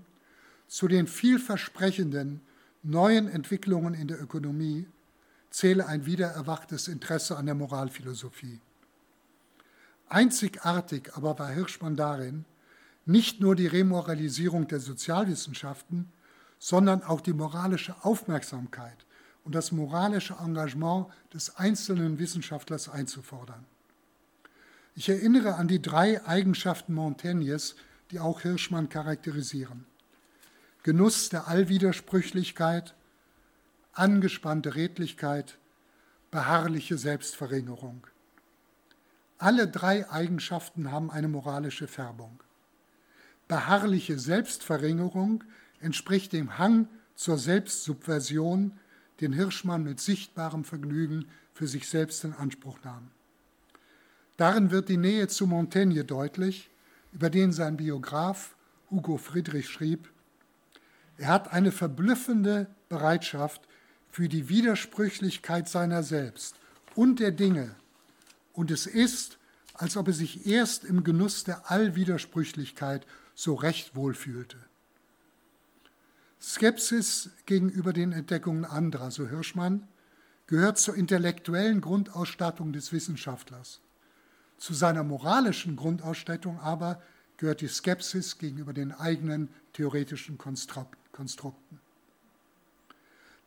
zu 0.67 0.88
den 0.88 1.07
vielversprechenden 1.07 2.41
neuen 2.84 3.28
Entwicklungen 3.28 3.93
in 3.93 4.07
der 4.07 4.21
Ökonomie 4.21 4.88
zähle 5.50 5.88
ein 5.88 6.06
wiedererwachtes 6.06 6.88
Interesse 6.88 7.38
an 7.38 7.45
der 7.45 7.56
Moralphilosophie. 7.56 8.60
Einzigartig 10.10 11.12
aber 11.16 11.38
war 11.39 11.50
Hirschmann 11.50 11.95
darin, 11.95 12.45
nicht 13.06 13.39
nur 13.39 13.56
die 13.56 13.68
Remoralisierung 13.68 14.68
der 14.68 14.80
Sozialwissenschaften, 14.80 16.12
sondern 16.60 17.04
auch 17.04 17.22
die 17.22 17.34
moralische 17.34 17.95
Aufmerksamkeit 18.04 19.06
und 19.43 19.56
das 19.56 19.72
moralische 19.72 20.36
Engagement 20.43 21.08
des 21.34 21.56
einzelnen 21.56 22.20
Wissenschaftlers 22.20 22.89
einzufordern. 22.89 23.66
Ich 24.95 25.10
erinnere 25.10 25.56
an 25.56 25.68
die 25.68 25.82
drei 25.82 26.26
Eigenschaften 26.26 26.93
Montaignes, 26.93 27.76
die 28.12 28.20
auch 28.20 28.41
Hirschmann 28.41 28.89
charakterisieren. 28.89 29.86
Genuss 30.84 31.30
der 31.30 31.48
Allwidersprüchlichkeit, 31.48 32.95
angespannte 33.98 34.76
Redlichkeit, 34.76 35.58
beharrliche 36.32 36.98
Selbstverringerung. 36.98 38.06
Alle 39.38 39.68
drei 39.68 40.10
Eigenschaften 40.10 40.91
haben 40.91 41.12
eine 41.12 41.28
moralische 41.28 41.88
Färbung. 41.88 42.41
Beharrliche 43.48 44.20
Selbstverringerung 44.20 45.43
entspricht 45.80 46.34
dem 46.34 46.58
Hang 46.58 46.88
zur 47.16 47.38
Selbstsubversion, 47.38 48.78
den 49.22 49.34
Hirschmann 49.34 49.84
mit 49.84 50.00
sichtbarem 50.00 50.64
Vergnügen 50.64 51.26
für 51.54 51.68
sich 51.68 51.88
selbst 51.89 52.24
in 52.24 52.34
Anspruch 52.34 52.78
nahm. 52.84 53.10
Darin 54.38 54.70
wird 54.70 54.89
die 54.89 54.98
Nähe 54.98 55.28
zu 55.28 55.48
Montaigne 55.48 56.04
deutlich, 56.04 56.70
über 57.14 57.30
den 57.30 57.52
sein 57.52 57.78
Biograf 57.78 58.56
Hugo 58.91 59.18
Friedrich 59.18 59.70
schrieb, 59.70 60.10
er 61.18 61.30
hat 61.30 61.52
eine 61.52 61.72
verblüffende 61.72 62.68
Bereitschaft 62.89 63.68
für 64.18 64.30
die 64.30 64.49
Widersprüchlichkeit 64.49 65.70
seiner 65.70 66.01
selbst 66.01 66.55
und 66.95 67.20
der 67.20 67.30
Dinge, 67.30 67.76
und 68.51 68.72
es 68.72 68.88
ist, 68.88 69.38
als 69.76 69.95
ob 69.95 70.07
er 70.07 70.13
sich 70.15 70.47
erst 70.47 70.86
im 70.86 71.03
Genuss 71.03 71.43
der 71.43 71.70
Allwidersprüchlichkeit 71.70 73.05
so 73.36 73.53
recht 73.53 73.95
wohlfühlte. 73.95 74.57
Skepsis 76.41 77.30
gegenüber 77.45 77.93
den 77.93 78.11
Entdeckungen 78.11 78.65
anderer, 78.65 79.11
so 79.11 79.28
Hirschmann, 79.28 79.88
gehört 80.47 80.80
zur 80.80 80.95
intellektuellen 80.95 81.80
Grundausstattung 81.80 82.74
des 82.74 82.91
Wissenschaftlers. 82.91 83.82
Zu 84.57 84.74
seiner 84.74 85.03
moralischen 85.03 85.76
Grundausstattung 85.76 86.59
aber 86.59 87.03
gehört 87.38 87.61
die 87.61 87.68
Skepsis 87.68 88.39
gegenüber 88.39 88.74
den 88.74 88.93
eigenen 88.93 89.49
theoretischen 89.74 90.39
Konstrukten. 90.39 91.80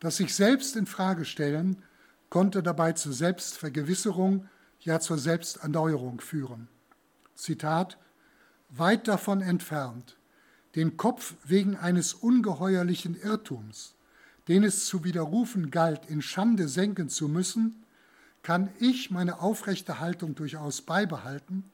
Das 0.00 0.16
sich 0.16 0.34
selbst 0.34 0.76
in 0.76 0.86
Frage 0.86 1.24
stellen 1.24 1.82
konnte 2.30 2.62
dabei 2.62 2.92
zur 2.92 3.12
Selbstvergewisserung 3.12 4.48
ja 4.80 4.98
zur 4.98 5.18
Selbsterneuerung 5.18 6.20
führen. 6.20 6.68
Zitat, 7.34 7.98
weit 8.70 9.08
davon 9.08 9.42
entfernt, 9.42 10.16
den 10.74 10.96
Kopf 10.96 11.34
wegen 11.44 11.76
eines 11.76 12.14
ungeheuerlichen 12.14 13.20
Irrtums, 13.20 13.94
den 14.48 14.64
es 14.64 14.86
zu 14.86 15.04
widerrufen 15.04 15.70
galt, 15.70 16.06
in 16.06 16.22
Schande 16.22 16.68
senken 16.68 17.08
zu 17.08 17.28
müssen, 17.28 17.84
kann 18.42 18.70
ich 18.78 19.10
meine 19.10 19.40
aufrechte 19.40 20.00
Haltung 20.00 20.34
durchaus 20.34 20.80
beibehalten 20.80 21.64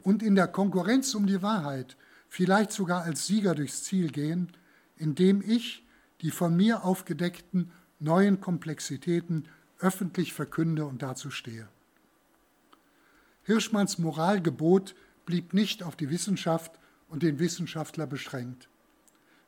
und 0.00 0.22
in 0.22 0.34
der 0.34 0.46
Konkurrenz 0.46 1.14
um 1.14 1.26
die 1.26 1.42
Wahrheit 1.42 1.96
vielleicht 2.28 2.72
sogar 2.72 3.02
als 3.02 3.26
Sieger 3.26 3.54
durchs 3.54 3.84
Ziel 3.84 4.10
gehen, 4.10 4.52
indem 4.96 5.42
ich 5.42 5.83
die 6.24 6.30
von 6.30 6.56
mir 6.56 6.84
aufgedeckten 6.84 7.70
neuen 8.00 8.40
Komplexitäten 8.40 9.46
öffentlich 9.78 10.32
verkünde 10.32 10.86
und 10.86 11.02
dazu 11.02 11.30
stehe. 11.30 11.68
Hirschmanns 13.42 13.98
Moralgebot 13.98 14.94
blieb 15.26 15.52
nicht 15.52 15.82
auf 15.82 15.96
die 15.96 16.08
Wissenschaft 16.08 16.72
und 17.10 17.22
den 17.22 17.38
Wissenschaftler 17.38 18.06
beschränkt. 18.06 18.70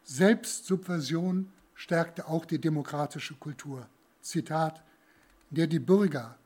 Selbstsubversion 0.05 1.51
stärkte 1.75 2.29
auch 2.29 2.45
die 2.45 2.61
demokratische 2.61 3.35
Kultur. 3.35 3.89
Zitat, 4.21 4.83
in 5.51 5.57
der 5.57 5.69
die 5.69 5.79
Bürger 5.79 6.37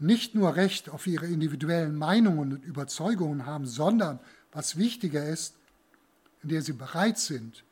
nicht 0.00 0.34
nur 0.34 0.56
Recht 0.56 0.90
auf 0.90 1.06
ihre 1.06 1.26
individuellen 1.26 1.94
Meinungen 1.94 2.52
und 2.52 2.64
Überzeugungen 2.64 3.46
haben, 3.46 3.66
sondern, 3.66 4.18
was 4.50 4.76
wichtiger 4.76 5.24
ist, 5.24 5.54
in 6.42 6.48
der 6.48 6.62
sie 6.62 6.72
bereit 6.72 7.18
sind, 7.18 7.62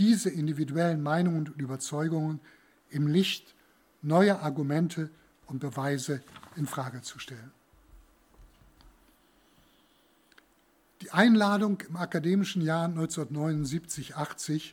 diese 0.00 0.30
individuellen 0.30 1.02
Meinungen 1.02 1.48
und 1.48 1.60
Überzeugungen 1.60 2.40
im 2.88 3.06
Licht 3.06 3.54
neuer 4.00 4.40
Argumente 4.40 5.10
und 5.46 5.60
Beweise 5.60 6.22
in 6.56 6.66
Frage 6.66 7.02
zu 7.02 7.18
stellen. 7.18 7.50
Die 11.02 11.10
Einladung 11.10 11.82
im 11.86 11.96
akademischen 11.96 12.62
Jahr 12.62 12.88
1979-80 12.88 14.72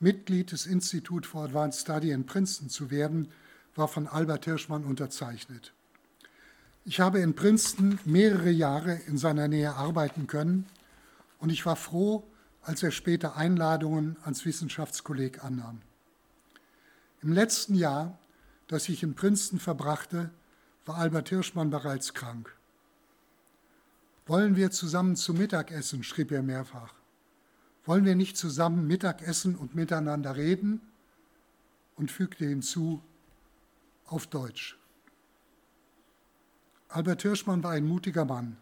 Mitglied 0.00 0.50
des 0.50 0.66
Institute 0.66 1.28
for 1.28 1.44
Advanced 1.44 1.80
Study 1.80 2.10
in 2.10 2.26
Princeton 2.26 2.68
zu 2.68 2.90
werden, 2.90 3.28
war 3.76 3.86
von 3.86 4.08
Albert 4.08 4.44
Hirschmann 4.44 4.84
unterzeichnet. 4.84 5.72
Ich 6.84 6.98
habe 6.98 7.20
in 7.20 7.36
Princeton 7.36 8.00
mehrere 8.04 8.50
Jahre 8.50 8.94
in 9.06 9.18
seiner 9.18 9.46
Nähe 9.46 9.74
arbeiten 9.74 10.26
können 10.26 10.66
und 11.38 11.50
ich 11.50 11.64
war 11.64 11.76
froh, 11.76 12.24
als 12.64 12.82
er 12.82 12.90
später 12.90 13.36
Einladungen 13.36 14.16
ans 14.24 14.44
Wissenschaftskolleg 14.44 15.44
annahm. 15.44 15.82
Im 17.22 17.32
letzten 17.32 17.74
Jahr, 17.74 18.18
das 18.66 18.88
ich 18.88 19.02
in 19.02 19.14
Princeton 19.14 19.58
verbrachte, 19.58 20.30
war 20.86 20.96
Albert 20.96 21.28
Hirschmann 21.28 21.70
bereits 21.70 22.14
krank. 22.14 22.54
Wollen 24.26 24.56
wir 24.56 24.70
zusammen 24.70 25.16
zu 25.16 25.34
Mittag 25.34 25.70
essen, 25.70 26.02
schrieb 26.02 26.32
er 26.32 26.42
mehrfach. 26.42 26.94
Wollen 27.84 28.06
wir 28.06 28.14
nicht 28.14 28.38
zusammen 28.38 28.86
Mittag 28.86 29.20
essen 29.22 29.56
und 29.56 29.74
miteinander 29.74 30.36
reden? 30.36 30.80
Und 31.96 32.10
fügte 32.10 32.46
hinzu, 32.46 33.02
auf 34.06 34.26
Deutsch. 34.26 34.78
Albert 36.88 37.22
Hirschmann 37.22 37.62
war 37.62 37.72
ein 37.72 37.86
mutiger 37.86 38.24
Mann, 38.24 38.56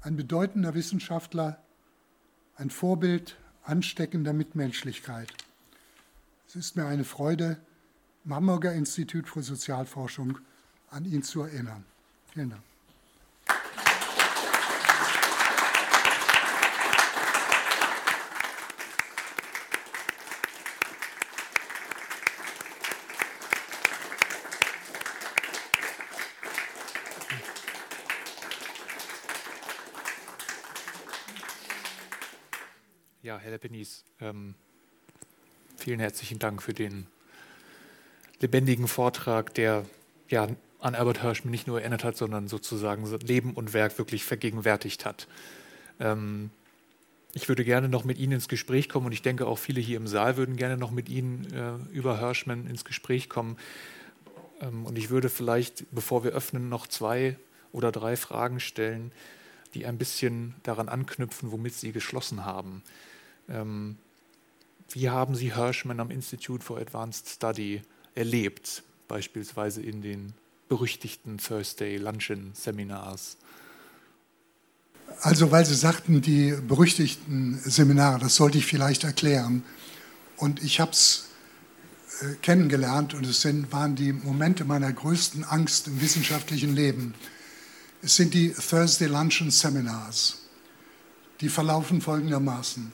ein 0.00 0.16
bedeutender 0.16 0.74
Wissenschaftler, 0.74 1.63
ein 2.56 2.70
Vorbild 2.70 3.36
ansteckender 3.64 4.32
Mitmenschlichkeit. 4.32 5.32
Es 6.48 6.56
ist 6.56 6.76
mir 6.76 6.86
eine 6.86 7.04
Freude, 7.04 7.58
Hamburger 8.28 8.72
Institut 8.72 9.28
für 9.28 9.42
Sozialforschung 9.42 10.38
an 10.90 11.04
ihn 11.04 11.22
zu 11.22 11.42
erinnern. 11.42 11.84
Vielen 12.32 12.50
Dank. 12.50 12.62
Herr 33.44 33.50
Leppenis, 33.50 34.04
ähm, 34.22 34.54
vielen 35.76 36.00
herzlichen 36.00 36.38
Dank 36.38 36.62
für 36.62 36.72
den 36.72 37.06
lebendigen 38.40 38.88
Vortrag, 38.88 39.52
der 39.52 39.84
ja 40.30 40.48
an 40.80 40.94
Albert 40.94 41.20
Hirschman 41.20 41.50
nicht 41.50 41.66
nur 41.66 41.78
erinnert 41.78 42.04
hat, 42.04 42.16
sondern 42.16 42.48
sozusagen 42.48 43.04
Leben 43.20 43.52
und 43.52 43.74
Werk 43.74 43.98
wirklich 43.98 44.24
vergegenwärtigt 44.24 45.04
hat. 45.04 45.28
Ähm, 46.00 46.52
ich 47.34 47.46
würde 47.46 47.66
gerne 47.66 47.90
noch 47.90 48.04
mit 48.04 48.16
Ihnen 48.16 48.32
ins 48.32 48.48
Gespräch 48.48 48.88
kommen 48.88 49.04
und 49.04 49.12
ich 49.12 49.20
denke 49.20 49.46
auch 49.46 49.58
viele 49.58 49.82
hier 49.82 49.98
im 49.98 50.06
Saal 50.06 50.38
würden 50.38 50.56
gerne 50.56 50.78
noch 50.78 50.90
mit 50.90 51.10
Ihnen 51.10 51.52
äh, 51.52 51.94
über 51.94 52.18
Hirschman 52.18 52.66
ins 52.66 52.86
Gespräch 52.86 53.28
kommen. 53.28 53.58
Ähm, 54.62 54.86
und 54.86 54.96
ich 54.96 55.10
würde 55.10 55.28
vielleicht, 55.28 55.84
bevor 55.90 56.24
wir 56.24 56.30
öffnen, 56.30 56.70
noch 56.70 56.86
zwei 56.86 57.36
oder 57.72 57.92
drei 57.92 58.16
Fragen 58.16 58.58
stellen, 58.58 59.12
die 59.74 59.84
ein 59.84 59.98
bisschen 59.98 60.54
daran 60.62 60.88
anknüpfen, 60.88 61.52
womit 61.52 61.74
Sie 61.74 61.92
geschlossen 61.92 62.46
haben. 62.46 62.82
Ähm, 63.48 63.96
wie 64.90 65.10
haben 65.10 65.34
Sie 65.34 65.54
Hirschman 65.54 66.00
am 66.00 66.10
Institute 66.10 66.64
for 66.64 66.78
Advanced 66.78 67.28
Study 67.28 67.82
erlebt, 68.14 68.82
beispielsweise 69.08 69.82
in 69.82 70.02
den 70.02 70.32
berüchtigten 70.68 71.38
Thursday 71.38 71.96
Luncheon 71.96 72.52
Seminars? 72.54 73.36
Also, 75.20 75.50
weil 75.50 75.64
Sie 75.64 75.74
sagten, 75.74 76.20
die 76.20 76.54
berüchtigten 76.66 77.58
Seminare, 77.64 78.18
das 78.18 78.36
sollte 78.36 78.58
ich 78.58 78.66
vielleicht 78.66 79.04
erklären. 79.04 79.62
Und 80.36 80.62
ich 80.62 80.80
habe 80.80 80.90
es 80.90 81.28
äh, 82.20 82.34
kennengelernt 82.42 83.14
und 83.14 83.24
es 83.24 83.40
sind, 83.40 83.72
waren 83.72 83.96
die 83.96 84.12
Momente 84.12 84.64
meiner 84.64 84.92
größten 84.92 85.44
Angst 85.44 85.86
im 85.86 86.00
wissenschaftlichen 86.00 86.74
Leben. 86.74 87.14
Es 88.02 88.16
sind 88.16 88.34
die 88.34 88.52
Thursday 88.52 89.06
Luncheon 89.06 89.50
Seminars. 89.50 90.42
Die 91.40 91.48
verlaufen 91.48 92.00
folgendermaßen. 92.00 92.92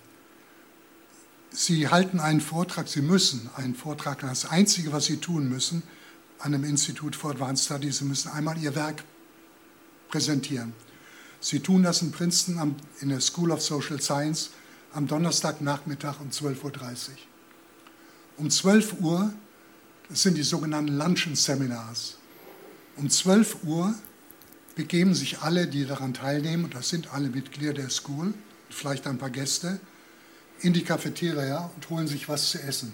Sie 1.52 1.88
halten 1.88 2.20
einen 2.20 2.40
Vortrag, 2.40 2.88
Sie 2.88 3.02
müssen 3.02 3.50
einen 3.56 3.74
Vortrag, 3.74 4.20
das 4.20 4.44
Einzige, 4.44 4.92
was 4.92 5.06
Sie 5.06 5.16
tun 5.16 5.48
müssen 5.48 5.82
an 6.38 6.54
einem 6.54 6.64
Institut 6.64 7.16
for 7.16 7.32
Advanced 7.32 7.66
Studies, 7.66 7.98
Sie 7.98 8.04
müssen 8.04 8.30
einmal 8.30 8.56
Ihr 8.58 8.74
Werk 8.74 9.04
präsentieren. 10.08 10.72
Sie 11.40 11.60
tun 11.60 11.82
das 11.82 12.02
in 12.02 12.12
Princeton 12.12 12.76
in 13.00 13.08
der 13.08 13.20
School 13.20 13.50
of 13.50 13.62
Social 13.62 14.00
Science 14.00 14.50
am 14.92 15.06
Donnerstagnachmittag 15.06 16.20
um 16.20 16.30
12.30 16.30 16.62
Uhr. 16.64 16.72
Um 18.36 18.50
12 18.50 19.00
Uhr, 19.00 19.32
das 20.08 20.22
sind 20.22 20.36
die 20.36 20.42
sogenannten 20.42 20.96
Luncheon 20.96 21.34
Seminars, 21.34 22.16
um 22.96 23.08
12 23.08 23.64
Uhr 23.64 23.94
begeben 24.76 25.14
sich 25.14 25.40
alle, 25.40 25.66
die 25.66 25.84
daran 25.84 26.14
teilnehmen, 26.14 26.64
und 26.64 26.74
das 26.74 26.88
sind 26.88 27.12
alle 27.12 27.28
Mitglieder 27.28 27.74
der 27.74 27.90
School, 27.90 28.34
vielleicht 28.68 29.06
ein 29.06 29.18
paar 29.18 29.30
Gäste, 29.30 29.80
in 30.62 30.72
die 30.72 30.84
Cafeteria 30.84 31.70
und 31.74 31.90
holen 31.90 32.06
sich 32.06 32.28
was 32.28 32.50
zu 32.50 32.62
essen 32.62 32.92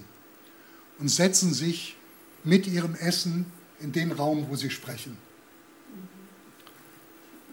und 0.98 1.08
setzen 1.08 1.52
sich 1.52 1.96
mit 2.44 2.66
ihrem 2.66 2.94
Essen 2.94 3.46
in 3.80 3.92
den 3.92 4.12
Raum, 4.12 4.46
wo 4.48 4.56
sie 4.56 4.70
sprechen. 4.70 5.18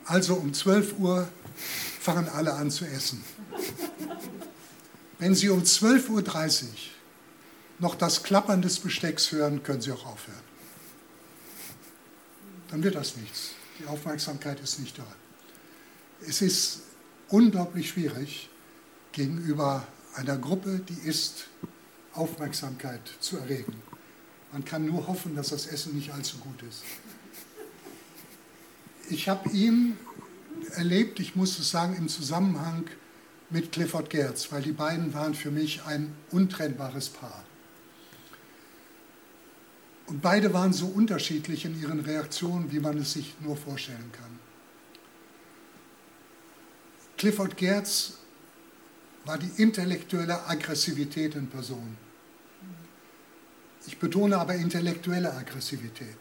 Also 0.06 0.36
um 0.36 0.54
12 0.54 1.00
Uhr 1.00 1.28
fangen 2.00 2.28
alle 2.30 2.54
an 2.54 2.70
zu 2.72 2.86
essen. 2.86 3.24
Wenn 5.20 5.36
Sie 5.36 5.50
um 5.50 5.64
12.30 5.64 6.10
Uhr 6.10 6.70
noch 7.80 7.96
das 7.96 8.24
Klappern 8.24 8.62
des 8.62 8.80
Bestecks 8.80 9.32
hören, 9.32 9.64
können 9.64 9.82
Sie 9.82 9.92
auch 9.92 10.06
aufhören. 10.06 10.44
Dann 12.70 12.84
wird 12.84 12.96
das 12.96 13.16
nichts. 13.16 13.52
Die 13.80 13.86
Aufmerksamkeit 13.86 14.60
ist 14.60 14.80
nicht 14.80 14.98
da. 14.98 15.06
Es 16.28 16.42
ist 16.42 16.82
unglaublich 17.30 17.90
schwierig, 17.90 18.50
gegenüber 19.14 19.88
einer 20.16 20.38
Gruppe, 20.38 20.80
die 20.88 21.08
ist, 21.08 21.48
Aufmerksamkeit 22.14 23.02
zu 23.20 23.38
erregen. 23.38 23.74
Man 24.52 24.64
kann 24.64 24.86
nur 24.86 25.08
hoffen, 25.08 25.36
dass 25.36 25.50
das 25.50 25.66
Essen 25.66 25.96
nicht 25.96 26.12
allzu 26.14 26.38
gut 26.38 26.62
ist. 26.62 26.84
Ich 29.10 29.28
habe 29.28 29.50
ihn 29.50 29.98
erlebt, 30.76 31.20
ich 31.20 31.36
muss 31.36 31.58
es 31.58 31.72
sagen, 31.72 31.96
im 31.96 32.08
Zusammenhang 32.08 32.86
mit 33.50 33.72
Clifford 33.72 34.10
Gertz, 34.10 34.52
weil 34.52 34.62
die 34.62 34.72
beiden 34.72 35.14
waren 35.14 35.34
für 35.34 35.52
mich 35.52 35.84
ein 35.86 36.14
untrennbares 36.32 37.10
Paar. 37.10 37.44
Und 40.06 40.22
beide 40.22 40.54
waren 40.54 40.74
so 40.74 40.88
unterschiedlich 40.88 41.66
in 41.66 41.82
ihren 41.82 42.02
Reaktionen, 42.02 42.72
wie 42.72 42.80
man 42.80 42.98
es 42.98 43.14
sich 43.14 43.34
nur 43.42 43.58
vorstellen 43.58 44.12
kann. 44.12 44.40
Clifford 47.18 47.58
Gertz 47.58 48.18
war 49.26 49.38
die 49.38 49.62
intellektuelle 49.62 50.48
Aggressivität 50.48 51.36
in 51.36 51.48
Person. 51.48 51.98
Ich 53.86 53.98
betone 53.98 54.38
aber 54.38 54.56
intellektuelle 54.56 55.34
Aggressivität. 55.34 56.18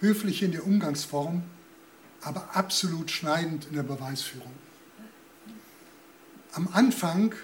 Höflich 0.00 0.42
in 0.42 0.52
der 0.52 0.66
Umgangsform, 0.66 1.42
aber 2.20 2.54
absolut 2.54 3.10
schneidend 3.10 3.66
in 3.66 3.74
der 3.74 3.82
Beweisführung. 3.82 4.52
Am 6.52 6.68
Anfang 6.72 7.34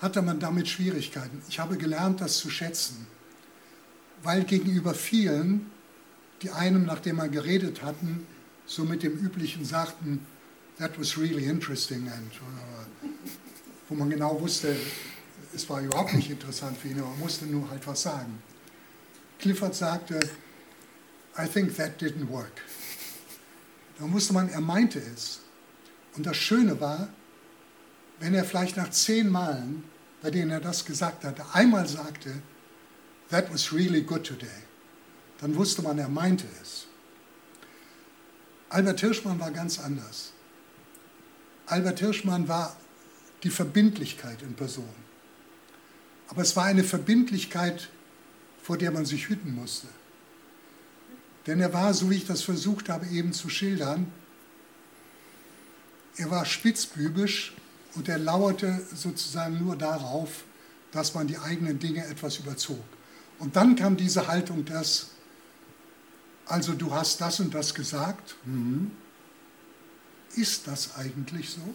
hatte 0.00 0.22
man 0.22 0.40
damit 0.40 0.68
Schwierigkeiten. 0.68 1.42
Ich 1.48 1.58
habe 1.58 1.76
gelernt, 1.76 2.20
das 2.20 2.38
zu 2.38 2.50
schätzen, 2.50 3.06
weil 4.22 4.44
gegenüber 4.44 4.94
vielen, 4.94 5.70
die 6.42 6.50
einem, 6.50 6.86
nachdem 6.86 7.16
man 7.16 7.30
geredet 7.30 7.82
hatten, 7.82 8.26
so 8.66 8.84
mit 8.84 9.02
dem 9.02 9.12
Üblichen 9.18 9.64
sagten, 9.64 10.26
that 10.78 10.98
was 10.98 11.18
really 11.18 11.44
interesting, 11.44 12.08
and, 12.08 12.32
uh, 12.40 12.79
wo 13.88 13.94
man 13.94 14.10
genau 14.10 14.40
wusste, 14.40 14.76
es 15.54 15.68
war 15.68 15.80
überhaupt 15.80 16.14
nicht 16.14 16.30
interessant 16.30 16.78
für 16.78 16.88
ihn, 16.88 16.98
aber 17.00 17.08
man 17.10 17.20
musste 17.20 17.46
nur 17.46 17.68
halt 17.70 17.86
was 17.86 18.02
sagen. 18.02 18.40
Clifford 19.38 19.74
sagte, 19.74 20.20
I 21.38 21.46
think 21.46 21.76
that 21.76 22.00
didn't 22.00 22.28
work. 22.28 22.62
Da 23.98 24.06
musste 24.06 24.32
man, 24.32 24.48
er 24.48 24.60
meinte 24.60 25.00
es. 25.14 25.40
Und 26.16 26.26
das 26.26 26.36
Schöne 26.36 26.80
war, 26.80 27.08
wenn 28.20 28.34
er 28.34 28.44
vielleicht 28.44 28.76
nach 28.76 28.90
zehn 28.90 29.28
Malen, 29.28 29.84
bei 30.22 30.30
denen 30.30 30.50
er 30.50 30.60
das 30.60 30.84
gesagt 30.84 31.24
hatte, 31.24 31.44
einmal 31.52 31.86
sagte, 31.88 32.42
that 33.30 33.52
was 33.52 33.72
really 33.72 34.02
good 34.02 34.24
today, 34.24 34.48
dann 35.40 35.56
wusste 35.56 35.82
man, 35.82 35.98
er 35.98 36.08
meinte 36.08 36.46
es. 36.62 36.86
Albert 38.68 39.00
Hirschmann 39.00 39.40
war 39.40 39.50
ganz 39.50 39.78
anders. 39.78 40.32
Albert 41.66 42.00
Hirschmann 42.00 42.46
war 42.46 42.76
die 43.42 43.50
Verbindlichkeit 43.50 44.42
in 44.42 44.54
Person. 44.54 44.88
Aber 46.28 46.42
es 46.42 46.56
war 46.56 46.64
eine 46.64 46.84
Verbindlichkeit, 46.84 47.88
vor 48.62 48.78
der 48.78 48.90
man 48.90 49.04
sich 49.04 49.28
hüten 49.28 49.54
musste. 49.54 49.88
Denn 51.46 51.60
er 51.60 51.72
war, 51.72 51.92
so 51.94 52.10
wie 52.10 52.16
ich 52.16 52.26
das 52.26 52.42
versucht 52.42 52.88
habe 52.88 53.06
eben 53.06 53.32
zu 53.32 53.48
schildern, 53.48 54.12
er 56.16 56.30
war 56.30 56.44
spitzbübisch 56.44 57.54
und 57.94 58.08
er 58.08 58.18
lauerte 58.18 58.86
sozusagen 58.94 59.58
nur 59.58 59.76
darauf, 59.76 60.44
dass 60.92 61.14
man 61.14 61.26
die 61.26 61.38
eigenen 61.38 61.78
Dinge 61.78 62.04
etwas 62.06 62.38
überzog. 62.38 62.82
Und 63.38 63.56
dann 63.56 63.74
kam 63.74 63.96
diese 63.96 64.28
Haltung, 64.28 64.64
dass, 64.64 65.08
also 66.46 66.74
du 66.74 66.92
hast 66.92 67.20
das 67.20 67.40
und 67.40 67.54
das 67.54 67.74
gesagt, 67.74 68.36
mhm. 68.44 68.90
ist 70.36 70.66
das 70.66 70.94
eigentlich 70.96 71.50
so? 71.50 71.74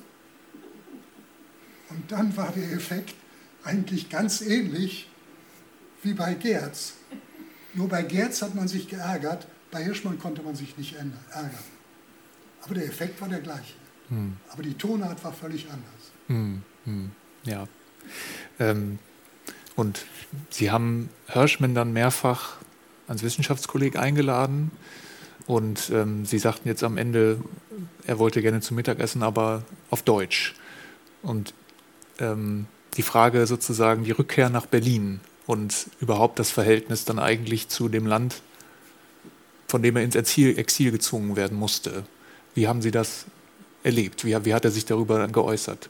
Und 1.90 2.12
dann 2.12 2.36
war 2.36 2.52
der 2.52 2.72
Effekt 2.72 3.14
eigentlich 3.64 4.10
ganz 4.10 4.42
ähnlich 4.42 5.10
wie 6.04 6.14
bei 6.14 6.34
Gerz. 6.34 6.94
Nur 7.74 7.90
bei 7.90 8.04
Gerz 8.04 8.42
hat 8.42 8.56
man 8.56 8.68
sich 8.68 8.88
geärgert, 8.88 9.48
bei 9.72 9.84
Hirschmann 9.84 10.20
konnte 10.20 10.42
man 10.42 10.56
sich 10.56 10.78
nicht 10.78 10.96
ärgern. 10.96 11.52
Aber 12.62 12.74
der 12.74 12.86
Effekt 12.86 13.20
war 13.22 13.28
der 13.28 13.42
gleiche. 13.42 13.74
Hm. 14.10 14.38
Aber 14.50 14.64
die 14.64 14.74
Tonart 14.74 15.24
war 15.24 15.34
völlig 15.34 15.66
anders. 15.66 16.12
Hm, 16.28 16.62
hm, 16.86 17.12
ja. 17.44 17.68
Ähm, 18.60 19.00
und 19.76 20.06
Sie 20.50 20.72
haben 20.72 21.10
Hirschmann 21.28 21.76
dann 21.76 21.92
mehrfach 21.92 22.58
ans 23.08 23.24
Wissenschaftskolleg 23.24 23.98
eingeladen. 23.98 24.72
Und 25.48 25.90
ähm, 25.92 26.26
Sie 26.26 26.40
sagten 26.40 26.68
jetzt 26.68 26.84
am 26.84 26.98
Ende, 26.98 27.40
er 28.08 28.18
wollte 28.20 28.42
gerne 28.42 28.62
zum 28.62 28.76
Mittagessen, 28.76 29.22
aber 29.22 29.64
auf 29.90 30.02
Deutsch. 30.02 30.56
Und 31.22 31.54
ähm, 32.20 32.68
die 32.98 33.02
Frage 33.02 33.46
sozusagen 33.48 34.04
die 34.04 34.12
Rückkehr 34.12 34.50
nach 34.50 34.66
Berlin 34.66 35.20
und 35.48 35.88
überhaupt 36.00 36.40
das 36.40 36.52
Verhältnis 36.52 37.06
dann 37.06 37.20
eigentlich 37.20 37.68
zu 37.68 37.90
dem 37.90 38.08
Land, 38.08 38.42
von 39.68 39.82
dem 39.82 39.96
er 39.96 40.04
ins 40.04 40.16
Exil, 40.16 40.58
Exil 40.58 40.92
gezwungen 40.92 41.36
werden 41.36 41.58
musste. 41.58 42.04
Wie 42.54 42.68
haben 42.68 42.82
Sie 42.82 42.92
das 42.92 43.26
erlebt? 43.84 44.26
Wie, 44.26 44.46
wie 44.46 44.54
hat 44.54 44.66
er 44.66 44.72
sich 44.72 44.86
darüber 44.86 45.20
dann 45.20 45.32
geäußert? 45.32 45.90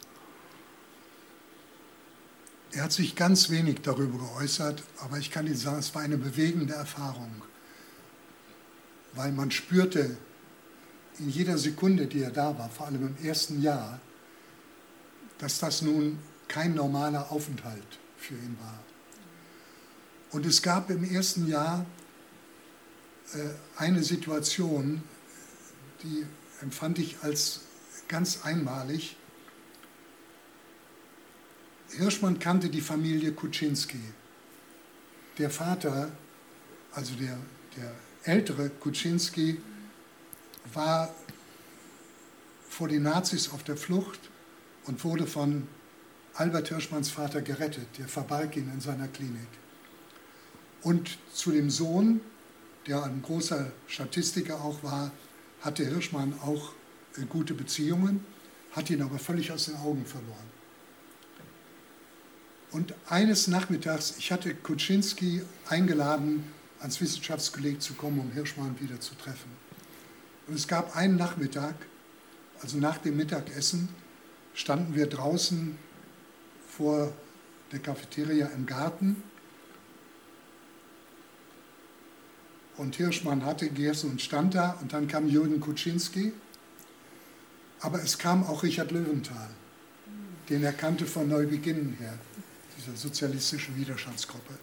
Er 2.71 2.83
hat 2.83 2.91
sich 2.91 3.15
ganz 3.15 3.49
wenig 3.49 3.81
darüber 3.83 4.17
geäußert, 4.17 4.83
aber 4.99 5.17
ich 5.17 5.31
kann 5.31 5.45
Ihnen 5.45 5.55
sagen, 5.55 5.79
es 5.79 5.95
war 5.95 6.01
eine 6.01 6.17
bewegende 6.17 6.73
Erfahrung, 6.73 7.31
weil 9.13 9.31
man 9.31 9.49
spürte 9.51 10.17
in 11.19 11.29
jeder 11.29 11.57
Sekunde, 11.57 12.07
die 12.07 12.21
er 12.21 12.31
da 12.31 12.57
war, 12.57 12.69
vor 12.69 12.87
allem 12.87 13.15
im 13.17 13.25
ersten 13.25 13.61
Jahr, 13.61 14.01
dass 15.39 15.59
das 15.59 15.81
nun 15.81 16.19
kein 16.47 16.75
normaler 16.75 17.31
Aufenthalt 17.31 17.99
für 18.17 18.35
ihn 18.35 18.57
war. 18.61 18.79
Und 20.31 20.45
es 20.45 20.61
gab 20.61 20.89
im 20.89 21.03
ersten 21.03 21.47
Jahr 21.47 21.85
äh, 23.33 23.37
eine 23.77 24.03
Situation, 24.03 25.03
die 26.03 26.25
empfand 26.61 26.99
ich 26.99 27.17
als 27.21 27.61
ganz 28.07 28.43
einmalig. 28.43 29.17
Hirschmann 31.89 32.39
kannte 32.39 32.69
die 32.69 32.81
Familie 32.81 33.31
Kuczynski. 33.31 33.99
Der 35.37 35.49
Vater, 35.49 36.11
also 36.91 37.15
der, 37.15 37.37
der 37.77 37.91
ältere 38.23 38.69
Kuczynski, 38.69 39.61
war 40.73 41.13
vor 42.69 42.87
den 42.87 43.03
Nazis 43.03 43.49
auf 43.49 43.63
der 43.63 43.77
Flucht 43.77 44.19
und 44.87 45.03
wurde 45.03 45.27
von 45.27 45.67
Albert 46.35 46.69
Hirschmanns 46.69 47.09
Vater 47.09 47.41
gerettet. 47.41 47.87
Der 47.97 48.07
verbarg 48.07 48.57
ihn 48.57 48.69
in 48.73 48.81
seiner 48.81 49.07
Klinik. 49.07 49.47
Und 50.81 51.17
zu 51.33 51.51
dem 51.51 51.69
Sohn, 51.69 52.21
der 52.87 53.03
ein 53.03 53.21
großer 53.21 53.71
Statistiker 53.87 54.61
auch 54.61 54.83
war, 54.83 55.11
hatte 55.61 55.83
Hirschmann 55.85 56.33
auch 56.41 56.73
äh, 57.17 57.25
gute 57.25 57.53
Beziehungen, 57.53 58.23
hat 58.71 58.89
ihn 58.89 59.01
aber 59.01 59.17
völlig 59.17 59.51
aus 59.51 59.65
den 59.65 59.77
Augen 59.77 60.05
verloren. 60.05 60.55
Und 62.71 62.93
eines 63.07 63.47
Nachmittags, 63.47 64.15
ich 64.19 64.31
hatte 64.31 64.53
Kuczynski 64.53 65.41
eingeladen, 65.69 66.43
ans 66.79 66.99
Wissenschaftskolleg 66.99 67.81
zu 67.81 67.93
kommen, 67.93 68.19
um 68.19 68.31
Hirschmann 68.31 68.79
wieder 68.79 68.99
zu 68.99 69.15
treffen. 69.15 69.49
Und 70.47 70.55
es 70.55 70.67
gab 70.67 70.95
einen 70.95 71.15
Nachmittag, 71.15 71.73
also 72.61 72.77
nach 72.77 72.97
dem 72.97 73.17
Mittagessen, 73.17 73.89
standen 74.55 74.95
wir 74.95 75.07
draußen 75.07 75.77
vor 76.67 77.13
der 77.71 77.79
Cafeteria 77.79 78.47
im 78.47 78.65
Garten. 78.65 79.21
Und 82.77 82.95
Hirschmann 82.95 83.45
hatte 83.45 83.69
gegessen 83.69 84.11
und 84.11 84.21
stand 84.21 84.55
da. 84.55 84.77
Und 84.81 84.91
dann 84.93 85.07
kam 85.07 85.27
Jürgen 85.27 85.59
Kuczynski. 85.59 86.33
Aber 87.81 88.01
es 88.01 88.17
kam 88.17 88.43
auch 88.45 88.63
Richard 88.63 88.91
Löwenthal, 88.91 89.49
den 90.49 90.63
er 90.63 90.73
kannte 90.73 91.05
von 91.05 91.27
Neubeginn 91.27 91.95
her, 91.99 92.17
dieser 92.77 92.97
sozialistischen 92.97 93.75
Widerstandsgruppe. 93.75 94.57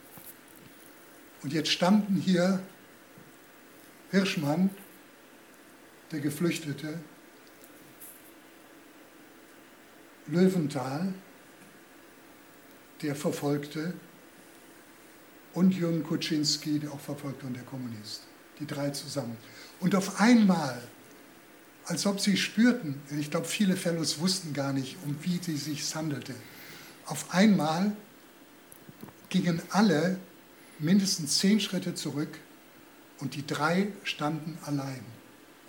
Und 1.43 1.53
jetzt 1.53 1.71
standen 1.71 2.17
hier 2.17 2.63
Hirschmann, 4.11 4.71
der 6.11 6.21
Geflüchtete, 6.21 6.99
Löwenthal, 10.29 11.13
der 13.03 13.15
Verfolgte, 13.15 13.95
und 15.55 15.73
Jürgen 15.73 16.03
Kuczynski, 16.03 16.79
der 16.79 16.93
auch 16.93 17.01
Verfolgte 17.01 17.47
und 17.47 17.55
der 17.55 17.65
Kommunist. 17.65 18.23
Die 18.59 18.67
drei 18.67 18.91
zusammen. 18.91 19.37
Und 19.81 19.95
auf 19.95 20.21
einmal, 20.21 20.83
als 21.85 22.07
ob 22.07 22.21
sie 22.21 22.37
spürten, 22.37 23.01
ich 23.19 23.31
glaube, 23.31 23.47
viele 23.47 23.77
Fellows 23.77 24.21
wussten 24.21 24.53
gar 24.53 24.73
nicht, 24.73 24.97
um 25.05 25.17
wie 25.23 25.39
es 25.39 25.65
sich 25.65 25.95
handelte, 25.95 26.35
auf 27.07 27.35
einmal 27.35 27.93
gingen 29.29 29.61
alle 29.71 30.19
mindestens 30.79 31.39
zehn 31.39 31.61
Schritte 31.61 31.95
zurück 31.95 32.39
und 33.19 33.35
die 33.35 33.47
drei 33.47 33.89
standen 34.05 34.59
allein 34.65 35.01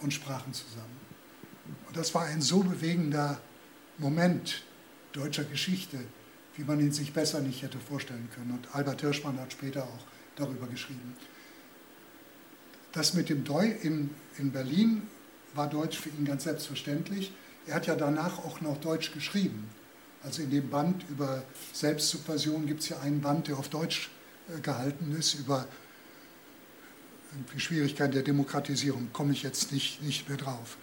und 0.02 0.14
sprachen 0.14 0.54
zusammen. 0.54 1.02
Und 1.88 1.98
das 1.98 2.14
war 2.14 2.26
ein 2.26 2.42
so 2.42 2.60
bewegender 2.60 3.40
Moment 3.98 4.64
deutscher 5.12 5.44
Geschichte, 5.44 5.98
wie 6.56 6.64
man 6.64 6.80
ihn 6.80 6.92
sich 6.92 7.14
besser 7.14 7.42
nicht 7.42 7.62
hätte 7.62 7.80
vorstellen 7.80 8.30
können. 8.36 8.52
Und 8.52 8.76
Albert 8.76 9.02
Hirschmann 9.02 9.40
hat 9.40 9.52
später 9.52 9.84
auch 9.84 10.06
darüber 10.36 10.68
geschrieben. 10.68 11.16
Das 12.92 13.14
mit 13.14 13.30
dem 13.30 13.44
Deu 13.44 13.66
in, 13.82 14.10
in 14.38 14.52
Berlin 14.52 15.04
war 15.54 15.70
Deutsch 15.70 15.98
für 15.98 16.10
ihn 16.10 16.26
ganz 16.26 16.44
selbstverständlich. 16.44 17.34
Er 17.66 17.76
hat 17.76 17.88
ja 17.88 17.96
danach 17.96 18.40
auch 18.40 18.62
noch 18.62 18.78
Deutsch 18.78 19.14
geschrieben. 19.14 19.70
Also 20.24 20.42
in 20.42 20.52
dem 20.52 20.70
Band 20.70 21.06
über 21.10 21.44
Selbstsubversion 21.74 22.66
gibt 22.66 22.82
es 22.82 22.90
ja 22.90 23.00
einen 23.00 23.22
Band, 23.22 23.48
der 23.48 23.58
auf 23.58 23.70
Deutsch 23.70 24.10
äh, 24.56 24.60
gehalten 24.62 25.16
ist, 25.18 25.34
über 25.36 25.68
die 27.54 27.60
Schwierigkeiten 27.60 28.14
der 28.14 28.22
Demokratisierung, 28.22 29.10
komme 29.12 29.34
ich 29.34 29.44
jetzt 29.44 29.72
nicht, 29.72 30.04
nicht 30.04 30.30
mehr 30.30 30.38
drauf. 30.38 30.78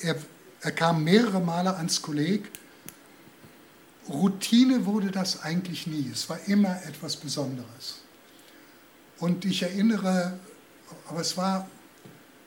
Er 0.00 0.16
er 0.60 0.72
kam 0.72 1.04
mehrere 1.04 1.40
Male 1.40 1.76
ans 1.76 2.02
Kolleg. 2.02 2.50
Routine 4.08 4.86
wurde 4.86 5.10
das 5.10 5.42
eigentlich 5.42 5.86
nie. 5.86 6.10
Es 6.12 6.28
war 6.28 6.40
immer 6.46 6.82
etwas 6.86 7.16
Besonderes. 7.16 8.00
Und 9.18 9.44
ich 9.44 9.62
erinnere, 9.62 10.38
aber 11.08 11.20
es 11.20 11.36
war 11.36 11.68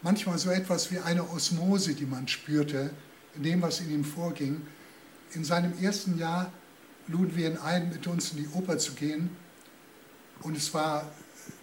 manchmal 0.01 0.37
so 0.37 0.49
etwas 0.49 0.91
wie 0.91 0.99
eine 0.99 1.29
Osmose, 1.29 1.93
die 1.93 2.05
man 2.05 2.27
spürte, 2.27 2.91
in 3.35 3.43
dem, 3.43 3.61
was 3.61 3.79
in 3.79 3.91
ihm 3.91 4.03
vorging. 4.03 4.61
In 5.33 5.45
seinem 5.45 5.81
ersten 5.81 6.17
Jahr 6.17 6.51
luden 7.07 7.35
wir 7.35 7.49
ihn 7.49 7.57
ein, 7.57 7.89
mit 7.89 8.07
uns 8.07 8.31
in 8.31 8.37
die 8.37 8.49
Oper 8.49 8.77
zu 8.77 8.93
gehen. 8.93 9.29
Und 10.41 10.57
es 10.57 10.73
war 10.73 11.11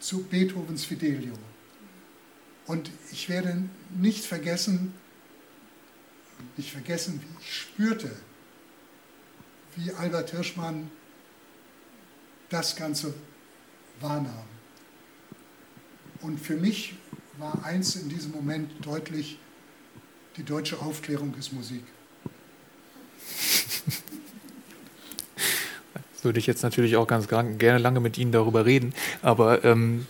zu 0.01 0.23
Beethovens 0.25 0.85
Fidelio. 0.85 1.35
Und 2.67 2.91
ich 3.11 3.29
werde 3.29 3.65
nicht 3.99 4.25
vergessen, 4.25 4.95
nicht 6.57 6.73
vergessen, 6.73 7.21
wie 7.23 7.41
ich 7.41 7.55
spürte, 7.55 8.11
wie 9.77 9.93
Albert 9.93 10.31
Hirschmann 10.31 10.91
das 12.49 12.77
Ganze 12.77 13.15
wahrnahm. 14.01 14.45
Und 16.21 16.39
für 16.39 16.57
mich 16.57 16.95
war 17.39 17.65
eins 17.65 17.97
in 17.97 18.09
diesem 18.09 18.33
Moment 18.33 18.85
deutlich, 18.85 19.39
die 20.37 20.43
deutsche 20.43 20.81
Aufklärung 20.81 21.35
ist 21.39 21.53
Musik. 21.53 21.85
Würde 26.23 26.41
ich 26.41 26.47
jetzt 26.47 26.63
natürlich 26.63 26.97
auch 26.97 27.07
ganz 27.07 27.29
gerne 27.29 27.79
lange 27.79 28.01
mit 28.01 28.19
Ihnen 28.19 28.33
darüber 28.33 28.67
reden. 28.67 28.93
Aber 29.23 29.65
ähm, 29.65 30.05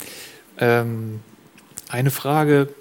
ähm, 0.59 1.21
eine 1.89 2.11
Frage, 2.11 2.75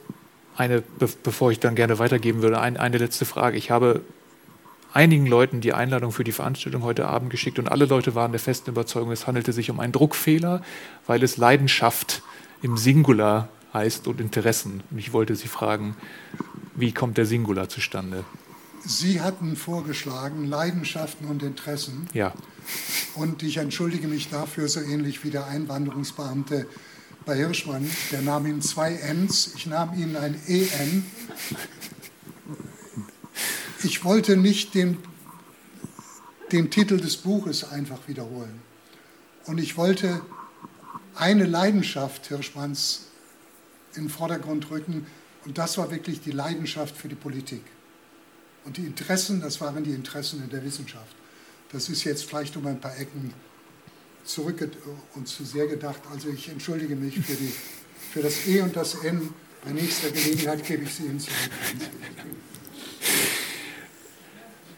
eine, 0.58 0.84
bevor 1.24 1.52
ich 1.52 1.60
dann 1.60 1.76
gerne 1.76 2.00
weitergeben 2.00 2.42
würde, 2.42 2.60
ein, 2.60 2.78
eine 2.78 2.98
letzte 2.98 3.26
Frage. 3.26 3.58
Ich 3.58 3.72
habe 3.72 4.02
einigen 4.94 5.28
Leuten 5.28 5.62
die 5.62 5.74
Einladung 5.74 6.12
für 6.12 6.24
die 6.24 6.32
Veranstaltung 6.32 6.82
heute 6.84 7.08
Abend 7.08 7.30
geschickt 7.30 7.60
und 7.60 7.70
alle 7.70 7.86
Leute 7.86 8.16
waren 8.16 8.32
der 8.32 8.40
festen 8.40 8.72
Überzeugung, 8.72 9.12
es 9.12 9.28
handelte 9.28 9.54
sich 9.54 9.70
um 9.70 9.80
einen 9.80 9.94
Druckfehler, 9.94 10.64
weil 11.06 11.24
es 11.24 11.38
Leidenschaft 11.38 12.24
im 12.62 12.78
Singular 12.78 13.50
heißt 13.74 14.08
und 14.08 14.20
Interessen. 14.20 14.82
Und 14.90 14.98
ich 14.98 15.14
wollte 15.14 15.36
Sie 15.36 15.48
fragen, 15.48 15.96
wie 16.76 16.92
kommt 16.92 17.18
der 17.18 17.26
Singular 17.26 17.70
zustande? 17.70 18.24
Sie 18.86 19.22
hatten 19.22 19.56
vorgeschlagen 19.56 20.46
Leidenschaften 20.46 21.28
und 21.28 21.44
Interessen. 21.44 22.08
Ja. 22.14 22.34
Und 23.16 23.44
ich 23.44 23.58
entschuldige 23.58 24.08
mich 24.08 24.30
dafür, 24.30 24.68
so 24.68 24.80
ähnlich 24.80 25.24
wie 25.24 25.30
der 25.30 25.48
Einwanderungsbeamte 25.48 26.68
bei 27.28 27.36
Hirschmann, 27.36 27.92
der 28.12 28.22
nahm 28.22 28.46
ihm 28.46 28.62
zwei 28.62 28.94
Ns, 28.94 29.54
ich 29.54 29.66
nahm 29.66 29.94
ihnen 30.00 30.16
ein 30.16 30.42
EN. 30.48 31.06
Ich 33.84 34.06
wollte 34.06 34.38
nicht 34.38 34.74
den, 34.74 34.98
den 36.54 36.72
Titel 36.72 36.98
des 36.98 37.18
Buches 37.18 37.66
einfach 37.66 38.08
wiederholen. 38.08 38.62
Und 39.46 39.60
ich 39.60 39.76
wollte 39.76 40.22
eine 41.16 41.46
Leidenschaft 41.46 42.28
Hirschmanns 42.28 43.08
in 43.96 44.04
den 44.04 44.10
Vordergrund 44.10 44.72
rücken. 44.72 45.06
Und 45.44 45.58
das 45.58 45.78
war 45.78 45.92
wirklich 45.92 46.22
die 46.22 46.32
Leidenschaft 46.32 46.96
für 46.96 47.10
die 47.10 47.16
Politik. 47.16 47.64
Und 48.64 48.78
die 48.78 48.86
Interessen, 48.86 49.42
das 49.42 49.60
waren 49.60 49.84
die 49.84 49.92
Interessen 49.92 50.42
in 50.42 50.50
der 50.50 50.64
Wissenschaft. 50.64 51.16
Das 51.74 51.90
ist 51.90 52.06
jetzt 52.06 52.24
vielleicht 52.24 52.56
um 52.56 52.66
ein 52.68 52.80
paar 52.80 52.98
Ecken 52.98 53.34
zurück 54.28 54.70
und 55.16 55.28
zu 55.28 55.44
sehr 55.44 55.68
gedacht. 55.68 56.02
Also 56.12 56.30
ich 56.30 56.50
entschuldige 56.50 56.96
mich 56.96 57.20
für, 57.20 57.36
die, 57.36 57.52
für 58.12 58.22
das 58.22 58.48
E 58.48 58.62
und 58.62 58.76
das 58.76 58.96
N. 59.04 59.34
Bei 59.64 59.72
nächster 59.72 60.12
Gelegenheit 60.12 60.66
gebe 60.66 60.84
ich 60.84 60.94
sie 60.94 61.04
Ihnen 61.04 61.20
zurück. 61.20 61.36